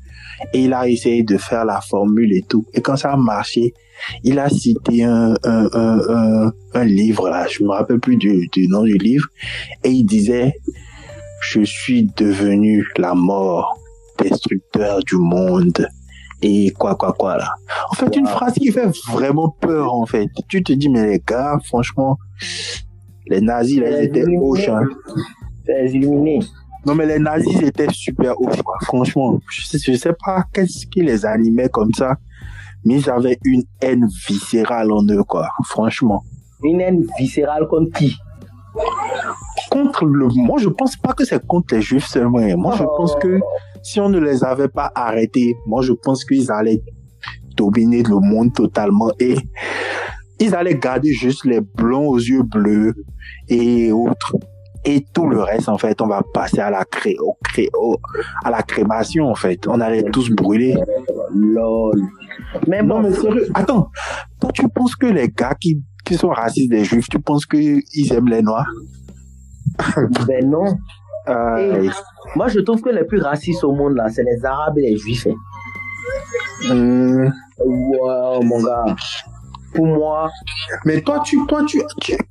Et 0.53 0.64
il 0.64 0.72
a 0.72 0.88
essayé 0.88 1.22
de 1.22 1.37
faire 1.37 1.64
la 1.64 1.81
formule 1.81 2.33
et 2.33 2.42
tout. 2.42 2.64
Et 2.74 2.81
quand 2.81 2.96
ça 2.96 3.12
a 3.12 3.16
marché, 3.16 3.74
il 4.22 4.38
a 4.38 4.48
cité 4.48 5.05
un, 5.05 5.35
un, 5.44 5.68
un, 5.72 6.53
un, 6.74 6.85
livre 6.85 7.29
là, 7.29 7.46
je 7.48 7.62
me 7.64 7.70
rappelle 7.70 8.01
plus 8.01 8.16
du, 8.16 8.48
du 8.53 8.68
nom 8.68 8.85
du 8.85 8.96
livre, 8.96 9.27
et 9.83 9.90
il 9.90 10.05
disait, 10.05 10.55
je 11.40 11.62
suis 11.62 12.09
devenu 12.16 12.87
la 12.96 13.14
mort, 13.14 13.79
destructeur 14.18 15.01
du 15.01 15.16
monde 15.16 15.88
et 16.42 16.70
quoi 16.70 16.94
quoi 16.94 17.12
quoi 17.12 17.37
là. 17.37 17.51
En 17.90 17.94
fait, 17.94 18.14
une 18.16 18.27
phrase 18.27 18.55
qui 18.55 18.70
fait 18.70 18.88
vraiment 19.11 19.57
peur 19.61 19.92
en 19.94 20.07
fait. 20.07 20.29
Tu 20.48 20.62
te 20.62 20.72
dis 20.72 20.88
mais 20.88 21.07
les 21.07 21.22
gars, 21.27 21.59
franchement, 21.64 22.18
les 23.27 23.40
nazis 23.40 23.81
là, 23.81 23.90
ils 23.90 24.05
étaient 24.05 24.24
hoches. 24.40 24.68
Hein. 24.68 24.85
illuminés. 25.68 26.40
Non 26.88 26.94
mais 26.94 27.05
les 27.05 27.18
nazis 27.18 27.61
étaient 27.61 27.92
super 27.92 28.33
hoches 28.40 28.62
quoi. 28.62 28.77
Franchement, 28.81 29.38
je 29.51 29.66
sais, 29.66 29.79
je 29.79 29.92
sais 29.92 30.14
pas 30.24 30.44
qu'est-ce 30.55 30.87
qui 30.87 31.03
les 31.03 31.27
animait 31.27 31.68
comme 31.68 31.92
ça, 31.92 32.16
mais 32.83 32.94
ils 32.94 33.11
avaient 33.11 33.38
une 33.44 33.62
haine 33.83 34.09
viscérale 34.27 34.90
en 34.90 35.05
eux 35.11 35.22
quoi. 35.22 35.51
Franchement. 35.66 36.22
Une 36.64 36.81
haine 36.81 37.05
viscérale 37.18 37.68
contre 37.68 37.92
qui? 37.98 38.16
Contre 39.70 40.07
le. 40.07 40.29
Moi, 40.35 40.59
je 40.59 40.70
pense 40.70 40.96
pas 40.96 41.12
que 41.12 41.27
c'est 41.27 41.46
contre 41.46 41.74
les 41.74 41.83
juifs 41.83 42.07
seulement. 42.07 42.40
Moi, 42.57 42.74
je 42.79 42.85
pense 42.85 43.14
que 43.16 43.38
si 43.83 44.01
on 44.01 44.09
ne 44.09 44.18
les 44.18 44.42
avait 44.42 44.68
pas 44.68 44.90
arrêtés, 44.94 45.57
moi 45.66 45.83
je 45.83 45.92
pense 45.92 46.24
qu'ils 46.24 46.51
allaient 46.51 46.83
dominer 47.55 48.03
le 48.03 48.18
monde 48.18 48.55
totalement 48.55 49.11
et 49.20 49.35
ils 50.40 50.55
allaient 50.55 50.79
garder 50.79 51.12
juste 51.12 51.44
les 51.44 51.61
blonds 51.61 52.09
aux 52.09 52.18
yeux 52.18 52.44
bleus 52.44 52.94
et 53.48 53.92
autres. 53.92 54.37
Et 54.90 55.05
tout 55.12 55.29
le 55.29 55.42
reste, 55.42 55.68
en 55.68 55.77
fait, 55.77 56.01
on 56.01 56.07
va 56.07 56.22
passer 56.33 56.61
à 56.61 56.70
la 56.70 56.83
cré, 56.83 57.14
au 57.20 57.37
cré, 57.44 57.68
à 58.42 58.51
la 58.51 58.62
crémation, 58.62 59.27
en 59.27 59.35
fait. 59.35 59.66
On 59.68 59.83
allait 59.83 60.03
tous 60.05 60.31
brûler. 60.31 60.74
Lol. 61.35 62.01
Mais 62.66 62.83
non, 62.83 63.01
mais 63.01 63.12
sérieux, 63.12 63.48
attends. 63.53 63.90
Toi, 64.40 64.51
tu 64.55 64.66
penses 64.70 64.96
que 64.96 65.05
les 65.05 65.29
gars 65.29 65.55
qui, 65.61 65.83
qui 66.07 66.14
sont 66.14 66.31
racistes 66.31 66.70
des 66.70 66.85
juifs, 66.85 67.07
tu 67.11 67.18
penses 67.20 67.44
qu'ils 67.44 68.12
aiment 68.14 68.29
les 68.29 68.40
noirs? 68.40 68.66
Ben 70.27 70.48
non. 70.48 70.79
Euh, 71.29 71.90
moi, 72.35 72.48
je 72.48 72.61
trouve 72.61 72.81
que 72.81 72.88
les 72.88 73.05
plus 73.05 73.20
racistes 73.20 73.64
au 73.64 73.72
monde, 73.72 73.94
là, 73.94 74.09
c'est 74.09 74.24
les 74.24 74.42
Arabes 74.42 74.79
et 74.79 74.90
les 74.90 74.96
Juifs. 74.96 75.27
Hein. 75.27 76.74
Hmm. 76.74 77.31
Wow, 77.59 78.42
mon 78.42 78.62
gars. 78.62 78.96
Pour 79.78 79.86
moi. 79.86 80.28
Mais 80.84 81.00
toi, 81.02 81.20
tu, 81.24 81.38
toi 81.46 81.62
tu, 81.64 81.80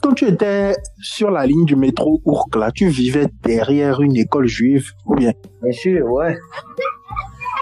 quand 0.01 0.13
tu 0.13 0.25
étais 0.25 0.75
sur 0.99 1.31
la 1.31 1.45
ligne 1.45 1.63
du 1.63 1.77
métro 1.77 2.21
Ourk, 2.25 2.53
là, 2.57 2.71
tu 2.73 2.89
vivais 2.89 3.27
derrière 3.41 4.01
une 4.01 4.17
école 4.17 4.47
juive, 4.47 4.91
ou 5.05 5.15
bien? 5.15 5.31
Bien 5.63 5.71
sûr, 5.71 6.05
ouais. 6.11 6.37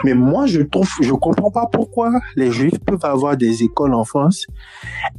Mais 0.04 0.16
moi, 0.16 0.48
je 0.48 0.62
trouve, 0.64 0.90
je 1.02 1.14
comprends 1.14 1.52
pas 1.52 1.68
pourquoi 1.72 2.10
les 2.36 2.50
juifs 2.50 2.80
peuvent 2.84 3.06
avoir 3.06 3.38
des 3.38 3.62
écoles 3.62 3.94
en 3.94 4.04
France 4.04 4.48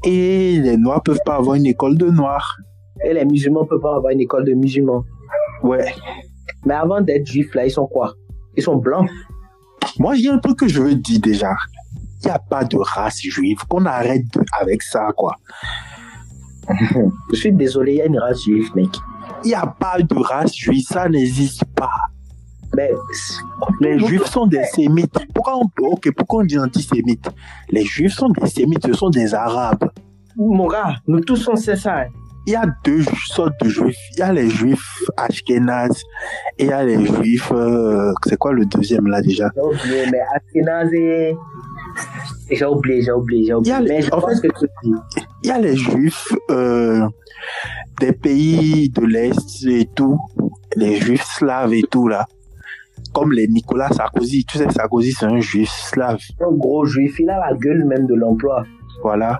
et 0.05 0.59
les 0.61 0.77
noirs 0.77 1.05
peuvent 1.05 1.23
pas 1.25 1.37
avoir 1.37 1.55
une 1.55 1.67
école 1.67 1.97
de 1.97 2.11
noirs. 2.11 2.57
Et 3.05 3.15
les 3.15 3.25
musulmans 3.25 3.67
peuvent 3.67 3.81
pas 3.81 3.95
avoir 3.95 4.13
une 4.13 4.21
école 4.21 4.45
de 4.47 4.55
musulmans. 4.55 5.05
Ouais. 5.63 5.95
Mais 6.65 6.75
avant 6.75 7.01
d'être 7.01 7.25
juifs, 7.25 7.55
là, 7.55 7.67
ils 7.67 7.71
sont 7.71 7.87
quoi? 7.87 8.15
Ils 8.57 8.65
sont 8.65 8.79
blancs. 8.79 9.09
Moi, 10.01 10.15
a 10.29 10.33
un 10.33 10.39
truc 10.39 10.59
que 10.59 10.67
je 10.67 10.83
veux 10.83 10.97
dire 10.97 11.21
déjà. 11.21 11.55
Il 12.23 12.27
n'y 12.27 12.31
a 12.31 12.39
pas 12.39 12.65
de 12.65 12.77
race 12.77 13.21
juive. 13.21 13.59
Qu'on 13.69 13.87
arrête 13.87 14.27
avec 14.61 14.83
ça, 14.83 15.09
quoi. 15.17 15.37
je 17.33 17.37
suis 17.37 17.53
désolé, 17.53 17.93
il 17.93 17.99
y 17.99 18.03
a 18.03 18.07
une 18.07 18.19
race 18.19 18.43
juive, 18.43 18.71
mec. 18.75 18.91
Il 19.45 19.49
n'y 19.49 19.55
a 19.55 19.67
pas 19.67 19.99
de 20.01 20.19
race 20.19 20.55
juive, 20.55 20.85
ça 20.89 21.09
n'existe 21.09 21.65
pas. 21.77 21.91
Mais 22.75 22.91
les 23.81 23.99
juifs 23.99 24.27
sont 24.27 24.47
des 24.47 24.65
sémites. 24.65 25.17
Pourquoi 25.35 25.57
on, 25.57 25.71
ok, 25.93 26.11
pourquoi 26.17 26.43
on 26.43 26.45
dit 26.45 26.59
antisémites 26.59 27.31
Les 27.71 27.85
juifs 27.85 28.13
sont 28.13 28.29
des 28.29 28.47
sémites, 28.49 28.87
ce 28.87 28.93
sont 28.93 29.09
des 29.09 29.35
arabes. 29.35 29.91
Mon 30.37 30.67
gars, 30.67 30.97
nous 31.07 31.21
tous 31.21 31.37
sommes 31.37 31.57
c'est 31.57 31.77
ça. 31.77 32.01
Hein 32.01 32.07
il 32.47 32.53
y 32.53 32.57
a 32.57 32.65
deux 32.85 33.03
sortes 33.27 33.55
de 33.61 33.69
juifs. 33.69 33.97
Il 34.13 34.21
y 34.21 34.23
a 34.23 34.33
les 34.33 34.49
juifs 34.49 35.03
ashkénazes 35.17 36.03
et 36.59 36.65
il 36.65 36.69
y 36.69 36.73
a 36.73 36.85
les 36.85 37.05
juifs. 37.05 37.51
Euh, 37.53 38.13
c'est 38.25 38.37
quoi 38.37 38.53
le 38.53 38.65
deuxième 38.67 39.09
là 39.09 39.21
déjà? 39.21 39.51
J'ai 39.55 39.61
oublié, 39.61 40.07
mais 40.13 40.21
ashkénazes 40.35 40.93
et. 40.95 41.37
J'ai 42.51 42.65
oublié, 42.65 43.03
j'ai 43.03 43.13
oublié, 43.13 43.45
j'ai 43.47 43.55
oublié. 43.55 43.75
Il 43.81 43.87
y 43.87 43.91
a, 43.91 44.01
mais 44.01 44.13
en 44.13 44.21
fait, 44.21 44.49
il 45.43 45.49
y 45.49 45.51
a 45.51 45.59
les 45.59 45.77
juifs 45.77 46.33
euh, 46.51 47.07
des 48.01 48.13
pays 48.13 48.89
de 48.91 49.05
l'Est 49.05 49.67
et 49.67 49.87
tout, 49.95 50.19
les 50.77 50.97
juifs 50.97 51.25
slaves 51.25 51.73
et 51.73 51.83
tout 51.83 52.09
là. 52.09 52.27
Comme 53.13 53.33
les 53.33 53.49
Nicolas 53.49 53.89
Sarkozy. 53.91 54.45
Tu 54.45 54.59
sais, 54.59 54.69
Sarkozy, 54.71 55.13
c'est 55.13 55.27
un 55.27 55.41
juif 55.41 55.71
slave. 55.71 56.19
Un 56.41 56.53
gros 56.53 56.85
juif, 56.85 57.19
il 57.19 57.31
a 57.31 57.39
la 57.39 57.57
gueule 57.57 57.85
même 57.85 58.07
de 58.07 58.15
l'emploi. 58.15 58.65
Voilà. 59.03 59.39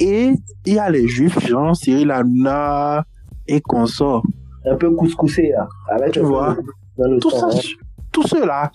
Et 0.00 0.32
il 0.66 0.72
y 0.72 0.78
a 0.78 0.90
les 0.90 1.08
juifs, 1.08 1.38
genre 1.46 1.74
Cyril 1.76 2.10
Hanouna 2.10 3.04
et 3.46 3.60
consorts. 3.60 4.22
Un 4.64 4.76
peu 4.76 4.90
couscoussé, 4.90 5.50
là. 5.50 5.68
Avec 5.88 6.12
tu 6.12 6.20
vois. 6.20 6.56
tout 7.20 7.30
ça, 7.30 7.46
hein. 7.46 7.58
Tout 8.12 8.26
cela. 8.26 8.70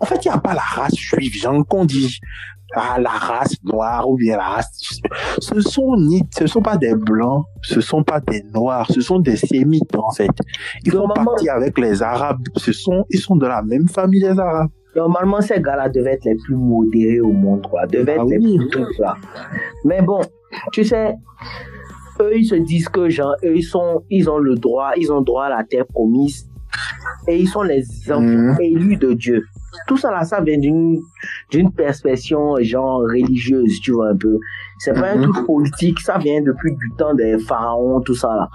En 0.00 0.06
fait, 0.06 0.24
il 0.24 0.28
n'y 0.28 0.34
a 0.34 0.38
pas 0.38 0.54
la 0.54 0.60
race 0.60 0.96
juive, 0.96 1.34
genre 1.34 1.66
qu'on 1.66 1.84
dit. 1.84 2.18
Ah, 2.74 2.98
la 2.98 3.10
race 3.10 3.54
noire 3.62 4.08
ou 4.08 4.16
bien 4.16 4.36
la 4.36 4.48
race. 4.48 5.00
Ce 5.38 5.60
sont 5.60 5.96
ni, 5.96 6.22
ce 6.36 6.48
sont 6.48 6.60
pas 6.60 6.76
des 6.76 6.94
blancs, 6.94 7.44
ce 7.62 7.80
sont 7.80 8.02
pas 8.02 8.20
des 8.20 8.42
noirs, 8.52 8.90
ce 8.90 9.00
sont 9.00 9.20
des 9.20 9.36
sémites 9.36 9.94
en 9.96 10.10
fait. 10.10 10.32
Ils 10.84 10.90
font 10.90 11.08
partie 11.08 11.48
avec 11.48 11.78
les 11.78 12.02
arabes. 12.02 12.42
Ce 12.56 12.72
sont, 12.72 13.04
ils 13.10 13.20
sont 13.20 13.36
de 13.36 13.46
la 13.46 13.62
même 13.62 13.88
famille 13.88 14.20
les 14.20 14.38
arabes. 14.38 14.70
Normalement, 14.96 15.40
ces 15.42 15.60
gars-là 15.60 15.88
devaient 15.90 16.14
être 16.14 16.24
les 16.24 16.36
plus 16.36 16.56
modérés 16.56 17.20
au 17.20 17.30
monde, 17.30 17.66
quoi. 17.68 17.86
Devaient 17.86 18.16
ah 18.18 18.22
être 18.22 18.30
les 18.30 18.38
plus 18.38 18.68
trucs, 18.70 18.98
là. 18.98 19.14
Mais 19.84 20.00
bon, 20.00 20.20
tu 20.72 20.84
sais, 20.84 21.14
eux, 22.20 22.36
ils 22.36 22.46
se 22.46 22.54
disent 22.54 22.88
que, 22.88 23.10
genre, 23.10 23.36
eux, 23.44 23.56
ils 23.56 23.62
sont, 23.62 24.02
ils 24.08 24.28
ont 24.30 24.38
le 24.38 24.54
droit, 24.54 24.92
ils 24.96 25.12
ont 25.12 25.20
droit 25.20 25.44
à 25.44 25.50
la 25.50 25.64
terre 25.64 25.86
promise. 25.86 26.48
Et 27.28 27.38
ils 27.38 27.48
sont 27.48 27.62
les 27.62 27.84
enfants 28.10 28.20
mhm. 28.20 28.56
élus 28.60 28.96
de 28.96 29.12
Dieu. 29.12 29.44
Tout 29.86 29.96
ça, 29.96 30.10
là, 30.10 30.24
ça 30.24 30.40
vient 30.40 30.58
d'une, 30.58 31.00
d'une 31.50 31.72
perspective, 31.72 32.36
genre, 32.60 33.00
religieuse, 33.00 33.80
tu 33.80 33.92
vois, 33.92 34.10
un 34.10 34.16
peu. 34.16 34.38
C'est 34.78 34.94
pas 34.94 35.12
un 35.12 35.16
mhm. 35.16 35.32
truc 35.32 35.46
politique, 35.46 36.00
ça 36.00 36.18
vient 36.18 36.40
depuis 36.42 36.74
du 36.76 36.90
temps 36.96 37.14
des 37.14 37.38
pharaons, 37.38 38.00
tout 38.00 38.14
ça, 38.14 38.28
là. 38.28 38.48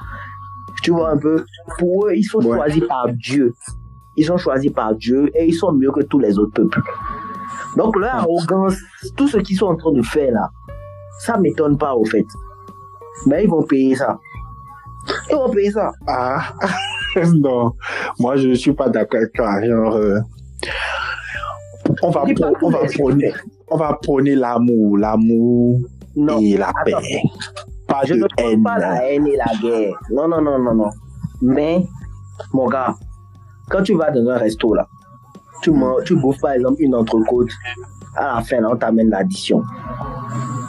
Tu 0.84 0.92
vois, 0.92 1.12
un 1.12 1.18
peu. 1.18 1.46
Pour 1.78 2.08
eux, 2.08 2.14
ils 2.16 2.24
sont 2.24 2.42
choisis 2.42 2.84
par 2.88 3.08
Dieu 3.14 3.54
ils 4.16 4.26
sont 4.26 4.38
choisis 4.38 4.72
par 4.72 4.96
Dieu 4.96 5.30
et 5.36 5.48
ils 5.48 5.54
sont 5.54 5.72
mieux 5.72 5.92
que 5.92 6.02
tous 6.02 6.20
les 6.20 6.38
autres 6.38 6.54
peuples. 6.54 6.82
Donc 7.78 7.96
leur 7.96 8.16
arrogance, 8.16 8.76
tout 9.16 9.28
ce 9.28 9.38
qu'ils 9.38 9.58
sont 9.58 9.68
en 9.68 9.76
train 9.76 9.94
de 9.94 10.02
faire 10.02 10.32
là, 10.32 10.50
ça 11.20 11.38
m'étonne 11.38 11.78
pas 11.78 11.96
au 11.96 12.06
fait. 12.06 12.26
Mais 13.26 13.44
ils 13.44 13.50
vont 13.50 13.64
payer 13.64 13.96
ça. 13.96 14.20
Ils 15.30 15.36
vont 15.36 15.50
payer 15.50 15.72
ça. 15.72 15.92
Ah, 16.08 16.54
non. 17.36 17.74
Moi, 18.20 18.38
je 18.38 18.50
ne 18.50 18.54
suis 18.54 18.74
pas 18.74 18.90
d'accord 18.90 19.20
avec 19.20 19.34
toi. 19.34 19.62
Genre, 19.64 19.96
euh, 19.96 20.20
on 22.04 22.10
va, 22.10 22.24
on 22.62 22.70
va 22.70 22.80
prôner, 22.96 23.34
on 23.70 23.78
va 23.78 23.94
prôner 24.02 24.36
l'amour, 24.36 24.98
l'amour 24.98 25.80
et 26.40 26.58
la 26.58 26.72
paix. 26.86 26.94
Pas 27.88 28.02
Je 28.06 28.14
de 28.14 28.20
ne 28.20 28.26
haine. 28.38 28.64
pas 28.64 28.78
la 28.78 29.04
haine 29.12 29.28
et 29.28 29.36
la 29.36 29.52
guerre. 29.62 29.94
Non, 30.12 30.28
non, 30.28 30.42
non, 30.42 30.60
non, 30.60 30.74
non. 30.76 30.90
Mais, 31.42 31.86
mon 32.54 32.68
gars, 32.68 32.96
quand 33.70 33.84
tu 33.84 33.96
vas 33.96 34.12
dans 34.12 34.28
un 34.30 34.38
resto, 34.38 34.74
là, 34.74 34.88
tu, 35.62 35.72
tu 36.06 36.16
bouffes 36.16 36.40
par 36.40 36.52
exemple 36.52 36.78
une 36.82 36.96
entrecôte, 36.96 37.50
à 38.16 38.36
la 38.36 38.42
fin, 38.42 38.62
là, 38.62 38.70
on 38.72 38.76
t'amène 38.76 39.10
l'addition. 39.10 39.64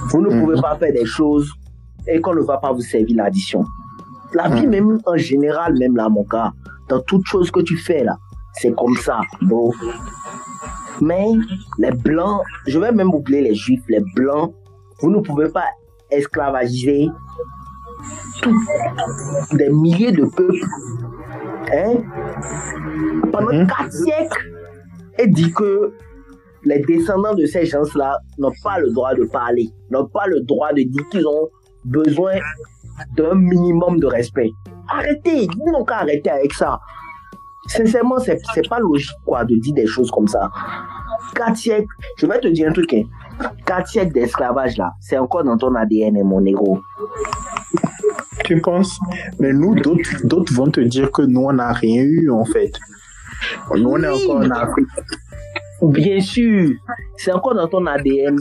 Vous 0.08 0.20
ne 0.20 0.40
pouvez 0.40 0.60
pas 0.60 0.76
faire 0.76 0.92
des 0.92 1.04
choses 1.06 1.50
et 2.06 2.20
qu'on 2.20 2.34
ne 2.34 2.40
va 2.40 2.58
pas 2.58 2.72
vous 2.72 2.80
servir 2.80 3.16
l'addition. 3.16 3.64
La 4.34 4.48
vie, 4.48 4.66
même 4.66 4.98
en 5.06 5.16
général, 5.16 5.76
même 5.78 5.96
là, 5.96 6.08
mon 6.08 6.22
gars, 6.24 6.52
dans 6.88 7.00
toute 7.02 7.24
chose 7.26 7.50
que 7.50 7.60
tu 7.60 7.76
fais, 7.76 8.02
là, 8.04 8.16
c'est 8.54 8.74
comme 8.74 8.94
ça, 8.96 9.20
bro. 9.42 9.72
Mais 11.00 11.26
les 11.78 11.90
blancs, 11.90 12.42
je 12.66 12.78
vais 12.78 12.92
même 12.92 13.12
oublier 13.14 13.42
les 13.42 13.54
juifs, 13.54 13.82
les 13.88 14.00
blancs, 14.14 14.54
vous 15.00 15.10
ne 15.10 15.20
pouvez 15.20 15.48
pas 15.48 15.64
esclavagiser 16.10 17.08
tout- 18.42 19.56
des 19.56 19.68
milliers 19.70 20.12
de 20.12 20.24
peuples 20.24 20.66
hein, 21.72 21.94
pendant 23.32 23.52
Mhm. 23.52 23.66
quatre 23.66 23.92
siècles 23.92 24.52
et 25.18 25.26
dit 25.28 25.52
que 25.52 25.92
les 26.64 26.78
descendants 26.80 27.34
de 27.34 27.44
ces 27.46 27.66
gens-là 27.66 28.18
n'ont 28.38 28.52
pas 28.62 28.78
le 28.78 28.90
droit 28.92 29.14
de 29.14 29.24
parler, 29.24 29.68
n'ont 29.90 30.06
pas 30.06 30.26
le 30.26 30.40
droit 30.42 30.72
de 30.72 30.82
dire 30.82 31.08
qu'ils 31.10 31.26
ont 31.26 31.48
besoin 31.84 32.34
d'un 33.16 33.34
minimum 33.34 33.98
de 34.00 34.06
respect. 34.06 34.52
Arrêtez, 34.88 35.44
ils 35.44 35.72
n'ont 35.72 35.84
qu'à 35.84 35.98
arrêter 35.98 36.30
avec 36.30 36.52
ça. 36.52 36.80
Sincèrement, 37.66 38.18
c'est 38.18 38.38
c'est 38.54 38.68
pas 38.68 38.80
logique 38.80 39.16
quoi 39.24 39.44
de 39.44 39.54
dire 39.56 39.74
des 39.74 39.86
choses 39.86 40.10
comme 40.10 40.26
ça. 40.26 40.50
Quatre 41.34 41.56
siècles, 41.56 41.86
je 42.16 42.26
vais 42.26 42.40
te 42.40 42.48
dire 42.48 42.68
un 42.68 42.72
truc, 42.72 42.92
hein. 42.94 43.04
Quatre 43.64 43.88
siècles 43.88 44.12
d'esclavage 44.12 44.76
là, 44.76 44.92
c'est 45.00 45.16
encore 45.16 45.44
dans 45.44 45.56
ton 45.56 45.74
ADN, 45.74 46.16
hein, 46.18 46.24
mon 46.24 46.44
héros. 46.44 46.80
Tu 48.44 48.60
penses? 48.60 48.98
Mais 49.38 49.52
nous, 49.52 49.74
d'autres 49.76 50.26
d'autres 50.26 50.52
vont 50.52 50.70
te 50.70 50.80
dire 50.80 51.10
que 51.12 51.22
nous, 51.22 51.42
on 51.42 51.52
n'a 51.52 51.72
rien 51.72 52.02
eu, 52.02 52.30
en 52.30 52.44
fait. 52.44 52.72
Nous, 53.74 53.88
on 53.88 54.02
est 54.02 54.08
Oui. 54.08 54.24
encore 54.24 54.36
en 54.38 54.50
Afrique. 54.50 54.88
Bien 55.82 56.20
sûr, 56.20 56.70
c'est 57.16 57.32
encore 57.32 57.54
dans 57.54 57.68
ton 57.68 57.86
ADN 57.86 58.36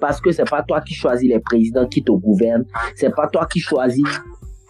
parce 0.00 0.20
que 0.20 0.32
c'est 0.32 0.48
pas 0.48 0.62
toi 0.62 0.80
qui 0.80 0.94
choisis 0.94 1.28
les 1.28 1.40
présidents 1.40 1.86
qui 1.86 2.02
te 2.02 2.12
gouvernent, 2.12 2.64
c'est 2.96 3.14
pas 3.14 3.28
toi 3.28 3.46
qui 3.46 3.60
choisis 3.60 4.06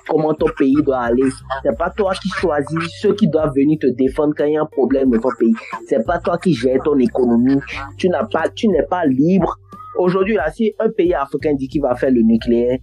comment 0.08 0.34
ton 0.34 0.48
pays 0.58 0.82
doit 0.84 1.00
aller, 1.00 1.28
c'est 1.62 1.76
pas 1.76 1.90
toi 1.90 2.12
qui 2.14 2.28
choisis 2.30 2.78
ceux 3.00 3.14
qui 3.14 3.28
doivent 3.28 3.54
venir 3.54 3.78
te 3.80 3.86
défendre 3.86 4.34
quand 4.36 4.44
il 4.44 4.54
y 4.54 4.56
a 4.56 4.62
un 4.62 4.66
problème 4.66 5.10
dans 5.10 5.20
ton 5.20 5.30
pays, 5.38 5.54
c'est 5.86 6.04
pas 6.04 6.18
toi 6.18 6.38
qui 6.38 6.54
gères 6.54 6.82
ton 6.84 6.98
économie, 6.98 7.60
tu 7.96 8.08
n'as 8.08 8.24
pas, 8.24 8.48
tu 8.48 8.68
n'es 8.68 8.82
pas 8.82 9.04
libre. 9.06 9.58
Aujourd'hui 9.98 10.34
là, 10.34 10.50
si 10.50 10.72
un 10.78 10.90
pays 10.90 11.14
africain 11.14 11.54
dit 11.54 11.68
qu'il 11.68 11.82
va 11.82 11.94
faire 11.94 12.10
le 12.10 12.22
nucléaire, 12.22 12.78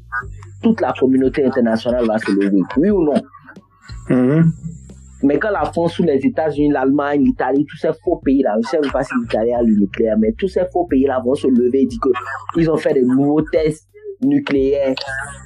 toute 0.61 0.79
la 0.81 0.93
communauté 0.97 1.43
internationale 1.43 2.05
va 2.05 2.17
se 2.19 2.31
lever, 2.31 2.61
oui 2.77 2.89
ou 2.89 3.03
non? 3.03 3.21
Mhm. 4.09 4.51
Mais 5.23 5.37
quand 5.37 5.51
la 5.51 5.65
France 5.65 5.99
ou 5.99 6.03
les 6.03 6.25
États-Unis, 6.25 6.71
l'Allemagne, 6.71 7.23
l'Italie, 7.23 7.65
tous 7.69 7.77
ces 7.77 7.91
faux 8.03 8.21
pays-là, 8.23 8.55
je 8.71 8.77
ne 8.77 8.83
sais 8.83 8.89
pas 8.91 9.03
si 9.03 9.13
l'Italie 9.21 9.53
a 9.53 9.61
le 9.61 9.73
nucléaire, 9.75 10.15
mais 10.17 10.31
tous 10.37 10.47
ces 10.47 10.65
faux 10.71 10.85
pays-là 10.85 11.21
vont 11.25 11.35
se 11.35 11.47
lever 11.47 11.81
et 11.81 11.85
dire 11.85 11.99
qu'ils 12.53 12.71
ont 12.71 12.77
fait 12.77 12.93
des 12.93 13.01
nouveaux 13.01 13.41
tests 13.41 13.87
nucléaires, 14.21 14.95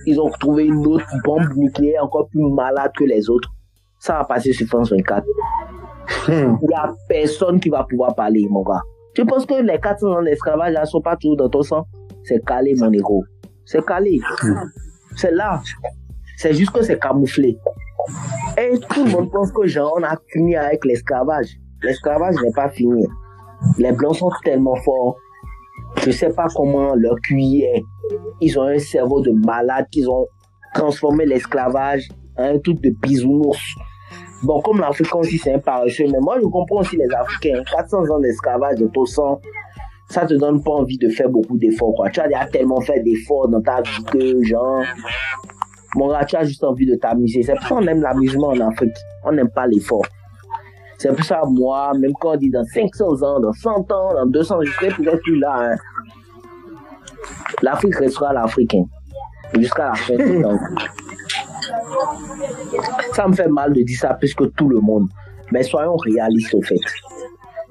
ils 0.05 0.19
ont 0.19 0.29
trouvé 0.39 0.65
une 0.65 0.85
autre 0.85 1.05
bombe 1.23 1.55
nucléaire 1.55 2.03
encore 2.03 2.27
plus 2.29 2.41
malade 2.41 2.91
que 2.97 3.03
les 3.03 3.29
autres. 3.29 3.49
Ça 3.99 4.17
va 4.17 4.25
passer 4.25 4.53
sur 4.53 4.67
France 4.67 4.91
24. 4.91 5.25
Hmm. 6.27 6.57
Il 6.61 6.67
n'y 6.67 6.73
a 6.73 6.93
personne 7.07 7.59
qui 7.59 7.69
va 7.69 7.85
pouvoir 7.89 8.13
parler, 8.15 8.45
mon 8.49 8.63
gars. 8.63 8.81
Tu 9.15 9.25
penses 9.25 9.45
que 9.45 9.61
les 9.61 9.79
400 9.79 10.07
ans 10.07 10.23
d'esclavage 10.23 10.75
ne 10.77 10.85
sont 10.85 11.01
pas 11.01 11.15
toujours 11.15 11.37
dans 11.37 11.49
ton 11.49 11.61
sang? 11.61 11.85
C'est 12.23 12.43
calé, 12.45 12.73
mon 12.77 12.91
héros. 12.91 13.23
C'est 13.65 13.85
calé. 13.85 14.19
C'est 15.15 15.31
là. 15.31 15.61
C'est 16.37 16.53
juste 16.53 16.71
que 16.71 16.81
c'est 16.83 16.99
camouflé. 16.99 17.57
Et 18.63 18.79
tout 18.79 19.03
le 19.03 19.11
monde 19.11 19.29
pense 19.29 19.51
que 19.51 19.67
genre, 19.67 19.93
on 19.97 20.03
a 20.03 20.15
fini 20.31 20.55
avec 20.55 20.85
l'esclavage. 20.85 21.57
L'esclavage 21.81 22.35
n'est 22.41 22.53
pas 22.53 22.69
fini. 22.69 23.05
Les 23.77 23.91
blancs 23.91 24.15
sont 24.15 24.31
tellement 24.45 24.75
forts. 24.77 25.17
Je 26.05 26.11
sais 26.11 26.29
pas 26.29 26.47
comment 26.55 26.95
leur 26.95 27.15
QI 27.27 27.63
est. 27.63 27.83
Ils 28.39 28.57
ont 28.57 28.63
un 28.63 28.79
cerveau 28.79 29.19
de 29.19 29.31
malade 29.31 29.85
qu'ils 29.91 30.09
ont 30.09 30.27
transformé 30.73 31.25
l'esclavage 31.25 32.07
en 32.37 32.43
un 32.55 32.59
truc 32.59 32.79
de 32.81 32.91
bisounours. 33.01 33.75
Bon, 34.43 34.61
comme 34.61 34.79
l'Africain 34.79 35.19
aussi, 35.19 35.37
c'est 35.37 35.53
un 35.53 35.59
paresseux, 35.59 36.05
mais 36.11 36.19
moi, 36.21 36.37
je 36.41 36.47
comprends 36.47 36.79
aussi 36.79 36.95
les 36.95 37.13
Africains. 37.13 37.61
400 37.69 38.09
ans 38.11 38.19
d'esclavage 38.19 38.79
de 38.79 38.87
ton 38.87 39.05
sang, 39.05 39.39
ça 40.09 40.25
te 40.25 40.33
donne 40.35 40.63
pas 40.63 40.71
envie 40.71 40.97
de 40.97 41.09
faire 41.09 41.29
beaucoup 41.29 41.57
d'efforts, 41.57 41.93
quoi. 41.95 42.09
Tu 42.09 42.19
as 42.21 42.27
déjà 42.27 42.45
tellement 42.45 42.81
fait 42.81 43.01
d'efforts 43.01 43.49
dans 43.49 43.61
ta 43.61 43.81
vie 43.81 44.03
que, 44.11 44.43
genre, 44.43 44.83
mon 45.95 46.09
gars, 46.09 46.25
tu 46.25 46.35
as 46.35 46.43
juste 46.43 46.63
envie 46.63 46.85
de 46.85 46.95
t'amuser. 46.95 47.43
C'est 47.43 47.53
pour 47.53 47.63
ça 47.63 47.69
qu'on 47.69 47.87
aime 47.87 48.01
l'amusement 48.01 48.47
en 48.49 48.59
Afrique. 48.59 48.95
On 49.23 49.31
n'aime 49.31 49.49
pas 49.49 49.67
l'effort. 49.67 50.05
C'est 50.97 51.13
pour 51.13 51.23
ça, 51.25 51.41
moi, 51.47 51.91
même 51.97 52.13
quand 52.19 52.33
on 52.33 52.37
dit 52.37 52.49
dans 52.49 52.63
500 52.63 53.21
ans, 53.23 53.39
dans 53.39 53.51
100 53.53 53.91
ans, 53.91 54.13
dans 54.13 54.25
200 54.25 54.55
ans, 54.55 54.61
je 54.63 54.71
serai 54.71 54.87
peut-être 54.89 55.21
plus 55.21 55.39
là. 55.39 55.71
hein. 55.71 55.75
L'Afrique 57.61 57.95
restera 57.95 58.33
l'Africain. 58.33 58.83
Jusqu'à 59.55 59.89
la 59.89 59.93
fin 59.95 60.15
du 60.15 60.41
temps. 60.41 60.57
Ça 63.13 63.27
me 63.27 63.33
fait 63.33 63.47
mal 63.47 63.73
de 63.73 63.81
dire 63.83 63.97
ça 63.99 64.13
plus 64.15 64.33
que 64.33 64.45
tout 64.45 64.67
le 64.69 64.79
monde. 64.79 65.07
Mais 65.51 65.61
soyons 65.63 65.95
réalistes 65.97 66.53
au 66.55 66.61
fait. 66.61 66.79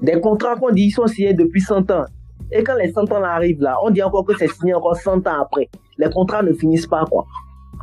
Des 0.01 0.19
contrats 0.21 0.55
qu'on 0.55 0.71
dit 0.71 0.83
ils 0.83 0.91
sont 0.91 1.07
signés 1.07 1.33
depuis 1.33 1.61
100 1.61 1.91
ans. 1.91 2.05
Et 2.51 2.63
quand 2.63 2.75
les 2.75 2.91
100 2.91 3.11
ans 3.11 3.23
arrivent 3.23 3.61
là, 3.61 3.77
on 3.83 3.89
dit 3.89 4.01
encore 4.01 4.25
que 4.25 4.37
c'est 4.37 4.47
signé 4.47 4.73
encore 4.73 4.95
100 4.95 5.27
ans 5.27 5.41
après. 5.41 5.69
Les 5.97 6.09
contrats 6.09 6.43
ne 6.43 6.53
finissent 6.53 6.87
pas 6.87 7.05
quoi. 7.09 7.25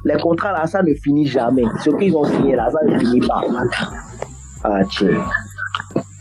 Les 0.04 0.18
contrats 0.20 0.52
là, 0.52 0.66
ça 0.66 0.82
ne 0.82 0.94
finit 0.94 1.26
jamais. 1.26 1.64
Ce 1.84 1.90
qu'ils 1.90 2.16
ont 2.16 2.24
signé 2.24 2.56
là, 2.56 2.70
ça 2.70 2.78
ne 2.86 2.98
finit 2.98 3.20
pas. 3.20 3.42
Ah 4.64 4.80
tiens. 4.90 5.22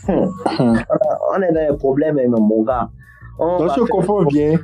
Hmm. 0.08 0.26
On 1.34 1.42
est 1.42 1.52
dans 1.52 1.72
un 1.74 1.76
problème, 1.76 2.18
hein, 2.18 2.28
mon 2.28 2.62
gars. 2.62 2.88
Je 3.38 3.82
comprends 3.86 4.24
bien. 4.24 4.58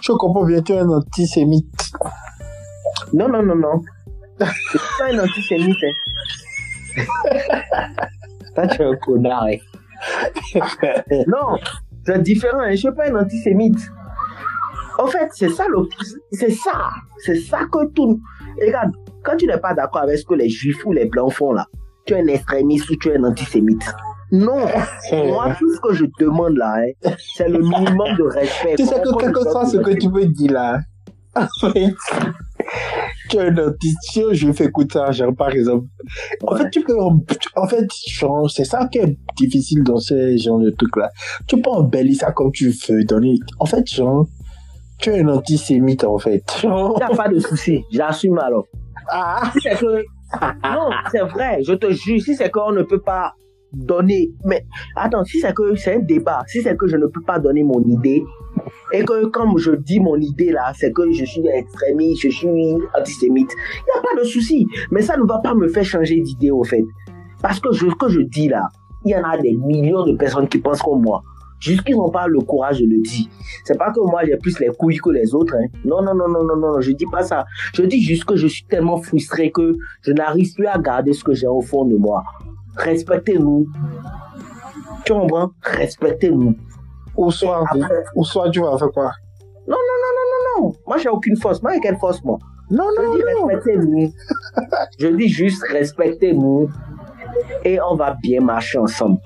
Je 0.00 0.12
comprends 0.12 0.44
bien, 0.44 0.62
tu 0.62 0.72
es 0.72 0.78
un 0.78 0.88
antisémite. 0.88 1.90
Non, 3.12 3.28
non, 3.28 3.42
non, 3.42 3.54
non. 3.56 3.80
Je 4.40 4.46
suis 4.46 4.78
pas 4.98 5.12
un 5.12 5.18
antisémite. 5.18 5.76
Hein. 5.84 7.04
Toi, 8.54 8.66
tu 8.68 8.82
es 8.82 8.84
un 8.86 8.96
connard. 8.96 9.44
hein. 9.46 9.58
non, 11.26 11.58
c'est 12.06 12.22
différent. 12.22 12.60
hein. 12.60 12.70
Je 12.70 12.76
suis 12.76 12.92
pas 12.92 13.08
un 13.10 13.16
antisémite. 13.16 13.78
En 15.02 15.06
fait, 15.06 15.28
c'est 15.32 15.48
ça 15.50 15.64
le, 15.68 15.88
c'est 16.32 16.50
ça, 16.50 16.90
c'est 17.24 17.36
ça 17.40 17.60
que 17.72 17.86
tout. 17.92 18.20
Et 18.60 18.66
Regarde, 18.66 18.92
quand 19.24 19.36
tu 19.36 19.46
n'es 19.46 19.58
pas 19.58 19.72
d'accord 19.74 20.02
avec 20.02 20.18
ce 20.18 20.24
que 20.24 20.34
les 20.34 20.48
juifs 20.48 20.84
ou 20.84 20.92
les 20.92 21.06
blancs 21.06 21.32
font 21.32 21.52
là, 21.52 21.66
tu 22.06 22.14
es 22.14 22.20
un 22.20 22.26
extrémiste 22.26 22.90
ou 22.90 22.96
tu 22.96 23.08
es 23.10 23.16
un 23.16 23.24
antisémite. 23.24 23.82
Non, 24.32 24.58
moi 25.12 25.54
tout 25.58 25.72
ce 25.74 25.80
que 25.80 25.92
je 25.94 26.04
demande 26.18 26.56
là, 26.56 26.76
hein, 27.04 27.10
c'est 27.34 27.48
le 27.48 27.58
minimum 27.60 28.16
de 28.18 28.24
respect. 28.24 28.74
Tu 28.76 28.84
sais 28.86 29.00
que 29.00 29.16
quel 29.18 29.32
que 29.32 29.42
soit 29.42 29.66
ce 29.66 29.78
que 29.78 29.90
tu 29.92 30.08
veux 30.10 30.26
dire 30.26 30.52
là, 30.52 30.80
tu 33.28 33.36
es 33.38 33.46
un 33.48 33.74
si 34.02 34.22
je 34.32 34.52
fais 34.52 34.64
écouter 34.66 34.98
ça, 34.98 35.10
genre 35.12 35.34
par 35.34 35.50
exemple. 35.50 35.86
En 36.42 36.52
Ouais. 36.54 36.62
fait, 36.62 36.70
tu 36.70 36.80
peux, 36.82 36.98
en 37.00 37.66
fait, 37.68 37.86
genre, 38.08 38.50
c'est 38.50 38.64
ça 38.64 38.86
qui 38.90 38.98
est 38.98 39.16
difficile 39.36 39.82
dans 39.84 39.98
ce 39.98 40.36
genre 40.36 40.58
de 40.58 40.70
truc 40.70 40.96
là. 40.96 41.10
Tu 41.46 41.60
peux 41.60 41.70
embellir 41.70 42.16
ça 42.18 42.32
comme 42.32 42.50
tu 42.52 42.70
veux, 42.88 43.04
donner. 43.04 43.36
En 43.58 43.66
fait, 43.66 43.86
genre, 43.88 44.26
tu 45.00 45.10
es 45.10 45.20
un 45.22 45.28
antisémite 45.28 46.04
en 46.04 46.18
fait. 46.18 46.42
Il 46.62 46.68
n'y 46.68 47.02
a 47.02 47.08
pas 47.16 47.28
de 47.28 47.38
souci, 47.38 47.84
j'assume 47.90 48.38
alors. 48.38 48.66
ah, 49.10 49.50
Si 49.54 49.60
c'est 49.62 49.78
que. 49.78 50.02
Non, 50.64 50.90
c'est 51.10 51.22
vrai, 51.22 51.58
je 51.64 51.72
te 51.74 51.90
jure, 51.90 52.20
si 52.22 52.36
c'est 52.36 52.50
qu'on 52.50 52.72
ne 52.72 52.82
peut 52.82 53.00
pas 53.00 53.34
donner. 53.72 54.30
Mais 54.44 54.64
attends, 54.96 55.24
si 55.24 55.40
c'est 55.40 55.54
que 55.54 55.74
c'est 55.74 55.96
un 55.96 55.98
débat, 56.00 56.42
si 56.46 56.62
c'est 56.62 56.76
que 56.76 56.86
je 56.86 56.96
ne 56.96 57.06
peux 57.06 57.22
pas 57.22 57.38
donner 57.38 57.62
mon 57.64 57.80
idée, 57.82 58.22
et 58.92 59.04
que 59.04 59.26
comme 59.26 59.58
je 59.58 59.72
dis 59.72 59.98
mon 60.00 60.16
idée 60.16 60.52
là, 60.52 60.72
c'est 60.76 60.92
que 60.92 61.10
je 61.12 61.24
suis 61.24 61.46
extrémiste, 61.48 62.22
je 62.22 62.28
suis 62.30 62.74
antisémite, 62.98 63.50
il 63.52 63.84
n'y 63.92 63.98
a 63.98 64.02
pas 64.02 64.20
de 64.20 64.24
souci. 64.24 64.66
Mais 64.92 65.02
ça 65.02 65.16
ne 65.16 65.24
va 65.24 65.38
pas 65.38 65.54
me 65.54 65.68
faire 65.68 65.84
changer 65.84 66.20
d'idée 66.20 66.50
au 66.50 66.62
fait. 66.64 66.84
Parce 67.42 67.58
que 67.58 67.72
ce 67.72 67.86
que 67.86 68.08
je 68.08 68.20
dis 68.20 68.48
là, 68.48 68.68
il 69.04 69.12
y 69.12 69.16
en 69.16 69.24
a 69.24 69.36
des 69.38 69.54
millions 69.56 70.04
de 70.04 70.12
personnes 70.16 70.46
qui 70.48 70.58
pensent 70.58 70.82
comme 70.82 71.02
moi. 71.02 71.22
Juste 71.60 71.82
qu'ils 71.84 71.96
n'ont 71.96 72.10
pas 72.10 72.26
le 72.26 72.40
courage 72.40 72.80
de 72.80 72.86
le 72.86 72.98
dire. 73.02 73.26
C'est 73.64 73.76
pas 73.78 73.90
que 73.92 74.00
moi 74.00 74.22
j'ai 74.24 74.36
plus 74.36 74.58
les 74.60 74.68
couilles 74.68 74.96
que 74.98 75.10
les 75.10 75.34
autres. 75.34 75.54
Hein. 75.54 75.66
Non, 75.84 76.02
non, 76.02 76.14
non, 76.14 76.28
non, 76.28 76.42
non, 76.44 76.56
non, 76.56 76.80
je 76.80 76.92
dis 76.92 77.06
pas 77.06 77.22
ça. 77.22 77.44
Je 77.74 77.82
dis 77.82 78.02
juste 78.02 78.24
que 78.24 78.36
je 78.36 78.46
suis 78.46 78.64
tellement 78.64 78.96
frustré 79.00 79.50
que 79.50 79.76
je 80.02 80.12
n'arrive 80.12 80.52
plus 80.54 80.66
à 80.66 80.78
garder 80.78 81.12
ce 81.12 81.22
que 81.22 81.34
j'ai 81.34 81.46
au 81.46 81.60
fond 81.60 81.84
de 81.84 81.96
moi. 81.96 82.22
Respectez-nous. 82.76 83.66
Tu 85.04 85.12
comprends? 85.12 85.50
Respectez-nous. 85.62 86.54
ou 87.16 87.30
soit, 87.30 87.64
ou 88.14 88.24
soit 88.24 88.48
tu 88.50 88.60
vas 88.60 88.78
faire 88.78 88.90
quoi? 88.92 89.10
Non, 89.68 89.76
non, 89.76 89.96
non, 90.02 90.12
non, 90.16 90.62
non, 90.62 90.68
non. 90.68 90.72
Moi, 90.86 90.96
j'ai 90.98 91.08
aucune 91.10 91.36
force. 91.36 91.62
Moi, 91.62 91.72
j'ai 91.74 91.80
quelle 91.80 91.98
force, 91.98 92.22
moi? 92.24 92.38
Non, 92.70 92.84
Je 92.96 93.02
non, 93.02 93.14
dis 93.14 93.22
non. 93.38 93.46
respectez-nous. 93.46 94.12
je 94.98 95.06
dis 95.08 95.28
juste 95.28 95.62
respectez-nous. 95.70 96.70
Et 97.64 97.78
on 97.80 97.94
va 97.96 98.16
bien 98.22 98.40
marcher 98.40 98.78
ensemble. 98.78 99.18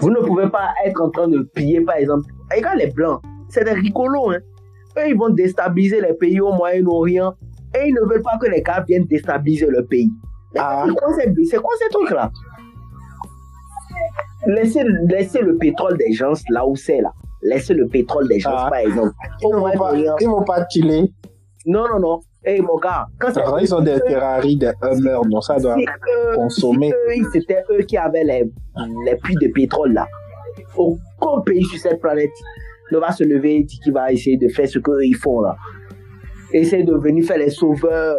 Vous 0.00 0.10
ne 0.10 0.20
pouvez 0.20 0.48
pas 0.48 0.70
être 0.84 1.00
en 1.00 1.10
train 1.10 1.28
de 1.28 1.42
piller, 1.54 1.82
par 1.82 1.96
exemple. 1.96 2.24
Regarde 2.54 2.78
les 2.78 2.90
Blancs, 2.90 3.20
c'est 3.48 3.64
des 3.64 3.72
rigolos. 3.72 4.30
Hein. 4.30 4.38
Eux, 4.98 5.08
ils 5.08 5.16
vont 5.16 5.28
déstabiliser 5.28 6.00
les 6.00 6.14
pays 6.14 6.40
au 6.40 6.52
Moyen-Orient 6.52 7.34
et 7.74 7.88
ils 7.88 7.94
ne 7.94 8.00
veulent 8.00 8.22
pas 8.22 8.38
que 8.40 8.48
les 8.50 8.62
gars 8.62 8.84
viennent 8.86 9.04
déstabiliser 9.04 9.66
le 9.68 9.84
pays. 9.84 10.10
Ah. 10.58 10.84
C'est 11.48 11.58
quoi, 11.58 11.74
ces 11.78 11.88
trucs-là? 11.90 12.30
Laissez, 14.46 14.82
laissez 15.08 15.42
le 15.42 15.56
pétrole 15.56 15.96
des 15.98 16.12
gens 16.12 16.32
là 16.50 16.66
où 16.66 16.74
c'est 16.74 17.00
là. 17.00 17.12
Laissez 17.42 17.74
le 17.74 17.86
pétrole 17.86 18.26
des 18.28 18.40
gens, 18.40 18.54
ah. 18.54 18.70
par 18.70 18.80
exemple. 18.80 19.12
Ils 19.42 19.48
ne 19.48 20.28
vont, 20.28 20.38
vont 20.38 20.44
pas 20.44 20.66
chiller. 20.68 21.12
Non, 21.66 21.84
non, 21.88 22.00
non. 22.00 22.20
Hey, 22.42 22.62
mon 22.62 22.78
gars, 22.78 23.06
quand 23.18 23.34
ça 23.34 23.44
ils 23.60 23.74
ont 23.74 23.82
des 23.82 23.98
Ferrari, 24.06 24.56
des 24.56 24.72
Hummer, 24.82 25.18
donc 25.28 25.44
ça 25.44 25.58
doit 25.58 25.76
consommer. 26.34 26.90
C'était 27.32 27.62
eux, 27.70 27.82
qui 27.82 27.98
avaient 27.98 28.24
les, 28.24 28.50
les 29.04 29.16
puits 29.16 29.36
de 29.42 29.48
pétrole 29.52 29.92
là. 29.92 30.06
Aucun 30.74 31.42
pays 31.44 31.64
sur 31.64 31.78
cette 31.78 32.00
planète 32.00 32.30
ne 32.92 32.98
va 32.98 33.12
se 33.12 33.24
lever 33.24 33.56
et 33.56 33.64
dire 33.64 33.78
qu'il 33.82 33.92
va 33.92 34.10
essayer 34.10 34.38
de 34.38 34.48
faire 34.48 34.66
ce 34.66 34.78
qu'ils 34.78 35.16
font 35.16 35.42
là. 35.42 35.54
Essayer 36.52 36.82
de 36.82 36.94
venir 36.94 37.24
faire 37.26 37.38
les 37.38 37.50
sauveurs 37.50 38.16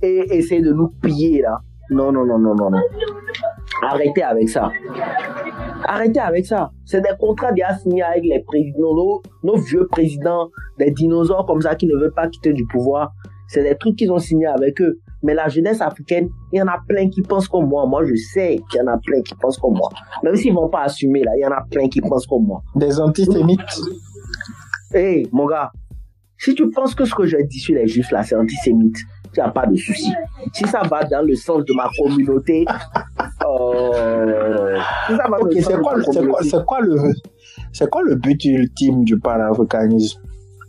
et 0.00 0.36
essayer 0.36 0.62
de 0.62 0.72
nous 0.72 0.88
piller 1.02 1.42
là. 1.42 1.58
Non, 1.90 2.12
non, 2.12 2.24
non, 2.24 2.38
non, 2.38 2.54
non, 2.54 2.70
non. 2.70 2.82
Arrêtez 3.82 4.22
avec 4.22 4.48
ça. 4.48 4.70
Arrêtez 5.84 6.20
avec 6.20 6.46
ça. 6.46 6.70
C'est 6.84 7.00
des 7.00 7.16
contrats 7.18 7.52
bien 7.52 7.74
signés 7.74 8.02
avec 8.02 8.24
les 8.24 8.40
présidents, 8.40 8.94
nos, 8.94 9.22
nos, 9.42 9.56
vieux 9.56 9.86
présidents, 9.88 10.48
des 10.78 10.92
dinosaures 10.92 11.44
comme 11.44 11.60
ça 11.60 11.74
qui 11.74 11.86
ne 11.86 11.96
veulent 11.96 12.14
pas 12.14 12.28
quitter 12.28 12.52
du 12.52 12.64
pouvoir. 12.66 13.12
C'est 13.54 13.62
des 13.62 13.76
trucs 13.76 13.94
qu'ils 13.94 14.10
ont 14.10 14.18
signés 14.18 14.46
avec 14.46 14.80
eux. 14.82 14.98
Mais 15.22 15.32
la 15.32 15.48
jeunesse 15.48 15.80
africaine, 15.80 16.28
il 16.52 16.58
y 16.58 16.62
en 16.62 16.66
a 16.66 16.78
plein 16.88 17.08
qui 17.08 17.22
pensent 17.22 17.46
comme 17.46 17.68
moi. 17.68 17.86
Moi, 17.86 18.04
je 18.04 18.16
sais 18.16 18.58
qu'il 18.68 18.80
y 18.80 18.82
en 18.82 18.88
a 18.88 18.98
plein 18.98 19.22
qui 19.22 19.32
pensent 19.36 19.58
comme 19.58 19.74
moi. 19.74 19.88
Même 20.24 20.34
s'ils 20.34 20.52
vont 20.52 20.68
pas 20.68 20.82
assumer, 20.82 21.22
là, 21.22 21.30
il 21.36 21.42
y 21.42 21.46
en 21.46 21.52
a 21.52 21.64
plein 21.70 21.88
qui 21.88 22.00
pensent 22.00 22.26
comme 22.26 22.46
moi. 22.46 22.62
Des 22.74 22.98
antisémites. 22.98 23.60
Hé, 24.92 24.98
hey, 24.98 25.28
mon 25.30 25.46
gars, 25.46 25.70
si 26.36 26.54
tu 26.56 26.68
penses 26.70 26.96
que 26.96 27.04
ce 27.04 27.14
que 27.14 27.26
je 27.26 27.36
dis 27.46 27.60
sur 27.60 27.76
les 27.76 27.86
juifs, 27.86 28.10
là, 28.10 28.24
c'est 28.24 28.34
antisémite, 28.34 28.96
n'y 29.36 29.42
a 29.42 29.50
pas 29.50 29.66
de 29.66 29.76
souci. 29.76 30.12
Si 30.52 30.64
ça 30.66 30.82
va 30.82 31.04
dans 31.04 31.22
le 31.22 31.34
sens 31.36 31.64
de 31.64 31.74
ma 31.74 31.88
communauté, 31.96 32.64
euh, 33.46 34.78
c'est 35.60 35.80
quoi, 35.80 35.94
quoi, 36.64 36.80
le, 36.80 36.96
c'est 37.72 37.88
quoi 37.88 38.02
le 38.02 38.16
but 38.16 38.44
ultime 38.44 39.04
du 39.04 39.18
panafricanisme? 39.18 40.20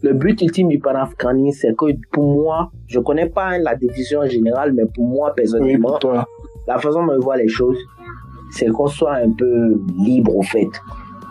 Le 0.06 0.14
but 0.14 0.40
ultime 0.40 0.68
du 0.68 0.78
panafricanisme, 0.78 1.58
c'est 1.60 1.76
que 1.76 1.88
pour 2.12 2.32
moi, 2.32 2.70
je 2.86 3.00
connais 3.00 3.28
pas 3.28 3.58
la 3.58 3.74
décision 3.74 4.24
générale, 4.28 4.72
mais 4.72 4.86
pour 4.86 5.08
moi 5.08 5.34
personnellement, 5.34 5.98
la 6.68 6.78
façon 6.78 7.04
dont 7.08 7.16
je 7.16 7.22
vois 7.22 7.38
les 7.38 7.48
choses, 7.48 7.80
c'est 8.52 8.68
qu'on 8.68 8.86
soit 8.86 9.16
un 9.16 9.32
peu 9.32 9.82
libre 9.98 10.36
au 10.36 10.44
fait, 10.44 10.70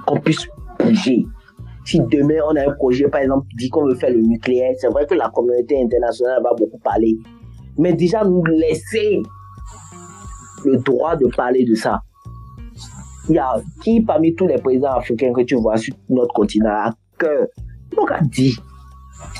qu'on 0.09 0.18
puisse 0.18 0.49
bouger. 0.81 1.25
Si 1.85 2.01
demain 2.01 2.41
on 2.51 2.57
a 2.57 2.68
un 2.68 2.72
projet, 2.72 3.07
par 3.07 3.20
exemple, 3.20 3.47
dit 3.57 3.68
qu'on 3.68 3.87
veut 3.87 3.95
faire 3.95 4.11
le 4.11 4.20
nucléaire, 4.20 4.75
c'est 4.79 4.89
vrai 4.89 5.07
que 5.07 5.14
la 5.14 5.29
communauté 5.29 5.81
internationale 5.81 6.43
va 6.43 6.51
beaucoup 6.59 6.79
parler. 6.79 7.16
Mais 7.79 7.93
déjà 7.93 8.25
nous 8.25 8.43
laisser 8.45 9.22
le 10.64 10.79
droit 10.79 11.14
de 11.14 11.29
parler 11.29 11.64
de 11.64 11.77
ça. 11.77 12.01
Il 13.29 13.37
y 13.37 13.39
a 13.39 13.55
qui 13.85 14.01
parmi 14.01 14.35
tous 14.35 14.49
les 14.49 14.59
présidents 14.59 14.95
africains 14.95 15.33
que 15.33 15.43
tu 15.43 15.55
vois 15.55 15.77
sur 15.77 15.95
notre 16.09 16.35
continent 16.35 16.70
a 16.70 16.93
cœur, 17.16 17.47
donc 17.95 18.11
a 18.11 18.20
dit, 18.22 18.57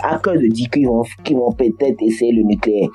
a 0.03 0.19
cœur 0.19 0.35
de 0.35 0.47
dire 0.47 0.71
qu'ils 0.71 0.87
vont, 0.87 1.03
vont 1.33 1.53
peut-être 1.53 2.01
essayer 2.03 2.33
le 2.33 2.43
nucléaire. 2.43 2.89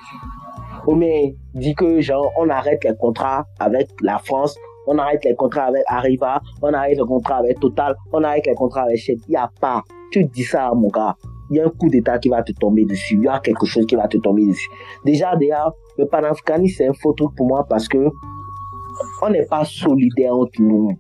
Mais 0.96 1.36
dit 1.54 1.76
que 1.76 2.02
genre 2.02 2.32
on 2.38 2.50
arrête 2.50 2.84
les 2.84 2.96
contrats 3.00 3.46
avec 3.60 3.90
la 4.02 4.18
France, 4.18 4.58
on 4.88 4.98
arrête 4.98 5.24
les 5.24 5.36
contrats 5.36 5.66
avec 5.66 5.84
Arriva, 5.88 6.42
on 6.64 6.74
arrête 6.74 6.98
les 6.98 7.06
contrats 7.06 7.38
avec 7.38 7.60
Total, 7.60 7.96
on 8.12 8.24
arrête 8.24 8.48
les 8.48 8.56
contrats 8.56 8.84
avec 8.84 8.98
Shell. 8.98 9.18
Il 9.28 9.32
n'y 9.32 9.38
a 9.38 9.50
pas. 9.62 9.84
Tu 10.12 10.26
dis 10.26 10.44
ça, 10.44 10.72
mon 10.74 10.88
gars. 10.88 11.16
Il 11.52 11.58
y 11.58 11.60
a 11.60 11.66
un 11.66 11.70
coup 11.70 11.90
d'État 11.90 12.18
qui 12.18 12.30
va 12.30 12.42
te 12.42 12.52
tomber 12.54 12.86
dessus. 12.86 13.16
Il 13.16 13.24
y 13.24 13.28
a 13.28 13.40
quelque 13.40 13.66
chose 13.66 13.86
qui 13.86 13.96
va 13.96 14.08
te 14.08 14.18
tomber 14.18 14.46
dessus. 14.48 14.70
Déjà, 15.06 15.36
déjà, 15.36 15.72
le 15.98 16.08
panafricanisme, 16.08 16.76
c'est 16.78 16.88
un 16.88 16.94
faux 16.94 17.14
truc 17.14 17.36
pour 17.36 17.48
moi 17.48 17.66
parce 17.70 17.88
que 17.88 18.10
on 19.22 19.30
n'est 19.30 19.46
pas 19.46 19.66
solidaire 19.66 20.36
entre 20.36 20.62
nous. 20.62 20.92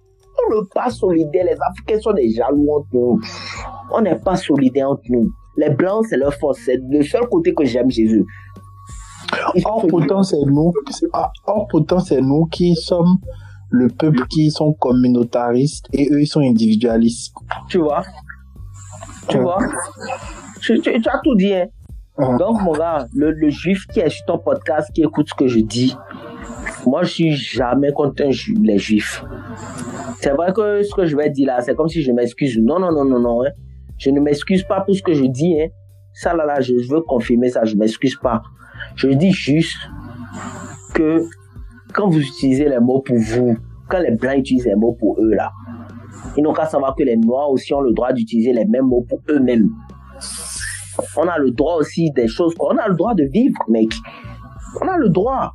On 0.47 0.55
n'est 0.55 0.67
pas 0.73 0.89
solidaire. 0.89 1.45
Les 1.45 1.57
Africains 1.69 1.99
sont 1.99 2.13
des 2.13 2.31
jaloux 2.31 2.67
entre 2.71 2.87
nous. 2.93 3.19
On 3.91 4.01
n'est 4.01 4.19
pas 4.19 4.35
solidaire 4.35 4.89
entre 4.89 5.03
nous. 5.09 5.31
Les 5.57 5.69
Blancs, 5.69 6.05
c'est 6.09 6.17
leur 6.17 6.33
force. 6.33 6.59
C'est 6.65 6.79
le 6.89 7.03
seul 7.03 7.27
côté 7.27 7.53
que 7.53 7.65
j'aime 7.65 7.89
Jésus. 7.89 8.25
Or, 9.65 9.85
pourtant, 9.87 10.23
c'est 10.23 10.43
nous, 10.45 10.73
or, 11.45 11.67
pourtant, 11.69 11.99
c'est 11.99 12.21
nous 12.21 12.45
qui 12.45 12.75
sommes 12.75 13.17
le 13.69 13.87
peuple 13.87 14.25
qui 14.27 14.49
sont 14.49 14.73
communautaristes 14.73 15.87
et 15.93 16.09
eux, 16.11 16.21
ils 16.21 16.27
sont 16.27 16.41
individualistes. 16.41 17.33
Tu 17.67 17.77
vois? 17.77 18.03
Tu 19.27 19.37
vois? 19.37 19.59
Tu, 20.61 20.81
as 20.87 21.21
tout 21.23 21.35
dit, 21.35 21.53
hein? 21.53 21.67
Donc, 22.37 22.61
mon 22.61 22.73
gars, 22.73 23.07
le, 23.13 23.49
juif 23.49 23.85
qui 23.93 23.99
est 23.99 24.09
sur 24.09 24.25
ton 24.25 24.39
podcast, 24.39 24.91
qui 24.93 25.03
écoute 25.03 25.29
ce 25.29 25.35
que 25.35 25.47
je 25.47 25.59
dis, 25.59 25.95
moi, 26.85 27.03
je 27.03 27.09
suis 27.09 27.31
jamais 27.35 27.91
contre 27.91 28.23
les 28.61 28.77
juifs. 28.77 29.23
C'est 30.21 30.31
vrai 30.31 30.51
que 30.53 30.83
ce 30.83 30.93
que 30.93 31.05
je 31.05 31.15
vais 31.15 31.29
dire 31.29 31.47
là, 31.47 31.61
c'est 31.61 31.75
comme 31.75 31.87
si 31.87 32.01
je 32.01 32.11
m'excuse. 32.11 32.57
Non, 32.57 32.79
non, 32.79 32.91
non, 32.91 33.05
non, 33.05 33.19
non. 33.19 33.43
Hein. 33.43 33.51
Je 33.97 34.09
ne 34.09 34.19
m'excuse 34.19 34.63
pas 34.63 34.81
pour 34.81 34.95
ce 34.95 35.01
que 35.01 35.13
je 35.13 35.25
dis. 35.25 35.61
Hein. 35.61 35.67
Ça, 36.13 36.33
là, 36.33 36.45
là, 36.45 36.59
je 36.61 36.73
veux 36.89 37.01
confirmer 37.01 37.49
ça. 37.49 37.63
Je 37.65 37.75
m'excuse 37.75 38.15
pas. 38.15 38.41
Je 38.95 39.09
dis 39.09 39.31
juste 39.31 39.77
que 40.93 41.23
quand 41.93 42.09
vous 42.09 42.19
utilisez 42.19 42.67
les 42.67 42.79
mots 42.79 43.01
pour 43.01 43.17
vous, 43.17 43.57
quand 43.87 43.99
les 43.99 44.11
blancs 44.11 44.37
utilisent 44.37 44.65
les 44.65 44.75
mots 44.75 44.95
pour 44.99 45.19
eux, 45.19 45.33
là, 45.33 45.51
ils 46.37 46.43
n'ont 46.43 46.53
qu'à 46.53 46.65
savoir 46.65 46.95
que 46.95 47.03
les 47.03 47.17
noirs 47.17 47.49
aussi 47.49 47.73
ont 47.73 47.81
le 47.81 47.93
droit 47.93 48.13
d'utiliser 48.13 48.53
les 48.53 48.65
mêmes 48.65 48.85
mots 48.85 49.05
pour 49.07 49.19
eux-mêmes. 49.29 49.69
On 51.17 51.27
a 51.27 51.37
le 51.37 51.51
droit 51.51 51.75
aussi 51.75 52.11
des 52.11 52.27
choses. 52.27 52.53
On 52.59 52.77
a 52.77 52.87
le 52.87 52.95
droit 52.95 53.13
de 53.13 53.23
vivre, 53.23 53.57
mec. 53.69 53.93
On 54.81 54.87
a 54.87 54.97
le 54.97 55.09
droit. 55.09 55.53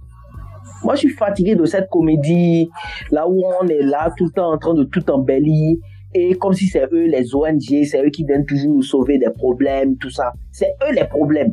Moi, 0.85 0.95
je 0.95 1.01
suis 1.01 1.11
fatigué 1.11 1.55
de 1.55 1.64
cette 1.64 1.89
comédie, 1.89 2.68
là 3.11 3.26
où 3.26 3.43
on 3.61 3.66
est 3.66 3.82
là 3.82 4.12
tout 4.16 4.26
le 4.26 4.30
temps 4.30 4.53
en 4.53 4.59
train 4.59 4.74
de 4.74 4.85
tout 4.85 5.11
embellir. 5.11 5.78
Et 6.14 6.35
comme 6.35 6.53
si 6.53 6.66
c'est 6.66 6.85
eux 6.93 7.07
les 7.07 7.35
ONG, 7.35 7.85
c'est 7.85 8.05
eux 8.05 8.11
qui 8.11 8.24
viennent 8.24 8.47
toujours 8.47 8.72
nous 8.74 8.82
sauver 8.82 9.18
des 9.18 9.30
problèmes, 9.30 9.97
tout 9.97 10.11
ça. 10.11 10.32
C'est 10.53 10.74
eux 10.87 10.93
les 10.93 11.05
problèmes. 11.05 11.53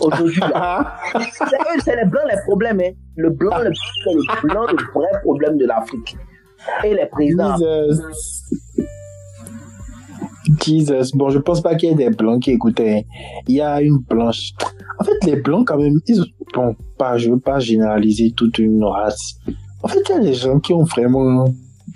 Aujourd'hui, 0.00 0.40
c'est 1.32 1.44
eux, 1.44 1.80
c'est 1.82 1.96
les 1.96 2.04
blancs 2.04 2.22
les 2.30 2.40
problèmes. 2.46 2.80
Hein. 2.80 2.92
Le 3.16 3.30
blanc, 3.30 3.58
le, 3.58 3.70
le 3.70 4.48
blanc, 4.48 4.66
le 4.66 4.76
vrai 4.94 5.20
problème 5.22 5.56
de 5.56 5.66
l'Afrique. 5.66 6.16
Et 6.84 6.94
les 6.94 7.06
présidents. 7.06 7.56
Jesus. 10.60 11.12
Bon, 11.14 11.30
je 11.30 11.38
pense 11.38 11.60
pas 11.60 11.74
qu'il 11.74 11.90
y 11.90 11.92
ait 11.92 11.96
des 11.96 12.10
blancs 12.10 12.42
qui 12.42 12.52
écoutaient. 12.52 13.06
Il 13.48 13.56
y 13.56 13.60
a 13.60 13.80
une 13.80 13.98
blanche. 13.98 14.52
En 14.98 15.04
fait, 15.04 15.24
les 15.24 15.36
blancs, 15.36 15.66
quand 15.66 15.78
même, 15.78 16.00
ils 16.06 16.22
bon, 16.54 16.74
pas, 16.98 17.18
je 17.18 17.30
veux 17.30 17.38
pas 17.38 17.58
généraliser 17.58 18.32
toute 18.36 18.58
une 18.58 18.84
race. 18.84 19.36
En 19.82 19.88
fait, 19.88 20.00
il 20.08 20.14
y 20.14 20.18
a 20.18 20.20
des 20.20 20.34
gens 20.34 20.58
qui 20.58 20.72
ont 20.72 20.84
vraiment 20.84 21.46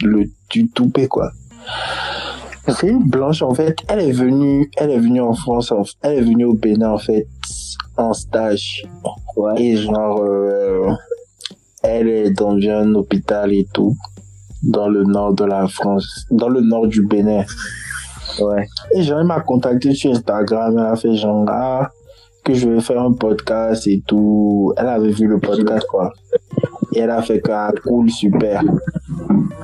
le 0.03 0.25
du 0.51 0.69
toupé, 0.69 1.09
quoi. 1.09 1.31
C'est 2.69 2.89
une 2.89 3.09
blanche, 3.09 3.43
en 3.43 3.55
fait. 3.55 3.77
Elle 3.89 4.01
est 4.01 4.13
venue, 4.13 4.71
elle 4.77 4.91
est 4.91 4.99
venue 4.99 5.21
en 5.21 5.33
France, 5.33 5.73
elle 6.03 6.19
est 6.19 6.23
venue 6.23 6.45
au 6.45 6.55
Bénin, 6.55 6.91
en 6.91 6.99
fait, 6.99 7.27
en 7.97 8.13
stage. 8.13 8.85
Et 9.57 9.77
genre, 9.77 10.23
euh, 10.23 10.91
elle 11.83 12.09
est 12.09 12.31
dans 12.31 12.57
un 12.57 12.95
hôpital 12.95 13.53
et 13.53 13.67
tout, 13.73 13.97
dans 14.63 14.89
le 14.89 15.05
nord 15.05 15.35
de 15.35 15.45
la 15.45 15.67
France, 15.69 16.27
dans 16.31 16.49
le 16.49 16.61
nord 16.61 16.87
du 16.87 17.07
Bénin. 17.07 17.45
Ouais. 18.41 18.67
Et 18.95 19.03
genre, 19.03 19.21
elle 19.21 19.27
m'a 19.27 19.41
contacté 19.41 19.95
sur 19.95 20.11
Instagram, 20.11 20.79
elle 20.79 20.85
a 20.85 20.97
fait 20.97 21.15
genre, 21.15 21.45
ah, 21.49 21.91
que 22.45 22.55
je 22.55 22.69
vais 22.69 22.81
faire 22.81 23.03
un 23.03 23.13
podcast 23.13 23.87
et 23.87 24.03
tout. 24.07 24.73
Elle 24.77 24.89
avait 24.89 25.11
vu 25.11 25.27
le 25.27 25.39
podcast, 25.39 25.87
quoi. 25.89 26.13
Et 26.95 27.01
elle 27.01 27.11
a 27.11 27.23
fait 27.23 27.41
que, 27.41 27.53
ah, 27.53 27.73
cool, 27.85 28.11
super. 28.11 28.63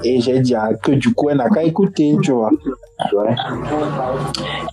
Et 0.05 0.21
j'ai 0.21 0.41
dit, 0.41 0.55
ah, 0.55 0.75
que 0.75 0.93
du 0.93 1.13
coup, 1.15 1.31
elle 1.31 1.39
n'a 1.39 1.49
qu'à 1.49 1.65
écouter, 1.65 2.17
tu 2.23 2.33
vois. 2.33 2.51
Ouais. 3.13 3.35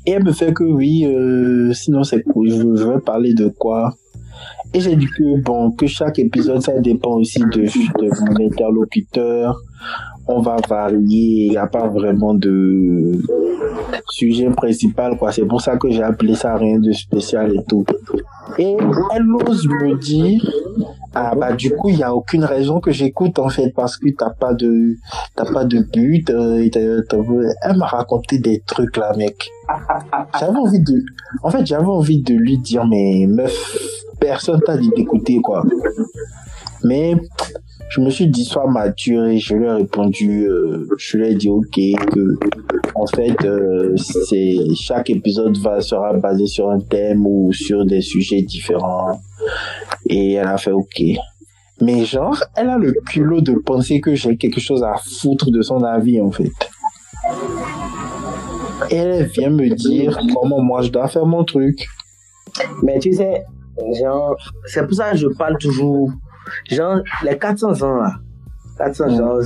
Et 0.06 0.12
elle 0.12 0.24
me 0.24 0.32
fait 0.32 0.54
que 0.54 0.64
oui, 0.64 1.06
euh, 1.06 1.74
sinon 1.74 2.04
c'est 2.04 2.24
cool, 2.24 2.50
je, 2.50 2.56
je 2.56 2.88
vais 2.88 3.00
parler 3.00 3.34
de 3.34 3.50
quoi. 3.50 3.94
Et 4.74 4.80
j'ai 4.80 4.96
dit 4.96 5.08
que 5.08 5.42
bon, 5.42 5.72
que 5.72 5.86
chaque 5.88 6.20
épisode, 6.20 6.62
ça 6.62 6.80
dépend 6.80 7.16
aussi 7.16 7.40
de, 7.40 7.64
de 7.64 8.26
mon 8.26 8.46
interlocuteur, 8.46 9.60
on 10.28 10.42
va 10.42 10.58
varier, 10.68 11.46
il 11.46 11.50
n'y 11.52 11.58
a 11.58 11.68
pas 11.68 11.88
vraiment 11.88 12.34
de 12.34 13.20
sujet 14.10 14.50
principal, 14.50 15.18
quoi. 15.18 15.32
C'est 15.32 15.46
pour 15.46 15.62
ça 15.62 15.78
que 15.78 15.90
j'ai 15.90 16.04
appelé 16.04 16.36
ça 16.36 16.56
rien 16.56 16.80
de 16.80 16.92
spécial 16.92 17.54
et 17.56 17.64
tout. 17.68 17.86
Et 18.58 18.76
elle 19.14 19.26
ose 19.48 19.68
me 19.68 19.98
dire, 20.00 20.50
ah 21.16 21.34
bah 21.36 21.54
du 21.54 21.72
coup 21.76 21.90
il 21.90 21.98
y 21.98 22.04
a 22.04 22.14
aucune 22.14 22.44
raison 22.44 22.80
que 22.80 22.92
j'écoute 22.92 23.38
en 23.40 23.50
fait 23.50 23.72
parce 23.76 23.98
que 23.98 24.10
t'as 24.18 24.32
pas 24.32 24.54
de 24.54 24.96
t'as 25.36 25.52
pas 25.52 25.66
de 25.66 25.80
but. 25.80 26.30
Euh, 26.30 26.68
elle 27.62 27.78
m'a 27.78 27.86
raconté 27.86 28.40
des 28.40 28.62
trucs 28.66 28.98
là, 28.98 29.14
mec. 29.16 29.50
J'avais 30.40 30.58
envie 30.58 30.80
de, 30.80 31.04
en 31.44 31.50
fait 31.50 31.66
j'avais 31.66 31.86
envie 31.86 32.22
de 32.22 32.34
lui 32.34 32.58
dire 32.58 32.86
mais 32.86 33.26
meuf, 33.28 33.78
personne 34.20 34.62
t'a 34.62 34.78
dit 34.78 34.90
d'écouter 34.96 35.40
quoi. 35.42 35.64
Mais 36.84 37.16
je 37.90 38.02
me 38.02 38.10
suis 38.10 38.28
dit, 38.28 38.44
sois 38.44 38.70
mature 38.70 39.26
et 39.26 39.38
je 39.38 39.56
lui 39.56 39.66
ai 39.66 39.72
répondu, 39.72 40.48
euh, 40.48 40.88
je 40.98 41.18
lui 41.18 41.28
ai 41.28 41.36
dit, 41.36 41.50
ok, 41.50 41.80
que 42.12 42.38
en 42.96 43.06
fait, 43.08 43.44
euh, 43.46 43.96
chaque 44.76 45.10
épisode 45.10 45.56
sera 45.82 46.14
basé 46.14 46.46
sur 46.48 46.70
un 46.70 46.80
thème 46.80 47.26
ou 47.26 47.52
sur 47.54 47.86
des 47.86 48.02
sujets 48.02 48.42
différents. 48.42 49.20
Et 50.08 50.34
elle 50.34 50.48
a 50.48 50.58
fait 50.58 50.72
ok. 50.72 51.02
Mais 51.82 52.06
genre, 52.06 52.42
elle 52.56 52.70
a 52.70 52.78
le 52.78 52.94
culot 53.10 53.42
de 53.42 53.54
penser 53.54 54.00
que 54.00 54.16
j'ai 54.16 54.38
quelque 54.38 54.60
chose 54.60 54.84
à 54.84 54.96
foutre 54.96 55.52
de 55.52 55.62
son 55.62 55.84
avis, 55.84 56.22
en 56.22 56.32
fait. 56.32 56.52
Et 58.90 58.96
elle 58.96 59.26
vient 59.28 59.50
me 59.50 59.70
dire 59.76 60.20
comment 60.34 60.62
moi 60.62 60.82
je 60.82 60.90
dois 60.90 61.08
faire 61.08 61.26
mon 61.26 61.44
truc. 61.44 61.88
Mais 62.84 63.00
tu 63.00 63.14
sais, 63.14 63.44
genre, 64.00 64.36
c'est 64.66 64.86
pour 64.86 64.96
ça 64.96 65.12
que 65.12 65.18
je 65.18 65.28
parle 65.28 65.58
toujours. 65.58 66.12
Genre, 66.70 67.00
les 67.24 67.38
400 67.38 67.82
ans 67.84 67.96
là, 68.02 68.12
400 68.78 69.20
ans, 69.20 69.40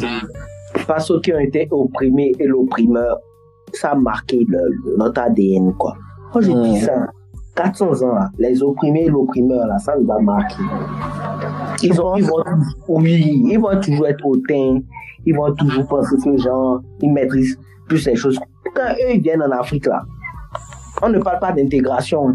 pas 0.87 0.99
ceux 0.99 1.19
qui 1.21 1.33
ont 1.33 1.39
été 1.39 1.67
opprimés 1.71 2.33
et 2.39 2.45
l'opprimeur, 2.47 3.17
ça 3.73 3.91
a 3.91 3.95
marqué 3.95 4.45
le- 4.47 4.97
notre 4.97 5.21
ADN, 5.21 5.73
quoi. 5.73 5.95
Quand 6.31 6.41
je 6.41 6.51
dis 6.51 6.75
Mm. 6.77 6.85
ça, 6.85 7.07
400 7.55 8.01
ans 8.03 8.13
là, 8.15 8.29
les 8.39 8.61
opprimés 8.63 9.05
et 9.05 9.09
l'opprimeur, 9.09 9.65
là, 9.67 9.77
ça 9.79 9.95
nous 9.99 10.11
a 10.11 10.19
marqué. 10.21 10.55
Ils, 11.83 11.99
ont, 12.01 12.15
ils 12.15 12.23
vont, 12.25 12.43
oui, 12.87 13.43
ils 13.51 13.57
vont 13.59 13.79
toujours 13.79 14.07
être 14.07 14.25
hautains, 14.25 14.79
ils 15.25 15.35
vont 15.35 15.53
toujours 15.53 15.85
penser 15.87 16.15
que 16.23 16.37
genre, 16.37 16.81
ils 17.01 17.11
maîtrisent 17.11 17.59
plus 17.87 18.05
les 18.07 18.15
choses. 18.15 18.39
Quand 18.75 18.89
eux, 18.91 19.13
ils 19.15 19.21
viennent 19.21 19.41
en 19.43 19.51
Afrique, 19.51 19.85
là, 19.85 20.03
on 21.01 21.09
ne 21.09 21.19
parle 21.19 21.39
pas 21.39 21.51
d'intégration. 21.51 22.31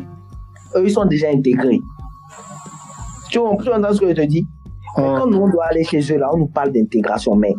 Eux, 0.77 0.83
ils 0.85 0.91
sont 0.91 1.05
déjà 1.05 1.29
intégrés. 1.29 1.81
Tu 3.33 3.39
vois, 3.39 3.57
tu 3.63 3.73
entends 3.73 3.93
ce 3.95 4.01
que 4.01 4.09
je 4.09 4.13
te 4.15 4.27
dis? 4.27 4.47
Mais 4.99 5.05
quand 5.19 5.27
nous, 5.27 5.39
on 5.39 5.49
doit 5.49 5.65
aller 5.71 5.85
chez 5.85 6.01
eux, 6.13 6.19
là, 6.19 6.29
on 6.35 6.37
nous 6.39 6.49
parle 6.49 6.71
d'intégration. 6.71 7.35
Mais 7.35 7.55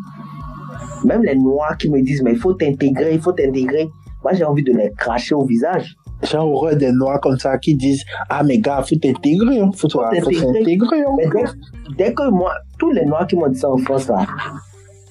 même 1.03 1.23
les 1.23 1.35
Noirs 1.35 1.77
qui 1.77 1.89
me 1.89 2.01
disent, 2.01 2.21
mais 2.23 2.31
il 2.33 2.37
faut 2.37 2.53
t'intégrer, 2.53 3.15
il 3.15 3.19
faut 3.21 3.31
t'intégrer. 3.31 3.89
Moi, 4.23 4.33
j'ai 4.33 4.45
envie 4.45 4.63
de 4.63 4.71
les 4.71 4.91
cracher 4.97 5.33
au 5.35 5.43
visage. 5.45 5.95
J'ai 6.21 6.37
horreur 6.37 6.75
des 6.77 6.91
noirs 6.93 7.19
comme 7.19 7.37
ça 7.37 7.57
qui 7.57 7.75
disent 7.75 8.01
Ah, 8.29 8.43
mais 8.43 8.57
gars, 8.59 8.81
faut 8.87 8.95
t'intégrer, 8.95 9.59
hein. 9.59 9.69
faut 9.75 9.87
t'intégrer. 10.53 11.01
hein. 11.01 11.11
Mais 11.17 11.25
dès, 11.27 11.43
dès 11.97 12.13
que 12.13 12.29
moi, 12.29 12.53
tous 12.79 12.91
les 12.91 13.03
Noirs 13.05 13.27
qui 13.27 13.35
m'ont 13.35 13.49
dit 13.49 13.59
ça 13.59 13.69
en 13.69 13.77
France, 13.77 14.07
là, 14.07 14.25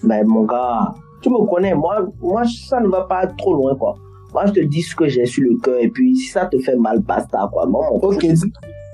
mais 0.02 0.24
mon 0.24 0.44
gars, 0.44 0.94
tu 1.20 1.28
me 1.28 1.44
connais, 1.50 1.74
moi, 1.74 2.06
moi, 2.22 2.42
ça 2.68 2.80
ne 2.80 2.86
va 2.88 3.02
pas 3.02 3.26
trop 3.26 3.54
loin, 3.54 3.76
quoi. 3.76 3.94
Moi, 4.32 4.46
je 4.46 4.52
te 4.52 4.60
dis 4.60 4.80
ce 4.80 4.96
que 4.96 5.06
j'ai 5.08 5.26
sur 5.26 5.42
le 5.42 5.58
cœur, 5.60 5.76
et 5.80 5.88
puis 5.88 6.16
si 6.16 6.28
ça 6.30 6.46
te 6.46 6.58
fait 6.60 6.76
mal, 6.76 7.00
basta, 7.00 7.46
quoi. 7.52 7.66
Mon 7.66 7.80
Ok. 8.00 8.24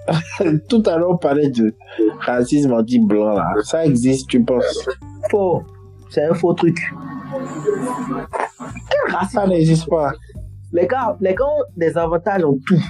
Tout 0.69 0.83
à 0.87 0.99
l'heure, 0.99 1.11
on 1.11 1.17
parlait 1.17 1.51
de 1.51 1.75
racisme 2.21 2.73
anti-blanc, 2.73 3.35
là. 3.35 3.47
Ça 3.63 3.85
existe, 3.85 4.29
tu 4.29 4.43
penses? 4.43 4.89
Faux. 5.31 5.63
C'est 6.11 6.25
un 6.25 6.35
faux 6.35 6.55
truc. 6.55 6.79
Quel 8.91 9.15
racisme? 9.15 9.41
Ça 9.41 9.47
n'existe 9.47 9.89
pas. 9.89 10.13
Les 10.73 10.87
gars, 10.87 11.17
les 11.21 11.35
gars 11.35 11.45
ont 11.45 11.65
des 11.77 11.97
avantages 11.97 12.45
en 12.45 12.55
tout. 12.67 12.83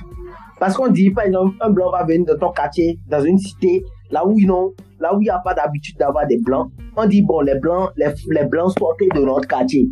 Parce 0.58 0.76
qu'on 0.76 0.88
dit, 0.88 1.10
par 1.10 1.24
exemple, 1.24 1.56
un 1.60 1.70
blanc 1.70 1.90
va 1.90 2.04
venir 2.04 2.26
dans 2.26 2.38
ton 2.38 2.52
quartier, 2.52 2.98
dans 3.08 3.22
une 3.22 3.38
cité, 3.38 3.84
là 4.10 4.26
où 4.26 4.36
là 4.38 5.10
il 5.14 5.18
n'y 5.20 5.30
a 5.30 5.38
pas 5.38 5.54
d'habitude 5.54 5.96
d'avoir 5.96 6.26
des 6.26 6.38
blancs. 6.38 6.70
On 6.96 7.06
dit, 7.06 7.22
bon, 7.22 7.40
les 7.40 7.58
blancs, 7.58 7.90
les, 7.96 8.12
les 8.30 8.44
blancs 8.44 8.72
sortez 8.76 9.08
de 9.14 9.20
notre 9.20 9.46
quartier. 9.46 9.88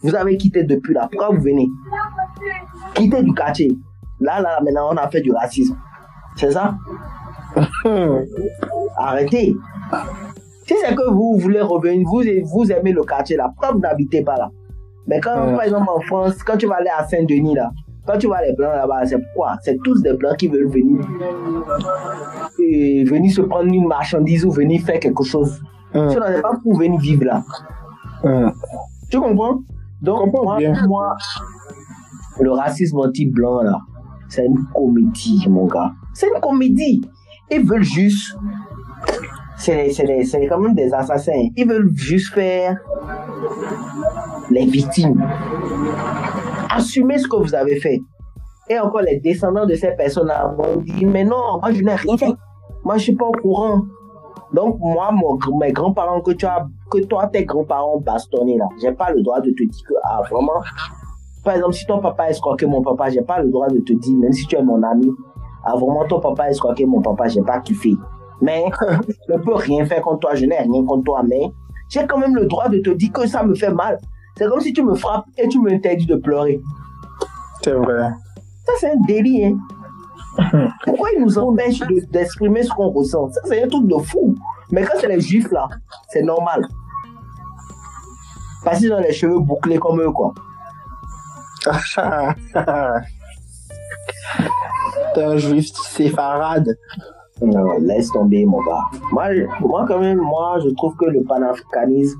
Vous 0.00 0.14
avez 0.14 0.36
quitté 0.36 0.64
depuis 0.64 0.94
là. 0.94 1.08
Pourquoi 1.10 1.34
vous 1.34 1.42
venez? 1.42 1.68
Quittez 2.94 3.22
du 3.22 3.34
quartier. 3.34 3.76
Là, 4.20 4.40
là, 4.40 4.60
maintenant, 4.62 4.90
on 4.92 4.96
a 4.96 5.08
fait 5.08 5.20
du 5.20 5.32
racisme. 5.32 5.76
C'est 6.36 6.50
ça? 6.52 6.74
Arrêtez. 8.96 9.54
Si 10.66 10.74
c'est 10.82 10.94
que 10.94 11.10
vous 11.10 11.38
voulez 11.38 11.60
revenir, 11.60 12.06
vous, 12.08 12.22
vous 12.52 12.72
aimez 12.72 12.92
le 12.92 13.04
quartier 13.04 13.36
là, 13.36 13.48
pourquoi 13.48 13.72
vous 13.72 13.78
n'habitez 13.80 14.22
pas 14.22 14.36
là? 14.36 14.50
Mais 15.06 15.20
quand, 15.20 15.46
Ouais. 15.46 15.52
par 15.54 15.62
exemple, 15.62 15.88
en 15.88 16.00
France, 16.00 16.42
quand 16.42 16.56
tu 16.56 16.66
vas 16.66 16.76
aller 16.76 16.90
à 16.96 17.04
Saint-Denis 17.06 17.54
là, 17.54 17.70
quand 18.06 18.18
tu 18.18 18.26
vois 18.26 18.42
les 18.42 18.52
blancs 18.54 18.74
là-bas, 18.74 19.04
c'est 19.06 19.18
pourquoi? 19.18 19.56
C'est 19.62 19.76
tous 19.84 20.02
des 20.02 20.12
blancs 20.14 20.36
qui 20.36 20.48
veulent 20.48 20.68
venir, 20.68 21.00
et 22.58 23.04
venir 23.04 23.32
se 23.32 23.40
prendre 23.42 23.72
une 23.72 23.86
marchandise 23.86 24.44
ou 24.44 24.50
venir 24.50 24.80
faire 24.82 24.98
quelque 25.00 25.22
chose. 25.24 25.60
Ce 25.92 25.98
n'est 26.34 26.40
pas 26.42 26.52
pour 26.62 26.76
venir 26.78 27.00
vivre 27.00 27.24
là. 27.24 27.42
Tu 29.10 29.20
comprends? 29.20 29.60
Donc, 30.02 30.18
comprends 30.32 30.58
moi, 30.88 31.16
le 32.40 32.50
racisme 32.52 32.98
anti-blanc, 32.98 33.62
là, 33.62 33.78
c'est 34.28 34.44
une 34.44 34.58
comédie, 34.74 35.46
mon 35.48 35.66
gars. 35.66 35.92
C'est 36.16 36.28
une 36.28 36.40
comédie. 36.40 37.02
Ils 37.50 37.62
veulent 37.62 37.82
juste. 37.82 38.34
C'est 39.58 39.92
quand 40.48 40.58
même 40.58 40.74
des 40.74 40.90
assassins. 40.94 41.48
Ils 41.54 41.68
veulent 41.68 41.90
juste 41.94 42.32
faire 42.32 42.78
les 44.50 44.64
victimes. 44.64 45.22
Assumez 46.70 47.18
ce 47.18 47.28
que 47.28 47.36
vous 47.36 47.54
avez 47.54 47.78
fait. 47.80 48.00
Et 48.70 48.78
encore, 48.78 49.02
les 49.02 49.20
descendants 49.20 49.66
de 49.66 49.74
ces 49.74 49.90
personnes-là 49.90 50.54
vont 50.56 50.80
dire 50.80 51.06
Mais 51.06 51.22
non, 51.22 51.58
moi, 51.60 51.70
je 51.72 51.82
n'ai 51.82 51.94
rien. 51.94 52.16
Moi, 52.82 52.96
je 52.96 53.02
suis 53.02 53.14
pas 53.14 53.26
au 53.26 53.32
courant. 53.32 53.82
Donc, 54.54 54.78
moi, 54.80 55.10
mes 55.60 55.72
grands-parents 55.72 56.22
que 56.22 56.32
toi, 56.32 57.26
tes 57.30 57.44
grands-parents 57.44 57.96
ont 57.96 58.00
bastonné 58.00 58.56
là, 58.56 58.68
j'ai 58.80 58.92
pas 58.92 59.10
le 59.10 59.20
droit 59.20 59.40
de 59.40 59.50
te 59.50 59.64
dire 59.64 59.82
que, 59.86 59.94
ah, 60.02 60.22
vraiment. 60.30 60.62
Par 61.44 61.56
exemple, 61.56 61.74
si 61.74 61.84
ton 61.84 62.00
papa 62.00 62.30
escroqué 62.30 62.64
mon 62.64 62.80
papa, 62.80 63.10
j'ai 63.10 63.20
pas 63.20 63.42
le 63.42 63.50
droit 63.50 63.68
de 63.68 63.80
te 63.80 63.92
dire, 63.92 64.16
même 64.18 64.32
si 64.32 64.46
tu 64.46 64.56
es 64.56 64.62
mon 64.62 64.82
ami, 64.82 65.12
ah, 65.66 65.72
vraiment, 65.76 66.04
ton 66.06 66.20
papa 66.20 66.48
escroqué 66.48 66.84
mon 66.86 67.00
papa, 67.00 67.28
j'ai 67.28 67.42
pas 67.42 67.60
kiffé. 67.60 67.96
Mais, 68.40 68.64
je 69.28 69.32
ne 69.32 69.38
peux 69.38 69.54
rien 69.54 69.84
faire 69.86 70.02
contre 70.02 70.20
toi, 70.20 70.34
je 70.34 70.46
n'ai 70.46 70.58
rien 70.58 70.84
contre 70.84 71.04
toi, 71.04 71.22
mais 71.26 71.50
j'ai 71.88 72.06
quand 72.06 72.18
même 72.18 72.34
le 72.36 72.46
droit 72.46 72.68
de 72.68 72.78
te 72.78 72.90
dire 72.90 73.12
que 73.12 73.26
ça 73.26 73.42
me 73.42 73.54
fait 73.54 73.72
mal. 73.72 73.98
C'est 74.36 74.48
comme 74.48 74.60
si 74.60 74.72
tu 74.72 74.82
me 74.82 74.94
frappes 74.94 75.26
et 75.38 75.48
tu 75.48 75.60
m'interdis 75.60 76.06
de 76.06 76.16
pleurer. 76.16 76.60
C'est 77.62 77.72
vrai. 77.72 78.10
Ça, 78.66 78.72
c'est 78.78 78.90
un 78.92 78.96
délit, 79.06 79.46
hein. 79.46 79.56
Pourquoi 80.84 81.08
ils 81.16 81.22
nous 81.22 81.38
empêchent 81.38 81.80
de- 81.80 82.04
d'exprimer 82.10 82.62
ce 82.62 82.70
qu'on 82.70 82.90
ressent? 82.90 83.30
Ça, 83.32 83.40
c'est 83.44 83.62
un 83.62 83.68
truc 83.68 83.86
de 83.86 83.96
fou. 83.96 84.34
Mais 84.70 84.82
quand 84.82 84.98
c'est 85.00 85.08
les 85.08 85.20
juifs, 85.20 85.50
là, 85.50 85.66
c'est 86.08 86.22
normal. 86.22 86.66
Parce 88.64 88.78
qu'ils 88.80 88.92
ont 88.92 88.98
les 89.00 89.12
cheveux 89.12 89.38
bouclés 89.38 89.78
comme 89.78 90.00
eux, 90.00 90.10
quoi. 90.10 90.34
Un 95.16 95.36
juif 95.38 95.66
séfarade. 95.74 96.76
Non, 97.40 97.78
laisse 97.80 98.10
tomber, 98.12 98.44
mon 98.46 98.58
gars. 98.62 98.84
Moi, 99.12 99.24
moi, 99.60 99.84
quand 99.86 99.98
même, 99.98 100.18
moi, 100.18 100.58
je 100.64 100.70
trouve 100.70 100.96
que 100.96 101.06
le 101.06 101.22
panafricanisme 101.24 102.18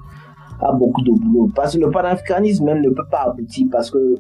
a 0.61 0.73
beaucoup 0.73 1.03
de 1.03 1.11
boulot. 1.13 1.51
Parce 1.55 1.75
que 1.75 1.81
le 1.81 1.91
panafricanisme 1.91 2.65
même 2.65 2.83
ne 2.83 2.91
peut 2.91 3.07
pas 3.11 3.25
aboutir 3.29 3.67
parce 3.71 3.91
que 3.91 4.15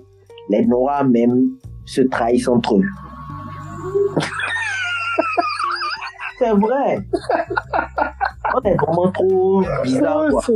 les 0.50 0.64
Noirs 0.66 1.04
même 1.04 1.50
se 1.84 2.02
trahissent 2.02 2.48
entre 2.48 2.76
eux. 2.76 2.84
c'est 6.38 6.50
vrai. 6.52 7.00
On 8.54 8.60
est 8.62 8.76
vraiment 8.76 9.10
trop 9.12 9.62
bizarre, 9.82 10.26
Oh, 10.30 10.40
quoi. 10.40 10.54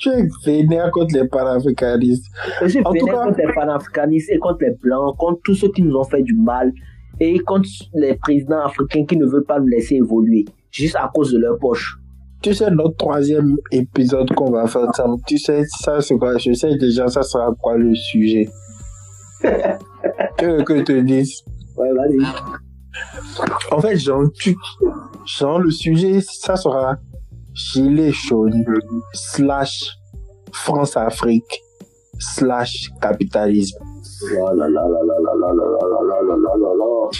Tu 0.00 0.08
es 0.08 0.26
vénère 0.46 0.90
contre 0.90 1.14
les 1.14 1.28
panafricanistes. 1.28 2.26
Je 2.62 2.68
suis 2.68 2.82
En 2.84 2.90
vénère 2.92 3.14
cas- 3.14 3.24
contre 3.26 3.38
les 3.38 3.52
panafricanistes 3.54 4.30
et 4.30 4.38
contre 4.38 4.58
les 4.62 4.74
blancs, 4.82 5.16
contre 5.18 5.40
tous 5.44 5.54
ceux 5.54 5.70
qui 5.70 5.82
nous 5.82 5.94
ont 5.96 6.04
fait 6.04 6.22
du 6.22 6.34
mal 6.34 6.72
et 7.20 7.38
contre 7.40 7.68
les 7.94 8.14
présidents 8.14 8.64
africains 8.64 9.04
qui 9.04 9.16
ne 9.16 9.26
veulent 9.26 9.44
pas 9.44 9.60
nous 9.60 9.66
laisser 9.66 9.96
évoluer 9.96 10.44
juste 10.70 10.96
à 10.96 11.10
cause 11.14 11.32
de 11.32 11.38
leur 11.38 11.58
poche. 11.58 11.96
Tu 12.42 12.54
sais, 12.54 12.70
notre 12.70 12.96
troisième 12.96 13.56
épisode 13.70 14.30
qu'on 14.34 14.50
va 14.50 14.66
faire 14.66 14.88
ensemble, 14.88 15.20
tu 15.26 15.36
sais, 15.36 15.62
ça 15.66 16.00
c'est 16.00 16.16
quoi? 16.16 16.38
Je 16.38 16.54
sais 16.54 16.74
déjà, 16.76 17.06
ça 17.08 17.22
sera 17.22 17.52
quoi 17.60 17.76
le 17.76 17.94
sujet 17.94 18.48
Que 20.38 20.62
que 20.62 20.78
je 20.78 20.82
te 20.82 21.00
dise? 21.00 21.42
Ouais, 21.76 21.92
vas-y. 21.92 22.18
En 23.70 23.80
fait, 23.80 23.96
genre, 23.98 24.24
tu, 24.34 24.56
genre, 25.26 25.58
le 25.58 25.70
sujet, 25.70 26.20
ça 26.22 26.56
sera 26.56 26.96
gilet 27.54 28.12
jaune 28.12 28.64
slash 29.12 29.96
France-Afrique 30.52 31.62
slash 32.18 32.90
capitalisme. 33.00 33.78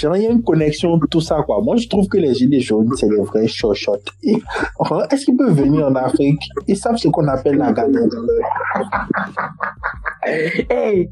Il 0.03 0.23
y 0.23 0.27
a 0.27 0.31
une 0.31 0.43
connexion 0.43 0.97
de 0.99 1.07
tout 1.07 1.21
ça, 1.21 1.43
quoi. 1.43 1.61
Moi, 1.63 1.77
je 1.77 1.89
trouve 1.89 2.07
que 2.09 2.19
les 2.19 2.35
gilets 2.35 2.61
jaunes, 2.61 2.91
c'est 2.97 3.09
les 3.09 3.23
vrais 3.23 3.47
chochottes. 3.47 4.11
Est-ce 4.23 5.25
qu'ils 5.25 5.37
peuvent 5.37 5.55
venir 5.55 5.87
en 5.87 5.95
Afrique? 5.95 6.43
Ils 6.67 6.77
savent 6.77 6.97
ce 6.97 7.09
qu'on 7.09 7.27
appelle 7.29 7.57
la 7.57 7.73
galère. 7.73 8.03
hey, 10.71 11.11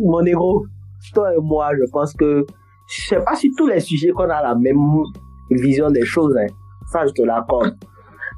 mon 0.00 0.24
héros, 0.24 0.64
toi 1.12 1.34
et 1.34 1.40
moi, 1.40 1.70
je 1.74 1.90
pense 1.90 2.14
que 2.14 2.46
je 2.88 3.08
sais 3.08 3.20
pas 3.20 3.34
si 3.34 3.50
tous 3.56 3.66
les 3.66 3.80
sujets 3.80 4.10
qu'on 4.10 4.30
a 4.30 4.42
la 4.42 4.54
même 4.54 5.02
vision 5.50 5.90
des 5.90 6.04
choses. 6.04 6.34
Hein. 6.38 6.46
Ça, 6.90 7.06
je 7.06 7.12
te 7.12 7.22
l'accorde. 7.22 7.76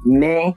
Mais 0.05 0.53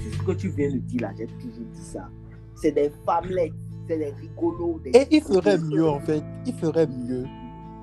ce 0.00 0.22
que 0.24 0.32
tu 0.32 0.48
viens 0.50 0.70
de 0.72 0.78
dire 0.78 1.02
là, 1.02 1.12
j'ai 1.16 1.26
toujours 1.26 1.66
dit 1.72 1.82
ça. 1.82 2.08
C'est 2.56 2.72
des 2.72 2.90
femmelettes. 3.04 3.52
c'est 3.86 3.98
des 3.98 4.12
rigolos. 4.20 4.80
Des 4.82 4.90
Et 4.90 5.06
il 5.10 5.22
ferait 5.22 5.58
mieux, 5.58 5.86
en 5.88 6.00
fait, 6.00 6.22
il 6.46 6.54
ferait 6.54 6.86
mieux 6.86 7.24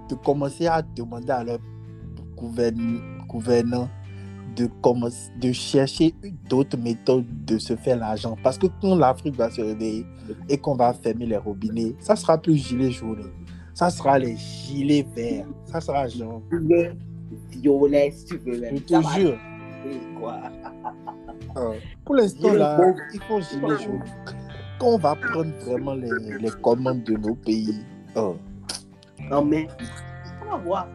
de 0.09 0.15
commencer 0.15 0.67
à 0.67 0.81
demander 0.81 1.31
à 1.31 1.43
leur 1.43 1.59
gouverne- 2.35 2.99
gouvernant 3.27 3.87
de, 4.55 4.67
commencer, 4.81 5.31
de 5.39 5.51
chercher 5.51 6.13
d'autres 6.49 6.77
méthodes 6.77 7.25
de 7.45 7.57
se 7.57 7.75
faire 7.75 7.97
l'argent. 7.97 8.37
Parce 8.43 8.57
que 8.57 8.67
quand 8.81 8.95
l'Afrique 8.95 9.35
va 9.35 9.49
se 9.49 9.61
réveiller 9.61 10.05
et 10.49 10.57
qu'on 10.57 10.75
va 10.75 10.93
fermer 10.93 11.25
les 11.25 11.37
robinets, 11.37 11.95
ça 11.99 12.15
sera 12.15 12.37
plus 12.37 12.55
gilet 12.55 12.91
jaune. 12.91 13.31
Ça 13.73 13.89
sera 13.89 14.19
les 14.19 14.35
gilets 14.37 15.05
verts. 15.15 15.47
Ça 15.65 15.81
sera 15.81 16.07
genre. 16.07 16.41
gilets 16.51 16.93
violets, 17.51 18.11
si 18.11 18.25
tu 18.25 18.37
veux. 18.37 18.59
même. 18.59 18.77
Je 18.77 18.83
te 18.83 19.19
jure. 19.19 19.37
quoi. 20.19 20.39
euh, 21.57 21.73
pour 22.05 22.15
l'instant, 22.15 22.53
là, 22.53 22.79
il 23.13 23.21
faut 23.21 23.39
gilet 23.41 23.77
jaune. 23.83 24.03
Quand 24.79 24.87
on 24.87 24.97
va 24.97 25.15
prendre 25.15 25.51
vraiment 25.65 25.93
les, 25.93 26.09
les 26.39 26.49
commandes 26.61 27.03
de 27.03 27.13
nos 27.15 27.35
pays, 27.35 27.75
oh, 28.15 28.35
Non, 29.29 29.45
mais 29.45 29.67
on 30.43 30.51
va 30.51 30.57
voir. 30.57 30.87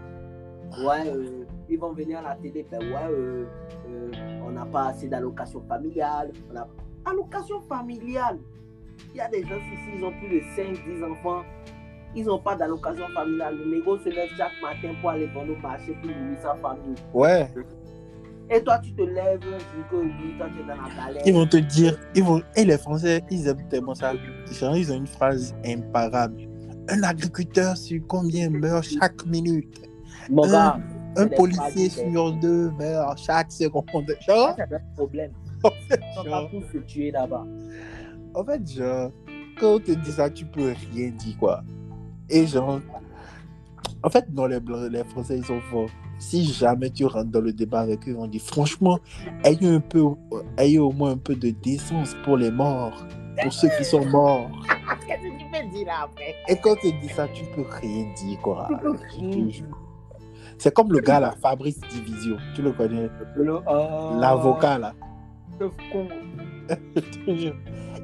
Ouais, 0.79 1.09
euh, 1.09 1.45
ils 1.69 1.79
vont 1.79 1.93
venir 1.93 2.19
à 2.19 2.23
la 2.23 2.35
télé, 2.37 2.67
ben 2.71 2.81
ouais, 2.81 3.11
euh, 3.11 3.45
euh, 3.89 4.11
on 4.45 4.51
n'a 4.51 4.67
pas 4.67 4.89
assez 4.89 5.09
d'allocation 5.09 5.63
familiale. 5.69 6.33
On 6.53 6.57
a... 6.57 6.69
Allocation 7.07 7.61
familiale. 7.63 8.39
Il 9.15 9.19
y 9.19 9.21
a 9.21 9.29
des 9.29 9.43
gens 9.43 9.57
ici, 9.57 9.97
ils 9.97 10.05
ont 10.05 10.13
plus 10.13 10.29
de 10.29 10.43
5, 10.55 10.73
10 10.87 11.05
enfants. 11.05 11.43
Ils 12.15 12.25
n'ont 12.27 12.39
pas 12.39 12.57
d'allocation 12.57 13.07
familiale. 13.15 13.57
Le 13.59 13.77
négo 13.77 13.99
se 13.99 14.09
lève 14.09 14.29
chaque 14.37 14.53
matin 14.63 14.95
pour 15.01 15.11
aller 15.11 15.27
vendre 15.27 15.53
au 15.53 15.57
marché 15.57 15.93
pour 16.01 16.11
nourrir 16.11 16.39
sa 16.43 16.55
famille. 16.57 16.95
ouais. 17.15 17.49
Et 18.49 18.63
toi, 18.63 18.79
tu 18.79 18.93
te 18.93 19.03
lèves, 19.03 19.41
tu 19.41 19.47
dis 19.49 20.39
toi, 20.39 20.47
tu 20.55 20.63
es 20.63 20.67
dans 20.67 20.81
la 20.81 20.95
galère. 20.95 21.23
Ils 21.27 21.35
vont 21.35 21.47
te 21.47 21.57
dire, 21.57 21.99
ils 22.15 22.23
vont, 22.23 22.41
et 22.55 22.65
les 22.65 22.79
Français, 22.79 23.21
ils 23.29 23.49
aiment 23.49 23.67
tellement 23.69 23.95
ça. 23.95 24.13
Ils 24.15 24.93
ont 24.93 24.97
une 24.97 25.07
phrase 25.07 25.53
imparable. 25.65 26.49
Un 26.89 27.03
agriculteur 27.03 27.77
sur 27.77 28.01
combien 28.07 28.49
meurt 28.49 28.85
chaque 28.85 29.27
minute? 29.27 29.83
Mon 30.31 30.45
un- 30.45 30.51
gars, 30.53 30.79
Un 31.17 31.27
les 31.27 31.37
policier 31.37 31.89
sur 31.89 32.33
deux 32.33 32.71
meurt 32.73 33.19
chaque 33.19 33.51
seconde. 33.53 33.85
ça, 34.27 34.35
Genre, 34.35 34.55
c'est 34.57 34.75
un 34.75 34.81
problème. 34.95 35.33
en 35.65 35.71
fait, 35.89 36.01
genre, 36.25 36.51
tous 36.51 36.63
se 36.73 36.79
tuer 36.79 37.11
là-bas. 37.11 37.45
en 38.35 38.45
fait, 38.45 38.71
genre, 38.71 39.11
quand 39.59 39.75
on 39.75 39.79
te 39.81 39.93
dit 39.93 40.13
ça, 40.13 40.29
tu 40.29 40.45
peux 40.45 40.75
rien 40.93 41.11
dire, 41.11 41.37
quoi. 41.39 41.63
Et 42.29 42.47
genre, 42.47 42.81
en 44.03 44.11
fait, 44.11 44.27
non, 44.33 44.47
les 44.47 44.61
Blancs, 44.61 44.91
les 44.91 45.05
Français, 45.05 45.39
ils 45.39 45.45
sont 45.45 45.61
forts. 45.71 45.89
Si 46.19 46.45
jamais 46.45 46.91
tu 46.91 47.05
rentres 47.07 47.31
dans 47.31 47.41
le 47.41 47.53
débat 47.53 47.81
avec 47.81 48.09
eux, 48.09 48.17
on 48.19 48.27
dit 48.27 48.39
franchement, 48.39 48.99
ayez 49.45 49.69
un 49.69 49.81
peu, 49.81 50.03
ayez 50.59 50.79
au 50.79 50.91
moins 50.91 51.11
un 51.13 51.19
peu 51.19 51.35
de 51.35 51.51
décence 51.51 52.15
pour 52.25 52.37
les 52.39 52.51
morts, 52.51 53.07
pour 53.43 53.53
ceux 53.53 53.69
qui 53.77 53.85
sont 53.85 54.05
morts. 54.07 54.51
Qu'est-ce 55.07 55.23
que 55.23 55.39
tu 55.39 55.45
peux 55.53 55.77
dire 55.77 55.87
là 55.87 55.93
après? 56.05 56.35
Et 56.49 56.57
quand 56.57 56.75
tu 56.81 56.91
dis 57.01 57.09
ça, 57.09 57.29
tu 57.29 57.45
peux 57.55 57.65
rien 57.81 58.07
dire, 58.15 58.39
quoi. 58.41 58.67
Tu 58.71 58.77
peux 58.79 58.91
rien. 58.93 59.67
C'est 60.59 60.73
comme 60.73 60.93
le 60.93 61.01
gars 61.01 61.21
là, 61.21 61.35
Fabrice 61.41 61.81
Division. 61.91 62.37
Tu 62.55 62.63
le 62.63 62.73
connais? 62.73 63.11
Oh, 63.39 64.17
L'avocat 64.19 64.79
là. 64.79 64.95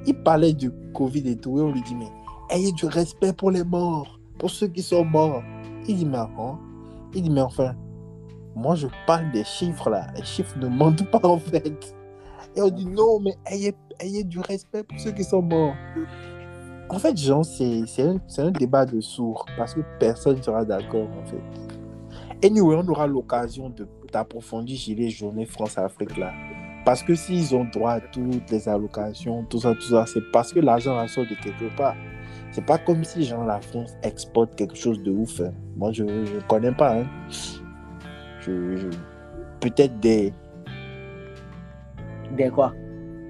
Il 0.06 0.14
parlait 0.22 0.52
du 0.52 0.70
Covid 0.94 1.28
et 1.28 1.36
tout. 1.36 1.58
Et 1.58 1.62
on 1.62 1.72
lui 1.72 1.82
dit, 1.82 1.94
mais 1.94 2.08
ayez 2.50 2.72
du 2.72 2.86
respect 2.86 3.32
pour 3.32 3.50
les 3.50 3.64
morts, 3.64 4.18
pour 4.38 4.50
ceux 4.50 4.68
qui 4.68 4.82
sont 4.82 5.04
morts. 5.04 5.42
Il 5.88 5.96
dit, 5.96 6.06
mais 6.06 6.18
hein? 6.18 6.58
Il 7.14 7.22
dit, 7.22 7.30
mais 7.30 7.40
enfin, 7.40 7.74
moi 8.54 8.74
je 8.74 8.88
parle 9.06 9.30
des 9.32 9.44
chiffres 9.44 9.90
là. 9.90 10.06
Les 10.16 10.24
chiffres 10.24 10.58
ne 10.58 10.68
mentent 10.68 11.10
pas 11.10 11.20
en 11.26 11.38
fait. 11.38 11.94
Et 12.54 12.60
on 12.60 12.68
dit, 12.68 12.86
non, 12.86 13.18
mais 13.20 13.34
ayez, 13.46 13.74
ayez 14.00 14.24
du 14.24 14.40
respect 14.40 14.82
pour 14.82 14.98
ceux 15.00 15.12
qui 15.12 15.24
sont 15.24 15.42
morts. 15.42 15.74
En 16.90 16.98
fait, 16.98 17.16
Jean, 17.16 17.42
c'est 17.42 17.84
un, 18.00 18.18
c'est 18.26 18.42
un 18.42 18.50
débat 18.50 18.84
de 18.84 19.00
sourds 19.00 19.46
parce 19.56 19.72
que 19.72 19.80
personne 19.98 20.36
ne 20.36 20.42
sera 20.42 20.64
d'accord 20.64 21.08
en 21.08 21.24
fait. 21.24 21.40
Anyway, 22.44 22.74
on 22.76 22.88
aura 22.88 23.06
l'occasion 23.06 23.72
d'approfondir 24.12 24.76
Gilet 24.76 25.10
Journée 25.10 25.46
France-Afrique 25.46 26.16
là. 26.16 26.32
Parce 26.84 27.02
que 27.02 27.14
s'ils 27.14 27.54
ont 27.54 27.64
droit 27.64 27.92
à 27.92 28.00
toutes 28.00 28.50
les 28.50 28.68
allocations, 28.68 29.44
tout 29.44 29.60
ça, 29.60 29.72
tout 29.74 29.82
ça, 29.82 30.04
c'est 30.06 30.22
parce 30.32 30.52
que 30.52 30.58
l'argent 30.58 30.98
en 30.98 31.06
sort 31.06 31.24
de 31.24 31.36
quelque 31.40 31.74
part. 31.76 31.94
C'est 32.50 32.66
pas 32.66 32.76
comme 32.78 33.04
si 33.04 33.24
genre, 33.24 33.44
la 33.44 33.60
France 33.60 33.94
exporte 34.02 34.56
quelque 34.56 34.74
chose 34.76 35.00
de 35.02 35.12
ouf. 35.12 35.40
hein. 35.40 35.52
Moi, 35.76 35.92
je 35.92 36.02
ne 36.02 36.40
connais 36.48 36.72
pas. 36.72 36.98
hein. 36.98 37.06
Je, 38.40 38.76
je- 38.76 38.88
Peut-être 39.60 40.00
des, 40.00 40.32
Des 42.36 42.50
quoi? 42.50 42.74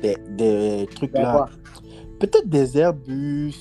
des, 0.01 0.17
des 0.31 0.89
trucs 0.95 1.13
Des 1.13 1.21
là. 1.21 1.47
Peut-être 2.19 2.49
des 2.49 2.79
Airbus. 2.79 3.55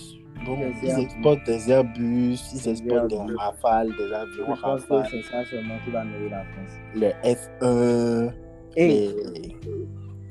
Des 0.46 0.74
ils 0.84 0.90
Airbus. 0.90 1.02
exportent 1.04 1.44
des 1.46 1.72
Airbus, 1.72 2.38
ils 2.54 2.58
Des 2.62 2.70
exportent 2.70 3.08
des 3.10 3.16
Airbus. 3.16 3.36
Rafales, 3.36 3.88
des 3.98 4.14
avions 4.14 4.34
Je 4.56 4.62
pense 4.62 4.86
que 4.86 4.94
Rafales, 4.94 5.08
c'est 5.12 5.22
ça 5.24 5.46
seulement 5.46 5.76
qui 5.86 5.92
va 5.92 6.04
nourrir 6.04 6.32
la 6.32 6.44
France. 6.44 6.72
les 6.96 7.14
F1, 7.24 8.34
Et 8.78 8.88
les... 8.88 9.58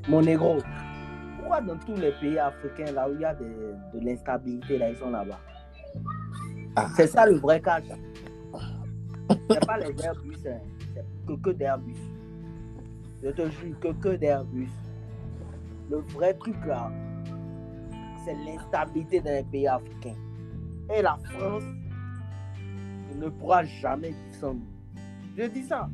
mon 0.09 0.21
négro, 0.23 0.59
pourquoi 1.39 1.61
dans 1.61 1.77
tous 1.79 1.95
les 1.97 2.13
pays 2.21 2.39
africains 2.39 2.93
là 2.93 3.09
où 3.09 3.15
il 3.15 3.21
y 3.21 3.25
a 3.25 3.35
des- 3.35 3.45
de 3.45 4.05
l'instabilité, 4.05 4.79
là, 4.79 4.91
ils 4.91 4.97
sont 4.97 5.11
là-bas? 5.11 5.39
Ah. 6.77 6.89
C'est 6.97 7.07
ça 7.09 7.27
le 7.27 7.37
vrai 7.37 7.61
cas. 7.61 7.81
ça. 7.89 7.95
C'est 9.51 9.67
pas 9.67 9.79
les 9.79 9.95
Airbus, 10.05 10.37
hein. 10.47 10.59
c'est 10.95 11.05
que, 11.27 11.41
que 11.41 11.51
d'Airbus. 11.51 11.95
Je 13.23 13.31
te 13.31 13.43
jure, 13.51 13.79
que, 13.81 13.89
que 13.93 14.17
d'Airbus. 14.17 14.69
Le 15.91 15.99
vrai 16.15 16.35
truc 16.35 16.57
là, 16.67 16.91
c'est 18.25 18.35
l'instabilité 18.35 19.21
dans 19.21 19.31
les 19.31 19.43
pays 19.43 19.67
africains. 19.67 20.17
Et 20.95 21.03
la 21.03 21.17
France 21.25 21.65
ne 23.17 23.29
pourra 23.29 23.65
jamais 23.65 24.15
descendre. 24.27 24.61
Je 25.37 25.45
dis 25.45 25.63
ça. 25.63 25.89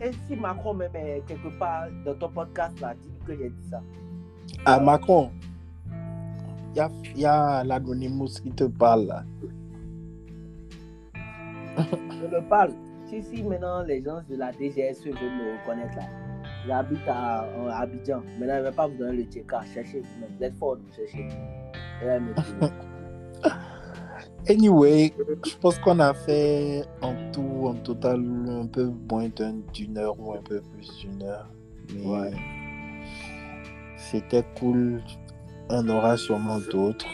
Et 0.00 0.10
si 0.26 0.36
Macron 0.36 0.74
même 0.74 0.94
est 0.94 1.22
quelque 1.26 1.56
part 1.58 1.86
dans 2.04 2.14
ton 2.14 2.28
podcast 2.28 2.80
là, 2.80 2.94
dit 2.94 3.10
que 3.26 3.36
j'ai 3.36 3.50
dit 3.50 3.68
ça. 3.68 3.80
À 4.66 4.80
Macron, 4.80 5.30
il 6.72 6.76
y 6.76 6.80
a, 6.80 6.90
y 7.14 7.24
a 7.24 7.64
l'Anonymous 7.64 8.40
qui 8.42 8.50
te 8.50 8.64
parle 8.64 9.06
là. 9.06 9.24
Je 11.76 12.26
le 12.26 12.48
parle. 12.48 12.72
Si, 13.06 13.22
si 13.22 13.42
maintenant 13.42 13.82
les 13.82 14.02
gens 14.02 14.20
de 14.28 14.36
la 14.36 14.50
DGSE 14.52 15.04
veulent 15.04 15.14
me 15.14 15.60
reconnaître 15.60 15.96
là, 15.96 16.04
j'habite 16.66 17.06
à, 17.08 17.40
à 17.70 17.80
Abidjan. 17.82 18.22
Maintenant, 18.38 18.54
je 18.56 18.60
ne 18.60 18.64
vais 18.68 18.72
pas 18.72 18.86
vous 18.88 18.96
donner 18.96 19.16
le 19.18 19.24
check 19.24 19.50
Cherchez. 19.72 20.02
Vous 20.38 20.44
êtes 20.44 20.56
fort, 20.56 20.76
cherchez. 20.96 21.28
Là. 22.04 22.18
Anyway, 24.46 25.12
je 25.46 25.56
pense 25.56 25.78
qu'on 25.78 25.98
a 26.00 26.12
fait 26.12 26.82
en 27.00 27.14
tout, 27.32 27.66
en 27.66 27.74
total, 27.74 28.22
un 28.46 28.66
peu 28.66 28.90
moins 29.10 29.28
d'un- 29.34 29.56
d'une 29.72 29.96
heure 29.96 30.14
ou 30.20 30.34
un 30.34 30.42
peu 30.42 30.60
plus 30.60 30.98
d'une 31.00 31.22
heure. 31.22 31.48
Mais 31.94 32.06
Ouais. 32.06 32.30
c'était 33.96 34.44
cool. 34.58 35.00
On 35.70 35.88
aura 35.88 36.18
sûrement 36.18 36.58
d'autres. 36.70 37.06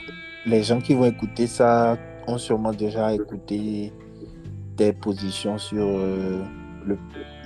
Les 0.45 0.65
gens 0.65 0.81
qui 0.81 0.95
vont 0.95 1.05
écouter 1.05 1.47
ça 1.47 1.97
ont 2.27 2.39
sûrement 2.39 2.73
déjà 2.73 3.15
écouté 3.15 3.93
des 4.77 4.93
positions 4.93 5.57
sur 5.57 5.85
euh, 5.87 6.43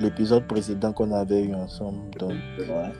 l'épisode 0.00 0.46
précédent 0.46 0.92
qu'on 0.92 1.12
avait 1.12 1.44
eu 1.44 1.54
ensemble. 1.54 1.98
Donc, 2.18 2.32
Ouais. 2.58 2.92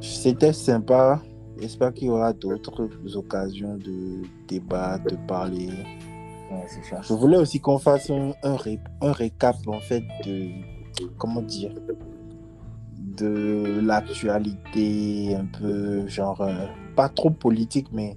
c'était 0.00 0.52
sympa. 0.52 1.20
J'espère 1.60 1.92
qu'il 1.92 2.08
y 2.08 2.10
aura 2.10 2.32
d'autres 2.32 2.88
occasions 3.16 3.76
de 3.76 4.22
débattre, 4.48 5.04
de 5.04 5.16
parler. 5.28 5.68
Ouais. 6.50 6.66
Je 7.02 7.14
voulais 7.14 7.36
aussi 7.38 7.60
qu'on 7.60 7.78
fasse 7.78 8.10
un, 8.10 8.32
un, 8.42 8.56
ré- 8.56 8.80
un 9.00 9.12
récap 9.12 9.56
en 9.66 9.78
fait 9.80 10.02
de 10.26 10.48
comment 11.18 11.40
dire 11.42 11.72
de 12.98 13.80
l'actualité 13.84 15.34
un 15.34 15.46
peu 15.46 16.06
genre 16.08 16.40
euh, 16.42 16.66
pas 16.96 17.08
trop 17.08 17.30
politique 17.30 17.88
mais 17.92 18.16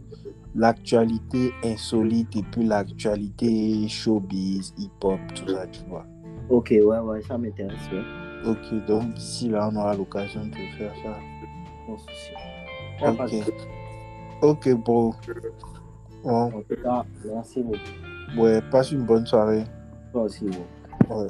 l'actualité 0.54 1.52
insolite 1.64 2.36
et 2.36 2.44
puis 2.44 2.66
l'actualité 2.66 3.88
showbiz, 3.90 4.74
hip-hop, 4.78 5.20
tout 5.34 5.50
ça, 5.50 5.68
tu 5.68 5.82
vois. 5.90 6.06
Ok, 6.50 6.70
ouais, 6.72 7.00
ouais, 7.00 7.22
ça 7.22 7.38
m'intéresse. 7.38 7.90
Ouais. 7.92 8.50
Ok, 8.50 8.86
donc 8.86 9.14
d'ici 9.14 9.50
là, 9.50 9.70
on 9.72 9.76
aura 9.76 9.96
l'occasion 9.96 10.46
de 10.46 10.56
faire 10.78 10.94
ça. 11.04 11.18
Sans 11.88 11.98
souci. 11.98 12.32
Ok. 13.02 13.54
Ok, 14.42 14.70
bro. 14.76 15.14
Bon, 16.24 16.46
En 16.46 16.52
tout 16.62 16.76
cas, 16.84 17.06
merci 17.26 17.64
beaucoup. 17.64 17.80
ouais, 18.42 18.62
passe 18.72 18.92
une 18.92 19.04
bonne 19.06 19.26
soirée. 19.26 19.64
Toi 20.12 20.24
aussi, 20.24 20.46
bon. 20.46 21.16
Ouais. 21.24 21.30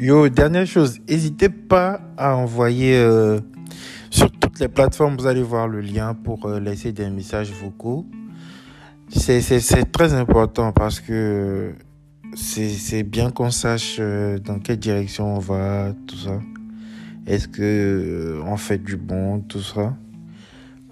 Yo, 0.00 0.30
dernière 0.30 0.66
chose, 0.66 0.98
n'hésitez 1.06 1.50
pas 1.50 2.00
à 2.16 2.34
envoyer 2.34 2.96
euh, 2.96 3.38
sur 4.08 4.30
toutes 4.30 4.58
les 4.58 4.68
plateformes, 4.68 5.18
vous 5.18 5.26
allez 5.26 5.42
voir 5.42 5.68
le 5.68 5.82
lien 5.82 6.14
pour 6.14 6.46
euh, 6.46 6.58
laisser 6.58 6.90
des 6.92 7.10
messages 7.10 7.52
vocaux. 7.52 8.06
C'est 9.10 9.92
très 9.92 10.14
important 10.14 10.72
parce 10.72 11.00
que 11.00 11.74
c'est 12.34 13.02
bien 13.02 13.30
qu'on 13.30 13.50
sache 13.50 13.98
euh, 14.00 14.38
dans 14.38 14.58
quelle 14.58 14.78
direction 14.78 15.36
on 15.36 15.38
va, 15.38 15.92
tout 16.06 16.16
ça. 16.16 16.40
Est-ce 17.26 17.46
que 17.46 17.60
euh, 17.60 18.42
on 18.46 18.56
fait 18.56 18.78
du 18.78 18.96
bon, 18.96 19.40
tout 19.40 19.60
ça. 19.60 19.94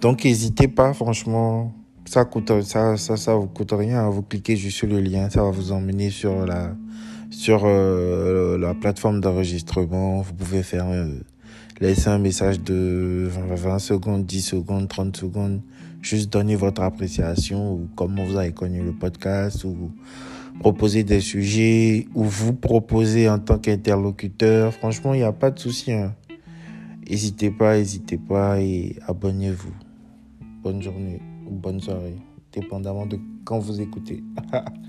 Donc 0.01 0.23
n'hésitez 0.23 0.67
pas, 0.67 0.93
franchement, 0.93 1.73
ça 2.05 2.25
coûte 2.25 2.51
vous 2.51 3.47
coûte 3.47 3.71
rien. 3.71 4.07
Vous 4.07 4.21
cliquez 4.21 4.55
juste 4.55 4.77
sur 4.77 4.87
le 4.87 4.99
lien, 5.01 5.31
ça 5.31 5.41
va 5.41 5.49
vous 5.49 5.71
emmener 5.71 6.11
sur 6.11 6.45
la 6.45 6.75
sur 7.29 7.63
euh, 7.65 8.57
la 8.57 8.73
plateforme 8.73 9.21
d'enregistrement. 9.21 10.21
Vous 10.21 10.33
pouvez 10.33 10.63
faire 10.63 10.85
laisser 11.79 12.09
un 12.09 12.17
message 12.17 12.61
de 12.61 13.29
20 13.29 13.79
secondes, 13.79 14.25
10 14.25 14.41
secondes, 14.41 14.87
30 14.87 15.15
secondes. 15.15 15.61
Juste 16.01 16.31
donner 16.31 16.55
votre 16.55 16.81
appréciation 16.81 17.73
ou 17.73 17.89
comment 17.95 18.23
vous 18.23 18.37
avez 18.37 18.53
connu 18.53 18.81
le 18.81 18.93
podcast 18.93 19.65
ou 19.65 19.91
proposer 20.59 21.03
des 21.03 21.21
sujets 21.21 22.07
ou 22.15 22.23
vous 22.23 22.53
proposer 22.53 23.29
en 23.29 23.39
tant 23.39 23.57
qu'interlocuteur. 23.57 24.73
Franchement, 24.73 25.13
il 25.13 25.17
n'y 25.17 25.23
a 25.23 25.33
pas 25.33 25.51
de 25.51 25.59
souci. 25.59 25.91
Hein. 25.91 26.13
N'hésitez 27.09 27.49
pas, 27.49 27.77
n'hésitez 27.77 28.17
pas 28.17 28.61
et 28.61 28.95
abonnez-vous. 29.07 29.73
Bonne 30.61 30.81
journée 30.81 31.19
ou 31.47 31.55
bonne 31.55 31.79
soirée, 31.79 32.17
dépendamment 32.53 33.05
de 33.05 33.17
quand 33.43 33.59
vous 33.59 33.81
écoutez. 33.81 34.23